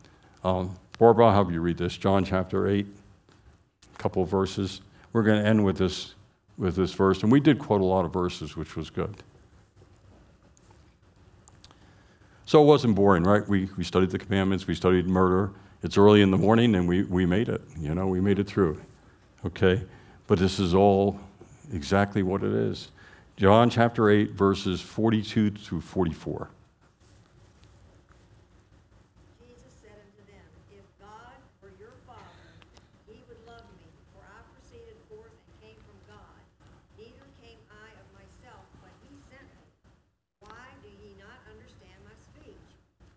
Um, 0.44 0.76
Barbara, 0.98 1.28
I'll 1.28 1.50
you 1.50 1.62
read 1.62 1.78
this. 1.78 1.96
John 1.96 2.22
chapter 2.22 2.68
8, 2.68 2.86
a 2.86 3.98
couple 3.98 4.22
of 4.22 4.28
verses. 4.28 4.82
We're 5.14 5.22
going 5.22 5.42
to 5.42 5.48
end 5.48 5.64
with 5.64 5.78
this, 5.78 6.14
with 6.58 6.76
this 6.76 6.92
verse. 6.92 7.22
And 7.22 7.32
we 7.32 7.40
did 7.40 7.58
quote 7.58 7.80
a 7.80 7.84
lot 7.84 8.04
of 8.04 8.12
verses, 8.12 8.58
which 8.58 8.76
was 8.76 8.90
good. 8.90 9.16
So 12.44 12.62
it 12.62 12.66
wasn't 12.66 12.94
boring, 12.94 13.24
right? 13.24 13.46
We, 13.48 13.70
we 13.78 13.84
studied 13.84 14.10
the 14.10 14.18
commandments, 14.18 14.66
we 14.66 14.74
studied 14.74 15.06
murder. 15.06 15.50
It's 15.82 15.96
early 15.96 16.22
in 16.22 16.30
the 16.30 16.36
morning, 16.38 16.74
and 16.74 16.88
we, 16.88 17.02
we 17.04 17.24
made 17.24 17.48
it. 17.48 17.62
You 17.78 17.94
know, 17.94 18.06
we 18.08 18.20
made 18.20 18.38
it 18.38 18.46
through. 18.48 18.80
Okay? 19.46 19.82
But 20.26 20.38
this 20.38 20.58
is 20.58 20.74
all 20.74 21.20
exactly 21.72 22.22
what 22.22 22.42
it 22.42 22.52
is. 22.52 22.90
John 23.36 23.70
chapter 23.70 24.10
8, 24.10 24.32
verses 24.32 24.80
42 24.80 25.52
through 25.52 25.80
44. 25.80 26.50
Jesus 29.38 29.70
said 29.78 29.94
unto 29.94 30.22
them, 30.26 30.42
If 30.74 30.82
God 30.98 31.38
were 31.62 31.70
your 31.78 31.94
Father, 32.02 32.50
he 33.06 33.22
would 33.30 33.38
love 33.46 33.62
me, 33.78 33.86
for 34.10 34.26
I 34.26 34.42
proceeded 34.58 34.98
forth 35.06 35.30
and 35.30 35.54
came 35.62 35.78
from 35.86 35.98
God. 36.10 36.40
Neither 36.98 37.22
came 37.38 37.62
I 37.70 37.94
of 38.02 38.06
myself, 38.18 38.66
but 38.82 38.90
he 39.06 39.14
sent 39.30 39.46
me. 39.46 39.62
Why 40.42 40.74
do 40.82 40.90
ye 40.90 41.14
not 41.22 41.38
understand 41.46 42.02
my 42.02 42.18
speech? 42.18 42.66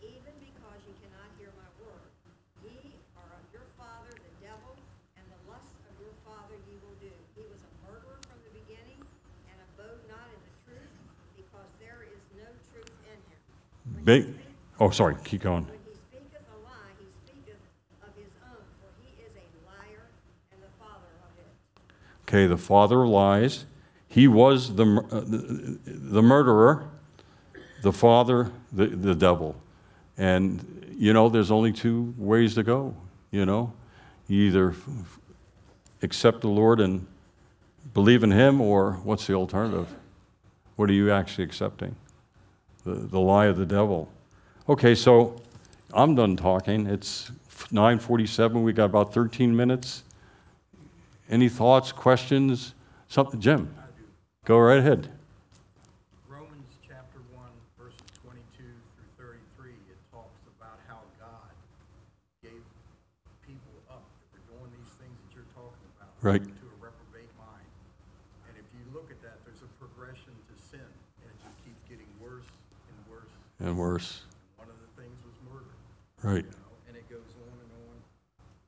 Even 0.06 0.38
because 0.38 0.80
ye 0.86 0.94
cannot 1.02 1.34
hear 1.42 1.50
my 1.58 1.70
word. 1.82 2.14
Ye 2.62 2.94
are 3.18 3.26
of 3.34 3.44
your 3.50 3.66
father 3.74 4.14
the 4.14 4.34
devil, 4.38 4.78
and 5.18 5.26
the 5.34 5.42
lusts 5.50 5.82
of 5.90 5.98
your 5.98 6.14
father 6.22 6.54
ye 6.70 6.78
will 6.86 6.94
do. 7.02 7.10
He 7.34 7.42
was 7.50 7.58
a 7.66 7.72
murderer 7.90 8.22
from 8.30 8.38
the 8.46 8.54
beginning, 8.54 9.02
and 9.50 9.58
abode 9.74 10.06
not 10.06 10.30
in 10.30 10.38
the 10.46 10.54
truth, 10.62 10.94
because 11.34 11.66
there 11.82 12.06
is 12.06 12.22
no 12.38 12.46
truth 12.70 12.94
in 13.10 13.18
him. 13.18 13.42
When 13.82 13.90
he 13.90 13.90
Big, 13.90 13.90
speak- 13.90 13.90
oh, 13.90 13.90
sorry, 13.90 13.90
keep 13.90 13.90
going. 13.90 13.90
when 13.90 13.90
he 13.90 13.90
speaketh 13.90 13.90
a 13.90 13.90
lie, 13.90 13.90
he 13.90 13.90
speaketh 13.90 13.90
of 13.90 13.90
his 13.90 13.90
own, 13.90 13.90
for 13.90 13.90
he 13.90 13.90
is 13.90 13.90
a 13.90 13.90
liar 13.90 13.91
and 20.52 20.62
the 20.62 20.68
father 20.80 21.06
of 21.24 21.38
it. 21.38 21.92
Okay, 22.28 22.48
the 22.48 22.58
father 22.58 23.04
of 23.04 23.10
lies. 23.10 23.66
He 24.08 24.28
was 24.28 24.76
the, 24.76 24.86
uh, 25.12 25.20
the, 25.20 25.80
the 25.86 26.22
murderer, 26.22 26.90
the 27.84 27.94
father, 27.94 28.52
the, 28.72 28.88
the 28.88 29.14
devil. 29.14 29.56
And, 30.18 30.96
you 30.98 31.14
know, 31.14 31.30
there's 31.30 31.52
only 31.52 31.72
two 31.72 32.14
ways 32.18 32.56
to 32.56 32.64
go, 32.64 32.96
you 33.30 33.46
know? 33.46 33.74
You 34.28 34.44
either 34.48 34.72
f- 34.72 34.88
f- 34.88 35.20
accept 36.02 36.42
the 36.42 36.48
Lord 36.48 36.80
and 36.80 37.06
believe 37.94 38.24
in 38.24 38.32
Him, 38.32 38.62
or 38.62 38.94
what's 39.04 39.28
the 39.28 39.34
alternative? 39.34 39.94
What 40.76 40.90
are 40.90 40.94
you 40.94 41.12
actually 41.12 41.44
accepting? 41.44 41.96
The, 42.84 42.94
the 42.94 43.20
lie 43.20 43.46
of 43.46 43.58
the 43.58 43.66
devil. 43.66 44.10
Okay, 44.68 44.96
so 44.96 45.40
I'm 45.94 46.16
done 46.16 46.36
talking. 46.36 46.88
It's 46.88 47.32
9:47. 47.72 48.64
We 48.64 48.74
got 48.74 48.86
about 48.86 49.14
13 49.14 49.56
minutes. 49.56 50.04
Any 51.30 51.48
thoughts, 51.48 51.92
questions? 51.92 52.74
Something, 53.08 53.40
Jim? 53.40 53.74
Go 54.46 54.58
right 54.58 54.80
ahead. 54.80 55.08
Romans 56.28 56.74
chapter 56.82 57.20
1, 57.32 57.46
verses 57.78 58.02
22 58.26 58.42
through 58.98 59.12
33, 59.16 59.72
it 59.88 60.00
talks 60.12 60.42
about 60.58 60.80
how 60.90 61.00
God 61.22 61.54
gave 62.42 62.60
people 63.46 63.76
up 63.88 64.02
that 64.34 64.42
were 64.42 64.58
doing 64.58 64.72
these 64.74 64.92
things 64.98 65.14
that 65.14 65.32
you're 65.38 65.52
talking 65.54 65.86
about 66.00 66.10
Right. 66.26 66.42
to 66.42 66.66
a 66.68 66.78
reprobate 66.82 67.32
mind. 67.38 67.70
And 68.50 68.58
if 68.58 68.66
you 68.74 68.82
look 68.92 69.08
at 69.14 69.22
that, 69.22 69.40
there's 69.46 69.62
a 69.64 69.72
progression 69.80 70.34
to 70.34 70.54
sin, 70.58 70.84
and 70.84 71.28
it 71.30 71.38
just 71.46 71.56
keeps 71.64 71.80
getting 71.88 72.10
worse 72.20 72.50
and 72.90 72.98
worse. 73.08 73.32
And 73.62 73.78
worse. 73.78 74.26
One 74.58 74.68
of 74.70 74.78
the 74.82 74.90
things 75.00 75.14
was 75.22 75.38
murder, 75.46 75.76
Right. 76.26 76.42
you 76.42 76.50
know, 76.50 76.74
and 76.90 76.98
it 76.98 77.06
goes 77.10 77.30
on 77.46 77.54
and 77.62 77.72
on. 77.86 77.96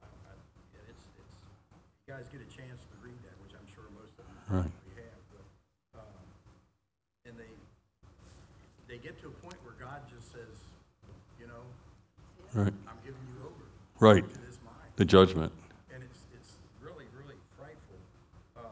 I, 0.05 0.07
I, 0.29 0.33
yeah, 0.77 0.85
it's, 0.85 1.01
it's, 1.17 1.33
you 2.05 2.13
guys 2.13 2.29
get 2.29 2.45
a 2.45 2.49
chance 2.53 2.85
to 2.85 2.95
read 3.01 3.17
that, 3.25 3.33
which 3.41 3.57
I'm 3.57 3.65
sure 3.73 3.89
most 3.97 4.13
of 4.21 4.25
them 4.29 4.37
Right. 4.45 4.69
probably 4.69 4.95
have, 5.01 5.21
but, 5.33 5.45
um, 5.97 6.25
and 7.25 7.33
they, 7.41 7.49
they 8.85 9.01
get 9.01 9.17
to 9.25 9.33
a 9.33 9.35
point 9.41 9.57
where 9.65 9.73
God 9.81 10.05
just 10.13 10.29
says, 10.29 10.61
you 11.41 11.47
know, 11.49 11.65
Right. 12.53 12.73
I'm 12.85 13.01
giving 13.01 13.25
you 13.33 13.49
over 13.49 13.65
Right. 13.97 14.21
to 14.21 14.39
this 14.45 14.61
mind. 14.61 14.93
The 14.97 15.05
judgment. 15.05 15.49
And 15.89 16.03
it's, 16.05 16.21
it's 16.37 16.53
really, 16.77 17.09
really 17.17 17.37
frightful. 17.57 17.97
Uh, 18.55 18.69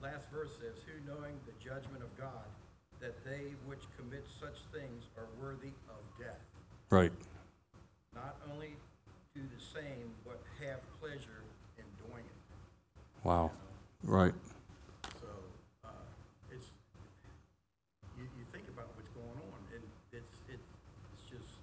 Last 0.00 0.32
verse 0.32 0.50
says, 0.56 0.80
Who 0.88 0.96
knowing 1.04 1.36
the 1.44 1.52
judgment 1.62 2.00
of 2.02 2.08
God, 2.16 2.48
that 3.00 3.22
they 3.24 3.52
which 3.66 3.82
commit 3.98 4.24
such 4.40 4.62
things 4.72 5.04
are 5.18 5.26
worthy 5.42 5.74
of 5.90 6.00
death, 6.18 6.40
Right. 6.92 7.08
not 8.12 8.36
only 8.52 8.76
do 9.32 9.40
the 9.40 9.62
same, 9.64 10.12
but 10.28 10.36
have 10.60 10.84
pleasure 11.00 11.40
in 11.80 11.88
doing 12.04 12.20
it. 12.20 12.40
Wow. 13.24 13.48
Right. 14.04 14.36
So, 15.16 15.32
uh, 15.88 16.04
it's, 16.52 16.68
you, 18.20 18.28
you 18.36 18.44
think 18.52 18.68
about 18.68 18.92
what's 18.92 19.08
going 19.16 19.40
on, 19.40 19.60
and 19.72 19.80
it's, 20.12 20.36
it, 20.52 20.60
it's 20.60 21.24
just, 21.32 21.56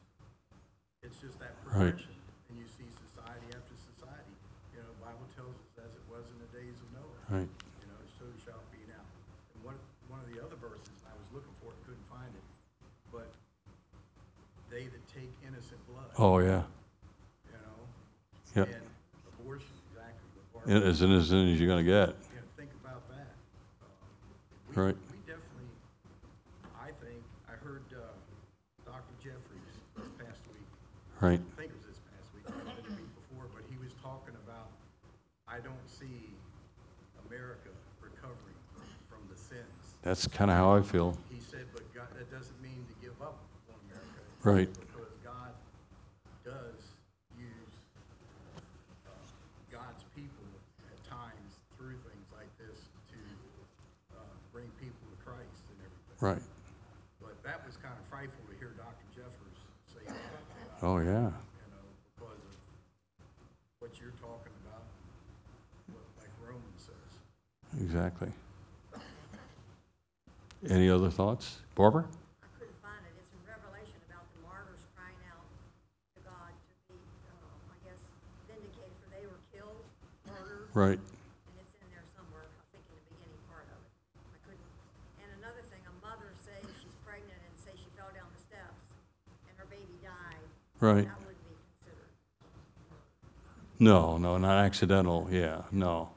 it's 1.05 1.21
just 1.21 1.38
that 1.38 1.53
Right. 1.61 1.93
progression. 1.93 2.17
And 2.49 2.57
you 2.57 2.65
see 2.65 2.89
society 2.89 3.53
after 3.53 3.77
society, 3.77 4.34
you 4.73 4.82
know, 4.82 4.89
the 4.97 5.13
Bible 5.13 5.30
tells 5.38 5.53
us 5.53 5.69
as 5.77 5.93
it 5.93 6.05
was 6.09 6.25
in 6.34 6.41
the 6.41 6.49
days 6.57 6.73
of 6.82 6.89
Noah. 6.97 7.21
Right. 7.30 7.45
You 7.45 7.86
know, 7.86 8.01
so 8.17 8.25
shall 8.41 8.57
it 8.57 8.69
be 8.73 8.82
now. 8.89 9.05
And 9.53 9.61
one, 9.61 9.77
one 10.09 10.25
of 10.25 10.27
the 10.34 10.41
other 10.41 10.57
verses, 10.57 11.05
I 11.05 11.13
was 11.13 11.30
looking 11.38 11.53
for 11.61 11.69
it, 11.69 11.77
couldn't 11.86 12.09
find 12.09 12.34
it, 12.34 12.47
but 13.13 13.30
they 14.69 14.86
that 14.86 15.01
take 15.09 15.34
innocent 15.41 15.82
blood, 15.89 16.09
Oh, 16.22 16.39
yeah. 16.39 16.63
you 17.47 17.55
know? 17.55 17.80
Yeah. 18.55 18.63
And 18.63 18.76
abortion, 19.39 19.72
exactly, 19.88 20.28
what 20.51 20.63
It- 20.67 20.74
Barbara, 20.74 20.89
As 20.89 21.01
innocent 21.01 21.53
as 21.53 21.59
you're 21.59 21.67
going 21.72 21.86
to 21.86 21.89
get. 21.89 22.09
you 22.09 22.36
know, 22.36 22.47
think 22.57 22.72
about 22.84 23.07
that. 23.09 23.32
Um, 23.80 23.88
we- 24.67 24.76
Right. 24.76 24.97
We 25.11 25.17
definitely, 25.24 25.72
I 26.76 26.91
think, 26.99 27.24
I 27.47 27.53
heard, 27.63 27.84
uh, 27.95 28.11
Dr. 28.86 29.15
Jeffress 29.24 29.80
this 29.95 30.09
past 30.20 30.43
week, 30.51 30.67
Right. 31.22 31.39
I 31.39 31.55
think 31.55 31.72
it 31.72 31.78
was 31.78 31.88
this 31.88 31.99
past 32.11 32.28
week, 32.36 32.43
maybe 32.51 32.82
the 32.84 32.95
week 32.99 33.11
before, 33.15 33.47
but 33.55 33.63
he 33.72 33.78
was 33.80 33.93
talking 34.03 34.36
about, 34.43 34.67
I 35.47 35.59
don't 35.63 35.88
see 35.88 36.36
America 37.32 37.70
recovering 38.01 38.59
from 39.07 39.24
the 39.32 39.38
sins. 39.39 39.95
That's 40.01 40.28
kind 40.28 40.51
of 40.51 40.57
how 40.57 40.76
I 40.76 40.82
feel. 40.82 41.15
He 41.30 41.39
said, 41.39 41.63
but 41.72 41.88
God, 41.95 42.07
that 42.17 42.30
doesn't 42.30 42.59
mean 42.61 42.84
to 42.91 42.95
give 42.99 43.15
up 43.22 43.39
on 43.72 43.80
America. 43.88 44.20
Right. 44.43 44.67
Because 44.74 45.11
God 45.24 45.51
does 46.45 46.82
use 47.38 47.76
uh, 48.55 49.09
God's 49.72 50.03
people 50.15 50.45
at 50.89 50.97
times 51.05 51.59
through 51.78 51.97
things 52.07 52.28
like 52.34 52.49
this 52.60 52.91
to 53.10 53.20
uh, 54.14 54.22
bring 54.51 54.68
people 54.80 55.07
to 55.10 55.18
Christ 55.24 55.64
and 55.72 55.78
everything. 55.80 56.18
Right. 56.20 56.43
But 57.24 57.39
that 57.43 57.64
was 57.66 57.78
kind 57.80 57.95
of 57.97 58.05
frightful 58.07 58.43
to 58.51 58.55
hear 58.60 58.76
Dr. 58.76 59.05
Jeffress 59.16 59.60
say 59.88 60.03
that, 60.05 60.16
about, 60.16 60.84
Oh, 60.84 60.97
yeah. 60.99 61.32
you 61.32 61.68
know, 61.72 61.84
because 62.16 62.43
of 62.43 62.55
what 63.80 63.95
you're 63.99 64.16
talking 64.20 64.53
about, 64.68 64.84
what, 65.91 66.03
like 66.20 66.32
Romans 66.43 66.84
says. 66.84 67.12
Exactly. 67.82 68.32
Any 70.68 70.89
other 70.91 71.07
thoughts? 71.10 71.64
Barbara? 71.76 72.03
I 72.43 72.47
couldn't 72.60 72.76
find 72.84 72.99
it. 73.07 73.16
It's 73.16 73.32
in 73.32 73.39
Revelation 73.47 73.95
about 74.12 74.28
the 74.36 74.43
martyrs 74.43 74.84
crying 74.91 75.16
out 75.32 75.47
to 76.16 76.20
God 76.28 76.51
to 76.51 76.74
be, 76.91 76.99
uh, 77.32 77.72
I 77.72 77.78
guess, 77.88 77.99
vindicated, 78.43 78.91
for 78.99 79.07
they 79.16 79.24
were 79.24 79.39
killed, 79.55 79.80
murdered, 80.28 80.68
Right. 80.76 80.99
and 80.99 81.55
it's 81.64 81.72
in 81.80 81.88
there 81.95 82.03
somewhere, 82.12 82.43
I 82.60 82.64
think 82.76 82.84
in 82.91 82.95
the 82.99 83.07
beginning 83.16 83.39
part 83.47 83.72
of 83.72 83.80
it. 83.80 83.91
I 84.36 84.39
couldn't, 84.43 84.68
and 85.24 85.30
another 85.39 85.64
thing, 85.72 85.80
a 85.88 85.95
mother 86.03 86.28
say 86.43 86.60
she's 86.84 86.95
pregnant 87.07 87.39
and 87.39 87.55
say 87.55 87.72
she 87.80 87.88
fell 87.95 88.12
down 88.12 88.28
the 88.36 88.43
steps 88.43 88.84
and 89.47 89.55
her 89.55 89.68
baby 89.72 89.95
died. 90.03 90.43
Right. 90.80 91.07
No, 93.80 94.17
no, 94.17 94.38
not 94.38 94.63
accidental. 94.65 95.27
Yeah, 95.32 95.61
no. 95.71 96.09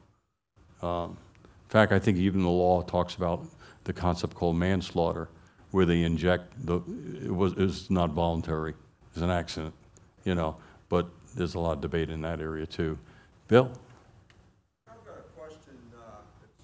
Um, 0.83 1.17
in 1.41 1.69
fact, 1.69 1.93
I 1.93 1.99
think 1.99 2.19
even 2.19 2.43
the 2.43 2.49
law 2.51 2.83
talks 2.83 3.15
about 3.15 3.45
the 3.85 3.93
concept 3.93 4.35
called 4.35 4.57
manslaughter, 4.57 5.29
where 5.71 5.87
they 5.87 6.03
inject 6.03 6.55
the, 6.67 6.81
it 7.25 7.35
was, 7.35 7.55
it's 7.57 7.89
not 7.91 8.11
voluntary, 8.11 8.75
it's 9.13 9.23
an 9.23 9.31
accident, 9.31 9.75
you 10.25 10.35
know, 10.35 10.57
but 10.89 11.09
there's 11.35 11.55
a 11.55 11.59
lot 11.59 11.73
of 11.73 11.81
debate 11.81 12.11
in 12.11 12.21
that 12.23 12.41
area 12.41 12.67
too. 12.67 12.99
Bill? 13.49 13.71
I've 14.89 14.95
got 15.07 15.19
a 15.19 15.41
question, 15.41 15.79
uh, 15.97 16.21
it's, 16.43 16.61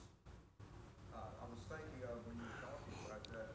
uh, 1.15 1.19
I 1.19 1.45
was 1.49 1.59
thinking 1.71 2.03
of 2.05 2.19
when 2.27 2.37
you 2.37 2.47
were 2.47 2.61
talking 2.61 2.95
about 3.07 3.23
that. 3.33 3.55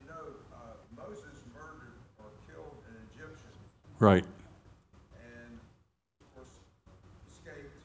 You 0.00 0.08
know, 0.08 0.24
uh, 0.54 0.78
Moses 0.96 1.38
murdered 1.52 1.98
or 2.18 2.30
killed 2.48 2.78
an 2.88 2.96
Egyptian 3.14 3.54
Right, 4.00 4.24
and, 5.16 5.54
of 6.20 6.26
course, 6.34 6.50
escaped. 7.30 7.78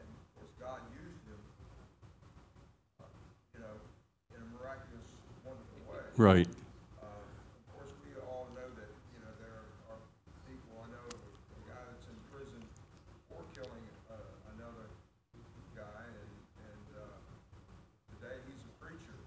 And 0.00 0.06
of 0.08 0.26
course, 0.38 0.52
God 0.62 0.80
used 0.94 1.20
him, 1.26 1.42
uh, 3.02 3.04
you 3.52 3.60
know, 3.60 3.76
in 4.32 4.40
a 4.40 4.48
miraculous, 4.56 5.04
wonderful 5.44 5.80
way. 5.90 6.00
right, 6.16 6.48
Uh, 7.02 7.04
Of 7.04 7.62
course, 7.76 7.92
we 8.06 8.14
all 8.24 8.46
know 8.56 8.68
that, 8.78 8.90
you 9.12 9.20
know, 9.20 9.32
there 9.42 9.58
are 9.90 10.00
people, 10.48 10.80
I 10.80 10.86
know 10.88 11.06
a 11.12 11.60
guy 11.68 11.82
that's 11.92 12.06
in 12.08 12.16
prison 12.32 12.62
for 13.28 13.42
killing 13.52 13.84
uh, 14.08 14.16
another 14.56 14.86
guy, 15.76 16.02
and, 16.08 16.30
and 16.62 16.86
uh, 17.04 17.20
today 18.16 18.38
he's 18.48 18.62
a 18.64 18.72
preacher, 18.80 19.18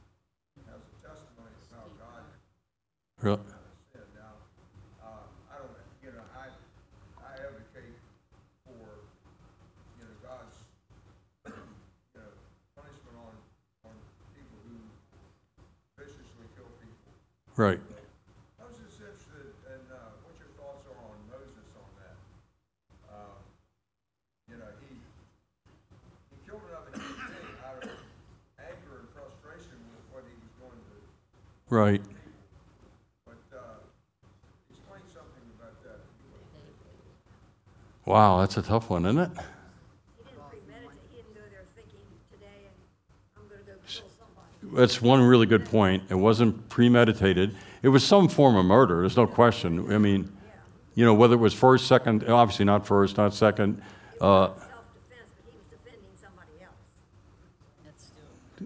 has 0.72 0.82
a 0.82 0.96
testimony 1.06 1.52
of 1.54 1.68
how 1.70 1.86
God 2.02 2.24
Re- 3.22 3.36
sin. 3.92 4.08
Now, 4.16 4.34
uh, 5.04 5.26
I 5.52 5.58
don't, 5.60 5.76
you 6.06 6.12
know, 6.16 6.24
I, 6.38 6.48
I 7.20 7.32
advocate 7.42 7.98
for, 8.64 8.80
you 10.00 10.04
know, 10.08 10.16
God's, 10.24 10.56
you 11.50 12.16
know, 12.16 12.32
punishment 12.78 13.18
on, 13.20 13.34
on 13.92 13.96
people 14.38 14.56
who 14.70 14.78
viciously 16.00 16.48
kill 16.56 16.70
people. 16.80 17.12
Right. 17.60 17.80
I 18.56 18.64
was 18.64 18.80
just 18.80 19.04
interested 19.04 19.52
in 19.68 19.82
uh, 19.92 20.16
what 20.24 20.32
your 20.40 20.48
thoughts 20.56 20.88
are 20.88 20.96
on 20.96 21.20
Moses 21.28 21.68
on 21.76 21.92
that. 22.00 22.16
Uh, 23.12 23.36
You 24.48 24.56
know, 24.64 24.72
he, 24.80 24.96
he 24.96 26.36
killed 26.48 26.64
another 26.72 26.96
human 26.96 27.36
being 27.36 27.60
out 27.68 27.84
of 27.84 27.92
anger 28.64 29.04
and 29.04 29.08
frustration 29.12 29.76
with 29.92 30.08
what 30.16 30.24
he 30.24 30.32
was 30.40 30.54
going 30.56 30.80
to 30.88 30.96
Right. 31.68 32.04
But 33.28 33.44
uh, 33.52 33.84
explain 34.72 35.04
something 35.12 35.46
about 35.60 35.76
that. 35.84 36.00
Wow, 38.08 38.40
that's 38.40 38.56
a 38.56 38.64
tough 38.64 38.90
one, 38.90 39.04
isn't 39.06 39.20
it? 39.20 39.32
That's 44.80 45.02
one 45.02 45.22
really 45.22 45.46
good 45.46 45.66
point. 45.66 46.04
It 46.10 46.16
wasn't 46.16 46.70
premeditated. 46.70 47.54
It 47.82 47.90
was 47.90 48.02
some 48.02 48.30
form 48.30 48.56
of 48.56 48.66
murder, 48.66 49.02
there's 49.02 49.18
no 49.18 49.28
question. 49.28 49.94
I 49.94 49.98
mean, 49.98 50.32
you 50.96 51.04
know, 51.04 51.14
whether 51.14 51.34
it 51.34 51.40
was 51.40 51.54
first, 51.54 51.86
second, 51.88 52.24
obviously 52.30 52.64
not 52.64 52.88
first, 52.88 53.18
not 53.18 53.34
second. 53.34 53.82
Uh, 54.22 54.48
Self-defense, 54.48 55.32
but 55.36 55.52
he 55.52 55.58
was 55.58 55.66
defending 55.70 56.12
somebody 56.22 56.64
else. 56.64 56.76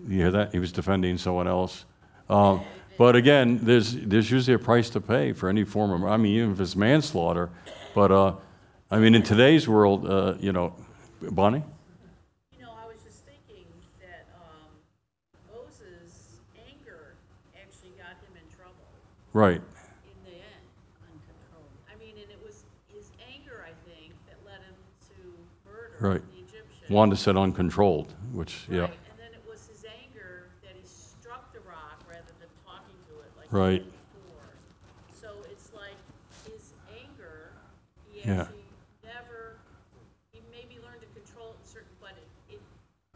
You 0.08 0.18
hear 0.18 0.32
that? 0.32 0.52
He 0.52 0.60
was 0.60 0.72
defending 0.72 1.18
someone 1.18 1.48
else. 1.48 1.86
Um, 2.30 2.62
but 2.98 3.16
again, 3.16 3.60
there's, 3.64 3.94
there's 3.96 4.30
usually 4.30 4.54
a 4.54 4.60
price 4.60 4.90
to 4.92 5.02
pay 5.02 5.34
for 5.34 5.50
any 5.50 5.64
form 5.64 5.92
of, 5.92 6.10
I 6.10 6.18
mean, 6.18 6.36
even 6.36 6.52
if 6.52 6.60
it's 6.60 6.76
manslaughter. 6.76 7.50
But, 7.96 8.12
uh, 8.12 8.36
I 8.92 9.00
mean, 9.00 9.16
in 9.16 9.24
today's 9.24 9.68
world, 9.68 10.08
uh, 10.08 10.36
you 10.40 10.52
know, 10.52 10.76
Bonnie? 11.22 11.64
You 12.52 12.62
know, 12.66 12.72
I 12.72 12.88
was 12.88 12.98
just 13.04 13.26
thinking 13.26 13.66
that 14.02 14.28
um, 14.36 14.70
Moses' 15.54 16.38
anger 16.58 17.16
actually 17.56 17.92
got 17.98 18.18
him 18.22 18.34
in 18.36 18.56
trouble 18.56 18.86
Right, 19.34 19.62
in 19.62 20.18
the 20.24 20.38
end. 20.38 20.64
Uncontrolled. 21.10 21.74
I 21.90 21.98
mean, 21.98 22.16
and 22.22 22.30
it 22.30 22.40
was 22.46 22.64
his 22.88 23.10
anger, 23.34 23.66
I 23.66 23.74
think, 23.90 24.14
that 24.30 24.38
led 24.46 24.62
him 24.62 24.78
to 25.10 25.16
murder 25.66 25.98
Right. 26.00 26.22
the 26.34 26.40
Egyptian. 26.40 26.94
Wanda 26.94 27.16
said 27.16 27.36
uncontrolled, 27.36 28.14
which, 28.32 28.68
yeah, 28.70 28.82
Right, 28.82 28.90
and 29.10 29.18
then 29.18 29.34
it 29.34 29.42
was 29.50 29.66
his 29.68 29.86
anger 29.90 30.50
that 30.62 30.74
he 30.80 30.86
struck 30.86 31.52
the 31.52 31.60
rock 31.62 31.98
rather 32.08 32.30
than 32.40 32.50
talking 32.64 32.94
to 33.10 33.14
it 33.26 33.32
like 33.38 33.52
Right. 33.52 33.82
he 33.82 33.90
did 33.90 33.94
before. 34.14 34.54
So 35.10 35.42
it's 35.50 35.74
like 35.74 35.98
his 36.46 36.74
anger, 36.94 37.54
he 38.06 38.22
Yeah. 38.30 38.42
actually 38.42 38.70
never, 39.04 39.58
he 40.32 40.42
maybe 40.52 40.78
learned 40.86 41.02
to 41.02 41.10
control 41.20 41.52
it 41.52 41.58
in 41.60 41.66
certain, 41.66 41.96
but 42.00 42.12
it, 42.22 42.54
it, 42.54 42.62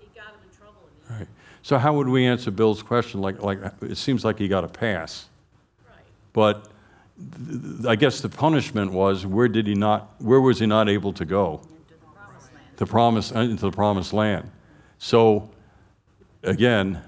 it 0.01 0.15
got 0.15 0.33
him 0.33 0.41
in 0.49 0.57
trouble 0.57 0.81
in 0.89 0.93
the 1.07 1.13
end. 1.13 1.19
right. 1.21 1.29
So 1.61 1.77
how 1.77 1.93
would 1.93 2.09
we 2.09 2.25
answer 2.25 2.49
Bill's 2.49 2.81
question? 2.81 3.21
Like, 3.21 3.43
like, 3.43 3.59
it 3.81 3.97
seems 3.97 4.25
like 4.25 4.39
he 4.39 4.47
got 4.47 4.63
a 4.63 4.67
pass. 4.67 5.29
Right. 6.37 6.53
But 6.53 6.69
th- 7.47 7.61
th- 7.61 7.85
I 7.87 7.95
guess 7.95 8.21
the 8.21 8.29
punishment 8.29 8.91
was, 8.91 9.25
where 9.25 9.47
did 9.47 9.67
he 9.67 9.75
not, 9.75 10.15
where 10.19 10.39
was 10.41 10.59
he 10.59 10.65
not 10.67 10.87
able 10.89 11.13
to 11.13 11.25
go? 11.25 11.61
Into 11.63 11.93
the 11.93 12.05
promised 12.05 12.53
land. 12.53 12.77
The 12.77 12.85
promise, 12.85 13.31
uh, 13.35 13.39
into 13.39 13.61
the 13.65 13.71
promised 13.71 14.13
land. 14.13 14.51
So, 14.99 15.49
again, 16.43 17.01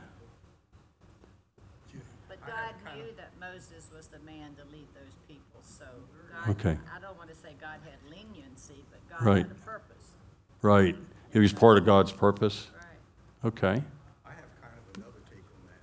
But 2.28 2.40
God 2.46 2.74
knew 2.96 3.06
that 3.18 3.32
Moses 3.40 3.88
was 3.96 4.08
the 4.08 4.20
man 4.20 4.56
to 4.58 4.64
lead 4.76 4.88
those 4.96 5.14
people, 5.28 5.62
so 5.64 5.86
God, 6.32 6.50
Okay. 6.52 6.78
I 6.96 7.00
don't 7.00 7.18
want 7.18 7.30
to 7.30 7.36
say 7.36 7.50
God 7.62 7.80
had 7.86 7.98
leniency, 8.10 8.84
but 8.92 9.00
God 9.10 9.26
Right. 9.26 9.42
had 9.48 9.52
a 9.52 9.56
purpose. 9.66 10.12
right, 10.62 10.96
he 11.32 11.40
was 11.40 11.54
part 11.54 11.78
of 11.78 11.86
God's 11.86 12.12
purpose. 12.12 12.68
Right. 12.76 13.48
Okay, 13.50 13.68
I 14.26 14.30
have 14.30 14.50
kind 14.62 14.74
of 14.78 14.98
another 14.98 15.22
take 15.30 15.46
on 15.54 15.62
that. 15.70 15.82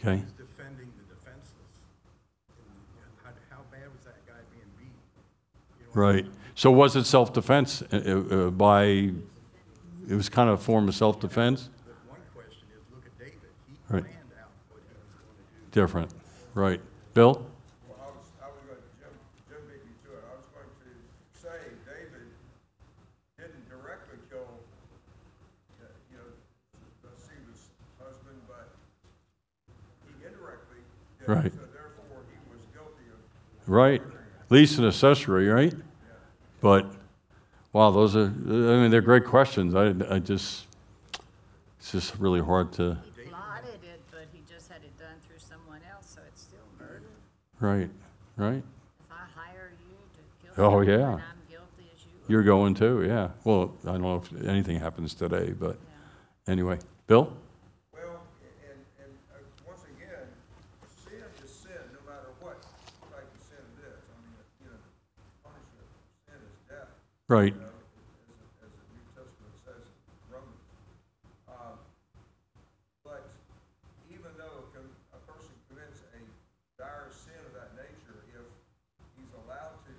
okay, 0.00 0.16
He's 0.24 0.32
defending 0.32 0.90
the 0.98 1.14
defenseless. 1.14 1.70
And 2.58 3.10
How, 3.22 3.30
how 3.56 3.62
bad 3.70 3.86
was 3.92 4.02
that 4.04 4.26
guy 4.26 4.40
being 4.52 4.70
beat? 4.78 4.96
You 5.80 5.85
know, 5.85 5.85
right. 5.96 6.26
So 6.54 6.70
was 6.70 6.96
it 6.96 7.04
self-defense 7.04 7.82
uh, 7.92 7.96
uh, 7.96 8.50
by, 8.50 8.84
it 10.08 10.14
was 10.14 10.28
kind 10.28 10.48
of 10.48 10.60
a 10.60 10.62
form 10.62 10.88
of 10.88 10.94
self-defense? 10.94 11.68
The 11.84 11.92
one 12.08 12.20
question 12.34 12.64
is, 12.72 12.80
look 12.94 13.04
at 13.04 13.18
David. 13.18 13.50
He 13.66 13.74
Right. 13.92 14.04
planned 14.04 14.32
out 14.40 14.50
what 14.70 14.80
he 14.80 14.94
was 14.94 15.04
going 15.12 15.36
to 15.36 15.44
do. 15.60 15.80
Different, 15.80 16.10
right. 16.54 16.80
Bill? 17.12 17.44
Well, 17.88 17.98
I 18.00 18.08
was, 18.16 18.26
I 18.40 18.46
was 18.48 18.60
going, 18.64 18.80
Jim, 18.96 19.12
Jim 19.48 19.60
beat 19.68 19.84
me 19.84 19.92
to 20.08 20.16
it. 20.16 20.24
I 20.24 20.32
was 20.36 20.48
going 20.48 20.70
to 20.72 20.92
say 21.36 21.56
David 21.84 22.28
didn't 23.36 23.68
directly 23.68 24.16
kill, 24.32 24.48
uh, 24.48 25.92
you 26.08 26.16
know, 26.16 26.28
Bathsheba's 27.04 27.68
husband, 28.00 28.40
but 28.48 28.72
he 30.08 30.24
indirectly 30.24 30.80
did. 31.20 31.28
Right. 31.28 31.52
So 31.52 31.68
therefore, 31.68 32.24
he 32.32 32.36
was 32.48 32.64
guilty 32.72 33.12
of 33.12 33.20
Right, 33.68 34.00
at 34.00 34.50
least 34.50 34.78
an 34.78 34.86
accessory, 34.88 35.48
right? 35.48 35.74
But, 36.66 36.90
wow, 37.72 37.92
those 37.92 38.16
are, 38.16 38.24
I 38.24 38.80
mean, 38.80 38.90
they're 38.90 39.00
great 39.00 39.24
questions. 39.24 39.76
I, 39.76 39.94
I 40.12 40.18
just, 40.18 40.66
it's 41.78 41.92
just 41.92 42.16
really 42.18 42.40
hard 42.40 42.72
to, 42.72 42.98
He 43.14 43.22
plotted 43.28 43.68
it, 43.84 44.00
but 44.10 44.26
he 44.32 44.40
just 44.52 44.68
had 44.68 44.78
it 44.82 44.98
done 44.98 45.14
through 45.28 45.38
someone 45.38 45.78
else, 45.88 46.10
so 46.16 46.22
it's 46.26 46.42
still 46.42 46.58
murder. 46.76 47.04
right, 47.60 47.88
right? 48.36 48.64
If 48.64 49.12
I 49.12 49.40
hire 49.40 49.74
you 49.88 49.94
to 50.16 50.54
kill 50.56 50.64
Oh, 50.64 50.70
someone 50.70 50.88
yeah. 50.88 50.94
and 51.12 51.22
I'm 51.22 51.42
guilty 51.48 51.88
as 51.94 52.02
you 52.04 52.10
You're 52.26 52.42
going 52.42 52.74
too, 52.74 53.04
yeah. 53.06 53.28
Well, 53.44 53.72
I 53.84 53.92
don't 53.92 54.02
know 54.02 54.16
if 54.16 54.44
anything 54.44 54.80
happens 54.80 55.14
today, 55.14 55.54
but 55.56 55.78
anyway. 56.48 56.80
Bill? 57.06 57.32
Well, 57.94 58.22
and, 58.66 58.74
and, 59.04 59.12
uh, 59.32 59.38
once 59.68 59.82
again, 59.84 60.26
sin 60.82 61.22
is 61.44 61.48
sin, 61.48 61.78
no 61.94 62.10
matter 62.10 62.26
what 62.40 62.60
type 63.14 63.22
of 63.22 63.40
sin 63.46 63.62
it 63.78 63.86
is. 63.86 64.02
I 64.02 64.18
mean, 64.18 64.34
you 64.58 64.66
know, 64.66 64.74
the 64.74 65.46
punishment 65.46 65.86
of 65.86 66.02
sin 66.26 66.40
is 66.42 66.58
death. 66.66 66.90
Right, 67.28 67.50
you 67.52 67.58
know, 67.58 67.74
as, 67.74 68.70
as 68.70 68.70
the 68.70 68.86
New 68.94 69.02
Testament 69.18 69.54
says 69.66 69.82
in 69.82 70.14
Romans. 70.30 70.62
Um, 71.50 71.74
But 73.02 73.26
even 74.14 74.30
though 74.38 74.70
com- 74.70 74.94
a 75.10 75.20
person 75.26 75.50
commits 75.66 76.06
a 76.14 76.22
dire 76.78 77.10
sin 77.10 77.34
of 77.50 77.52
that 77.58 77.74
nature, 77.74 78.22
if 78.30 78.46
he's 79.18 79.32
allowed 79.42 79.74
to, 79.90 79.94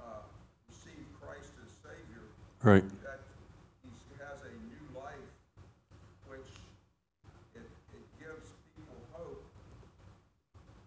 uh, 0.00 0.24
receive 0.68 1.04
Christ 1.20 1.52
as 1.60 1.68
Savior, 1.84 2.24
right, 2.64 2.88
that 3.04 3.20
he 3.84 3.92
has 4.24 4.40
a 4.48 4.52
new 4.72 4.84
life, 4.96 5.28
which 6.32 6.48
it, 7.52 7.68
it 7.92 8.04
gives 8.16 8.48
people 8.72 8.96
hope, 9.12 9.44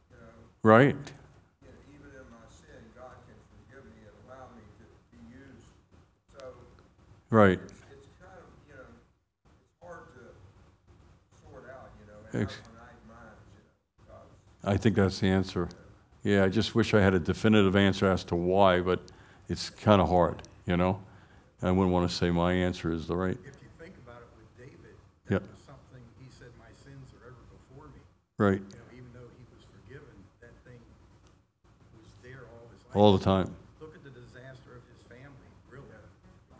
you 0.10 0.18
know, 0.18 0.34
right, 0.66 0.98
you 1.62 1.70
know, 1.70 1.78
even 1.94 2.10
in 2.10 2.26
my 2.34 2.46
sin, 2.50 2.82
God 2.98 3.14
can 3.30 3.38
forgive 3.54 3.86
me 3.86 4.02
and 4.06 4.16
allow 4.26 4.50
me 4.58 4.66
to 4.82 4.86
be 5.14 5.20
used. 5.34 5.66
So 6.38 6.54
right. 7.30 7.60
it's, 7.60 8.08
kind 8.20 8.34
of, 8.38 8.46
you 8.68 8.74
know, 8.76 8.82
it's 9.46 9.84
hard 9.84 10.08
to 10.16 11.50
sort 11.50 11.66
out, 11.70 11.90
you 12.00 12.08
know, 12.08 12.40
our 12.40 12.42
Ex- 12.42 12.60
minds, 13.10 13.42
you 13.98 14.06
know, 14.08 14.74
I 14.74 14.78
think 14.78 14.96
that's 14.96 15.20
the 15.20 15.28
answer. 15.28 15.70
Yeah, 16.24 16.44
I 16.44 16.50
just 16.50 16.76
wish 16.76 16.94
I 16.94 17.02
had 17.02 17.14
a 17.14 17.20
definitive 17.20 17.76
answer 17.76 18.10
as 18.10 18.24
to 18.26 18.36
why, 18.36 18.82
but 18.82 19.00
it's 19.50 19.70
kind 19.70 20.02
of 20.02 20.10
hard, 20.10 20.42
you 20.66 20.76
know? 20.78 21.00
I 21.62 21.72
wouldn't 21.72 21.92
want 21.94 22.10
to 22.10 22.16
say 22.16 22.30
my 22.30 22.54
answer 22.54 22.92
is 22.92 23.08
the 23.08 23.16
right. 23.16 23.32
If 23.32 23.46
you 23.64 23.70
think 23.80 23.96
about 24.06 24.22
it 24.22 24.28
with 24.38 24.50
David, 24.60 24.94
Yep. 25.30 25.42
was 25.42 25.60
something, 25.66 26.04
he 26.22 26.28
said, 26.38 26.48
my 26.60 26.70
sins 26.84 27.08
are 27.18 27.28
ever 27.32 27.44
before 27.50 27.88
me. 27.90 28.02
Right, 28.38 28.60
You 28.62 28.78
know, 28.78 28.92
even 28.94 29.10
though 29.16 29.30
he 29.40 29.44
was 29.56 29.64
forgiven, 29.72 30.14
that 30.42 30.54
thing 30.68 30.78
was 31.98 32.06
there 32.22 32.46
all 32.54 32.68
his 32.70 32.82
life. 32.86 32.96
all 32.96 33.18
the 33.18 33.24
time, 33.24 33.56
Look 33.82 33.96
at 33.96 34.04
the 34.04 34.14
disaster 34.14 34.78
of 34.78 34.84
his 34.94 35.02
family, 35.10 35.50
really. 35.74 35.88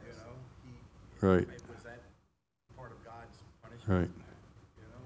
You 0.02 0.16
know, 0.18 0.34
he. 0.66 0.74
Right. 1.22 1.48
Was 1.48 1.84
that 1.84 2.00
part 2.76 2.92
of 2.92 3.04
God's 3.04 3.38
punishment? 3.64 4.00
right. 4.00 4.10
You 4.78 4.84
know? 4.92 5.06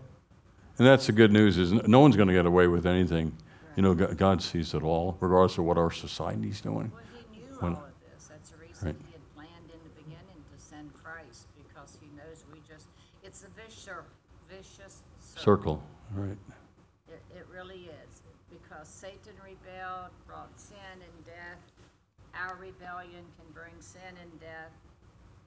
And 0.78 0.88
that's 0.88 1.06
the 1.08 1.12
good 1.14 1.32
news 1.32 1.58
is 1.58 1.72
no 1.72 2.00
one's 2.00 2.16
going 2.16 2.28
to 2.28 2.34
get 2.34 2.46
away 2.46 2.68
with 2.68 2.86
anything. 2.86 3.36
You 3.76 3.84
know, 3.84 3.94
God 3.96 4.42
sees 4.44 4.74
it 4.74 4.84
all, 4.84 5.18
regardless 5.22 5.58
of 5.58 5.64
what 5.64 5.78
our 5.78 5.92
society's 5.92 6.60
doing. 6.60 6.92
Well, 6.94 7.02
he 7.32 7.38
knew 7.40 7.46
When- 7.60 7.76
all 7.76 7.86
of 7.86 7.92
this. 8.14 8.28
That's 8.28 8.50
the 8.50 8.58
reason 8.58 8.88
Right. 8.88 8.96
he 9.08 9.14
had 9.14 9.34
planned 9.36 9.72
in 9.72 9.80
the 9.84 10.02
beginning 10.04 10.44
to 10.52 10.58
send 10.62 10.94
Christ, 10.94 11.48
because 11.56 11.98
he 12.02 12.08
knows 12.18 12.44
we 12.52 12.60
just, 12.68 12.88
it's 13.24 13.44
a 13.46 13.50
vicious, 13.56 13.88
vicious 14.50 15.04
circle. 15.22 15.42
Circle, 15.42 15.84
right, 16.16 16.38
It, 17.08 17.22
it 17.38 17.48
really 17.54 17.88
is, 18.04 18.22
because 18.50 18.88
Satan 18.90 19.34
rebelled, 19.44 20.12
brought 20.28 20.52
sin 20.60 20.76
and 21.00 21.26
death. 21.26 21.60
Our 22.36 22.56
rebellion 22.58 23.24
can 23.40 23.48
bring 23.54 23.74
sin 23.80 24.16
and 24.22 24.40
death, 24.42 24.72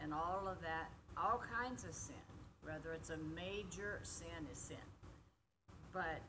and 0.04 0.12
all 0.12 0.44
of 0.46 0.60
that, 0.60 0.90
all 1.16 1.40
kinds 1.58 1.84
of 1.84 1.94
sin, 1.94 2.14
whether 2.62 2.92
it's 2.92 3.08
a 3.10 3.16
major 3.34 3.98
sin 4.02 4.44
is 4.52 4.58
sin. 4.58 4.86
But 5.92 6.20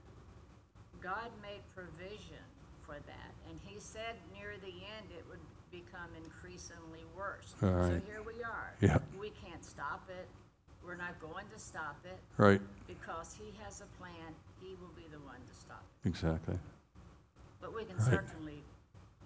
God 1.04 1.30
made 1.44 1.60
provision 1.76 2.42
for 2.86 2.96
that, 2.96 3.32
and 3.50 3.60
he 3.66 3.76
said 3.80 4.16
near 4.34 4.54
the 4.62 4.72
end 4.72 5.12
it 5.12 5.26
would 5.30 5.44
become 5.72 6.08
increasingly 6.24 7.04
worse. 7.18 7.54
All 7.62 7.70
So 7.70 8.00
here 8.08 8.24
we 8.26 8.42
are. 8.44 8.74
Yeah. 8.80 9.00
We 9.20 9.32
can't 9.44 9.64
stop 9.64 10.08
it. 10.10 10.28
We're 10.86 10.96
not 10.96 11.20
going 11.20 11.46
to 11.52 11.60
stop 11.60 11.98
it 12.06 12.20
right, 12.38 12.62
because 12.88 13.36
he 13.38 13.52
has 13.64 13.82
a 13.82 13.90
plan, 14.00 14.32
he 14.62 14.76
will 14.80 14.94
be 14.96 15.06
the 15.12 15.18
one 15.26 15.36
to 15.50 15.54
stop 15.60 15.84
it. 16.06 16.10
exactly. 16.10 16.58
But 17.60 17.76
we 17.76 17.84
can 17.86 17.98
Right. 17.98 18.06
certainly 18.06 18.62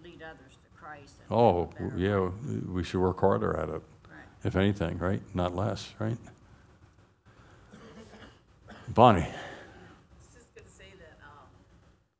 lead 0.02 0.24
others 0.24 0.58
to 0.64 0.70
Christ. 0.80 1.16
Oh, 1.30 1.64
live 1.64 1.70
a 1.70 1.84
better 1.84 1.97
yeah, 1.97 2.72
we 2.74 2.82
should 2.86 3.02
work 3.02 3.20
harder 3.20 3.58
at 3.58 3.68
it, 3.68 3.74
Right. 3.74 3.82
If 4.44 4.56
anything, 4.56 4.98
right? 4.98 5.22
Not 5.34 5.56
less, 5.56 5.94
right? 6.00 6.18
Bonnie? 8.90 9.22
I 9.22 9.30
was 10.18 10.34
just 10.34 10.50
gonna 10.58 10.66
say 10.66 10.90
that, 10.98 11.22
um, 11.22 11.46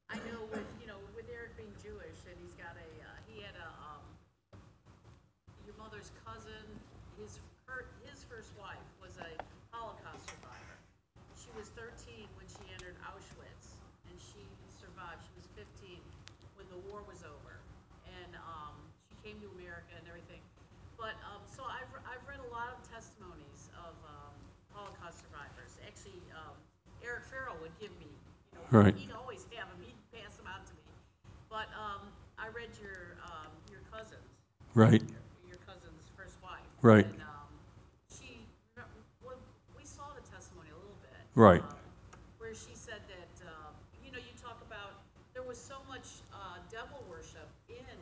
I 0.06 0.22
know 0.30 0.46
with, 0.54 0.70
you 0.78 0.86
know, 0.86 1.02
with 1.18 1.26
Eric 1.34 1.58
being 1.58 1.74
Jewish 1.82 2.22
and 2.30 2.38
he's 2.38 2.54
got 2.62 2.78
a, 2.78 2.90
uh, 3.02 3.10
he 3.26 3.42
had 3.42 3.58
a, 3.58 3.70
um, 3.90 4.06
your 5.66 5.74
mother's 5.82 6.14
cousin, 6.22 6.62
his, 7.18 7.42
her, 7.66 7.90
his 8.06 8.22
first 8.30 8.54
wife 8.62 8.86
was 9.02 9.18
a 9.18 9.32
Holocaust 9.74 10.30
survivor. 10.30 10.78
She 11.42 11.50
was 11.58 11.74
thirteen 11.74 12.30
when 12.38 12.46
she 12.46 12.62
entered 12.70 12.94
Auschwitz 13.02 13.74
and 14.06 14.16
she 14.22 14.46
survived. 14.70 15.26
She 15.26 15.34
was 15.42 15.50
fifteen 15.58 16.06
when 16.54 16.70
the 16.70 16.78
war 16.86 17.02
was 17.10 17.26
over. 17.26 17.58
And, 18.06 18.38
um, 18.46 18.78
she 19.10 19.18
came 19.26 19.42
to 19.42 19.50
America 19.58 19.98
and 19.98 20.06
everything. 20.06 20.46
But, 21.02 21.18
um, 21.26 21.42
so 21.50 21.66
I've, 21.66 21.90
I've 22.06 22.22
read 22.30 22.46
a 22.46 22.50
lot 22.54 22.78
of 22.78 22.86
testimonies 22.86 23.74
of, 23.74 23.98
um, 24.06 24.38
Holocaust 24.70 25.26
survivors. 25.26 25.76
Actually, 25.82 26.22
um, 26.38 26.56
Eric 27.02 27.26
Farrell 27.26 27.58
would 27.60 27.74
give 27.82 27.90
me, 28.00 28.08
you 28.08 28.54
know, 28.56 28.59
Right. 28.72 28.94
he'd 28.96 29.12
always 29.18 29.46
have 29.58 29.68
them, 29.70 29.82
he'd 29.82 29.98
pass 30.14 30.36
them 30.38 30.46
out 30.48 30.66
to 30.66 30.74
me. 30.74 30.86
But, 31.50 31.68
um, 31.74 32.06
I 32.38 32.48
read 32.54 32.70
your, 32.82 33.18
um, 33.26 33.50
your 33.70 33.82
cousin's, 33.92 34.22
Right, 34.76 35.02
your 35.50 35.58
cousin's 35.66 36.06
first 36.16 36.38
wife. 36.44 36.62
Right. 36.82 37.06
And, 37.06 37.22
um, 37.26 37.50
she, 38.14 38.46
well, 39.26 39.42
we 39.76 39.84
saw 39.84 40.14
the 40.14 40.22
testimony 40.30 40.70
a 40.70 40.78
little 40.78 41.02
bit. 41.02 41.18
Right. 41.34 41.62
um, 41.66 41.76
Where 42.38 42.54
she 42.54 42.74
said 42.78 43.02
that, 43.10 43.34
um, 43.50 43.74
you 44.06 44.12
know, 44.14 44.20
you 44.22 44.34
talk 44.42 44.62
about, 44.62 45.02
there 45.34 45.44
was 45.44 45.58
so 45.58 45.82
much, 45.90 46.22
uh, 46.32 46.62
devil 46.70 47.02
worship 47.10 47.50
in 47.68 47.98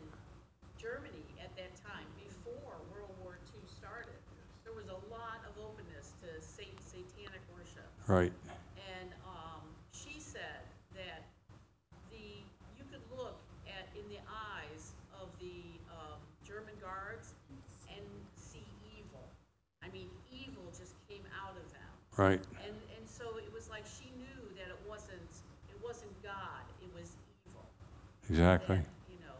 Germany 0.77 1.25
at 1.41 1.55
that 1.55 1.73
time, 1.81 2.05
before 2.19 2.75
World 2.93 3.15
War 3.23 3.39
II 3.55 3.63
started. 3.65 4.19
There 4.63 4.75
was 4.75 4.87
a 4.91 4.99
lot 5.09 5.39
of 5.47 5.55
openness 5.63 6.11
to 6.21 6.29
sat- 6.43 6.67
satanic 6.83 7.41
worship. 7.55 7.87
right, 8.07 8.31
And 8.99 9.09
um, 9.25 9.63
she 9.91 10.19
said 10.19 10.63
that 10.95 11.23
the 12.11 12.43
you 12.77 12.83
could 12.91 13.03
look 13.15 13.39
at 13.67 13.87
in 13.97 14.05
the 14.11 14.19
eyes 14.27 14.93
of 15.19 15.27
the 15.39 15.59
um, 15.91 16.19
German 16.45 16.75
guards 16.79 17.33
and 17.89 18.03
see 18.35 18.63
evil. 18.99 19.23
I 19.83 19.89
mean, 19.89 20.07
evil 20.31 20.63
just 20.77 20.95
came 21.07 21.23
out 21.43 21.55
of 21.57 21.65
them. 21.73 21.91
Right, 22.17 22.39
And 22.65 22.75
and 22.97 23.05
so 23.07 23.37
it 23.37 23.51
was 23.53 23.69
like 23.69 23.83
she 23.85 24.05
knew 24.17 24.41
that 24.55 24.67
it 24.69 24.79
wasn't 24.89 25.21
it 25.69 25.77
wasn't 25.83 26.11
God, 26.23 26.63
it 26.81 26.89
was 26.93 27.11
evil. 27.47 27.65
exactly. 28.29 28.77
That, 28.77 28.85
you 29.09 29.19
know, 29.25 29.37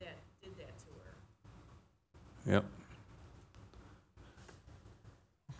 that 0.00 0.16
did 0.42 0.56
that 0.58 0.78
to 0.78 0.90
her. 1.04 2.52
Yep. 2.54 2.64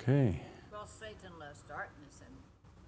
Okay, 0.01 0.41
Well, 0.73 0.87
Satan 0.87 1.33
loves 1.39 1.61
darkness, 1.69 2.23
and 2.25 2.35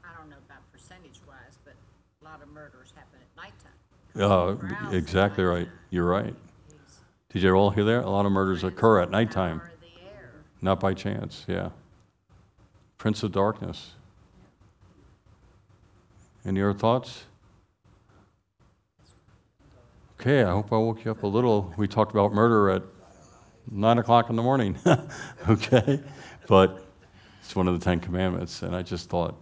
I 0.04 0.16
don't 0.16 0.30
know 0.30 0.36
about 0.48 0.60
percentage 0.72 1.20
wise, 1.28 1.58
but 1.64 1.74
a 2.22 2.24
lot 2.24 2.40
of 2.42 2.48
murders 2.48 2.92
happen 2.96 3.18
at 3.20 3.36
nighttime. 3.36 3.76
uh, 4.16 4.54
Prowls 4.54 4.94
exactly 4.94 5.44
right. 5.44 5.58
nighttime. 5.66 5.72
You're 5.90 6.06
right. 6.06 6.34
He's 6.68 6.98
Did 7.32 7.42
you 7.42 7.52
all 7.54 7.70
hear 7.70 7.84
that? 7.84 8.04
A 8.04 8.08
lot 8.08 8.24
of 8.26 8.32
murders 8.32 8.64
occur 8.64 9.00
at 9.00 9.10
nighttime, 9.10 9.58
power 9.60 9.72
of 9.74 9.80
the 9.80 10.02
air. 10.08 10.30
not 10.62 10.80
by 10.80 10.94
chance, 10.94 11.44
yeah. 11.48 11.70
Prince 13.00 13.22
of 13.22 13.32
Darkness. 13.32 13.92
Any 16.44 16.60
other 16.60 16.74
thoughts? 16.74 17.24
Okay, 20.20 20.44
I 20.44 20.50
hope 20.50 20.70
I 20.70 20.76
woke 20.76 21.02
you 21.06 21.10
up 21.10 21.22
a 21.22 21.26
little. 21.26 21.72
We 21.78 21.88
talked 21.88 22.12
about 22.12 22.34
murder 22.34 22.68
at 22.68 22.82
nine 23.70 23.96
o'clock 23.96 24.28
in 24.28 24.36
the 24.36 24.42
morning, 24.42 24.76
okay? 25.48 26.02
But 26.46 26.84
it's 27.42 27.56
one 27.56 27.68
of 27.68 27.78
the 27.78 27.82
Ten 27.82 28.00
Commandments, 28.00 28.60
and 28.60 28.76
I 28.76 28.82
just 28.82 29.08
thought 29.08 29.34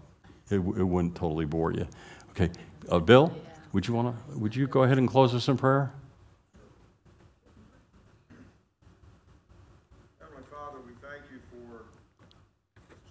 it, 0.51 0.55
it 0.55 0.61
wouldn't 0.61 1.17
totally 1.17 1.45
bore 1.45 1.73
you. 1.73 1.89
Okay, 2.31 2.51
uh, 2.89 3.01
Bill, 3.01 3.35
would 3.73 3.89
you 3.89 3.95
want 3.95 4.15
to, 4.15 4.39
would 4.39 4.55
you 4.55 4.69
go 4.69 4.85
ahead 4.85 4.99
and 4.99 5.09
close 5.09 5.35
us 5.35 5.49
in 5.49 5.57
prayer? 5.57 5.93
Heavenly 10.21 10.45
Father, 10.49 10.79
we 10.87 10.93
thank 11.03 11.25
you 11.33 11.41
for 11.51 11.87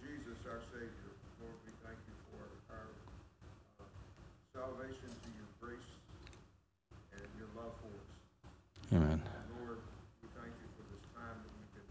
Jesus, 0.08 0.39
our 0.48 0.64
Savior. 0.72 1.12
Lord, 1.43 1.58
we 1.68 1.74
thank 1.84 2.00
you 2.08 2.16
for 2.32 2.41
our 2.72 2.88
uh, 3.80 3.88
salvation 4.56 5.12
to 5.12 5.30
your 5.36 5.50
grace 5.60 5.91
and 7.14 7.28
your 7.38 7.52
love 7.54 7.76
for 7.84 7.91
us. 7.91 8.10
Amen. 8.95 9.20
Lord, 9.62 9.84
we 10.24 10.28
thank 10.34 10.52
you 10.58 10.68
for 10.80 10.84
this 10.89 11.04
time 11.14 11.38
that 11.38 11.54
we 11.60 11.66
can 11.76 11.88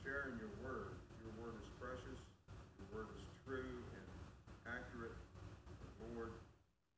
share 0.00 0.32
in 0.32 0.38
your 0.38 0.52
word. 0.62 0.94
Your 1.20 1.32
word 1.42 1.58
is 1.58 1.68
precious, 1.76 2.18
your 2.80 2.88
word 2.94 3.08
is 3.12 3.24
true 3.44 3.76
and 3.92 4.06
accurate. 4.66 5.16
Lord, 6.14 6.32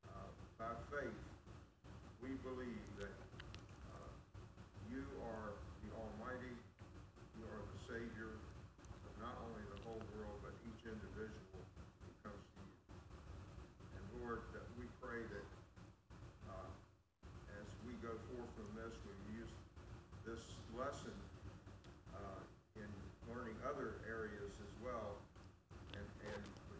uh, 0.04 0.28
by 0.60 0.72
faith, 0.92 1.18
we 2.22 2.36
believe 2.44 2.84
that 3.00 3.14
uh, 3.90 4.10
you 4.92 5.04
are 5.26 5.56
the 5.82 5.90
Almighty 5.96 6.54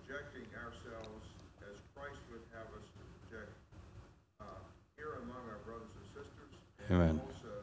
projecting 0.09 0.49
ourselves 0.57 1.21
as 1.61 1.77
Christ 1.93 2.17
would 2.33 2.41
have 2.57 2.65
us 2.73 2.81
to 2.97 3.03
project 3.29 3.53
uh, 4.41 4.65
here 4.97 5.21
among 5.21 5.45
our 5.53 5.61
brothers 5.69 5.93
and 6.01 6.09
sisters, 6.17 6.53
Amen. 6.89 7.21
and 7.21 7.21
also 7.21 7.61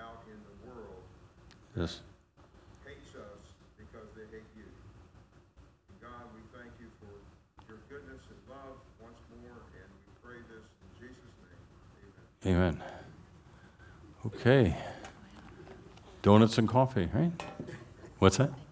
out 0.00 0.24
in 0.24 0.40
the 0.40 0.56
world 0.64 1.04
Yes. 1.80 2.00
hates 2.84 3.14
us 3.16 3.40
because 3.78 4.04
they 4.14 4.28
hate 4.36 4.44
you. 4.54 4.68
And 5.88 5.96
God, 6.02 6.28
we 6.34 6.42
thank 6.52 6.70
you 6.78 6.88
for 7.00 7.08
your 7.72 7.78
goodness 7.88 8.20
and 8.28 8.36
love 8.50 8.76
once 9.00 9.16
more, 9.30 9.56
and 9.80 9.88
we 10.04 10.12
pray 10.22 10.36
this 10.52 10.60
in 10.60 11.08
Jesus' 11.08 11.32
name. 12.44 12.54
Amen. 12.54 12.76
Amen. 12.76 12.82
Okay. 14.26 14.76
Donuts 16.20 16.58
and 16.58 16.68
coffee, 16.68 17.08
right? 17.14 17.32
What's 18.18 18.36
that? 18.36 18.50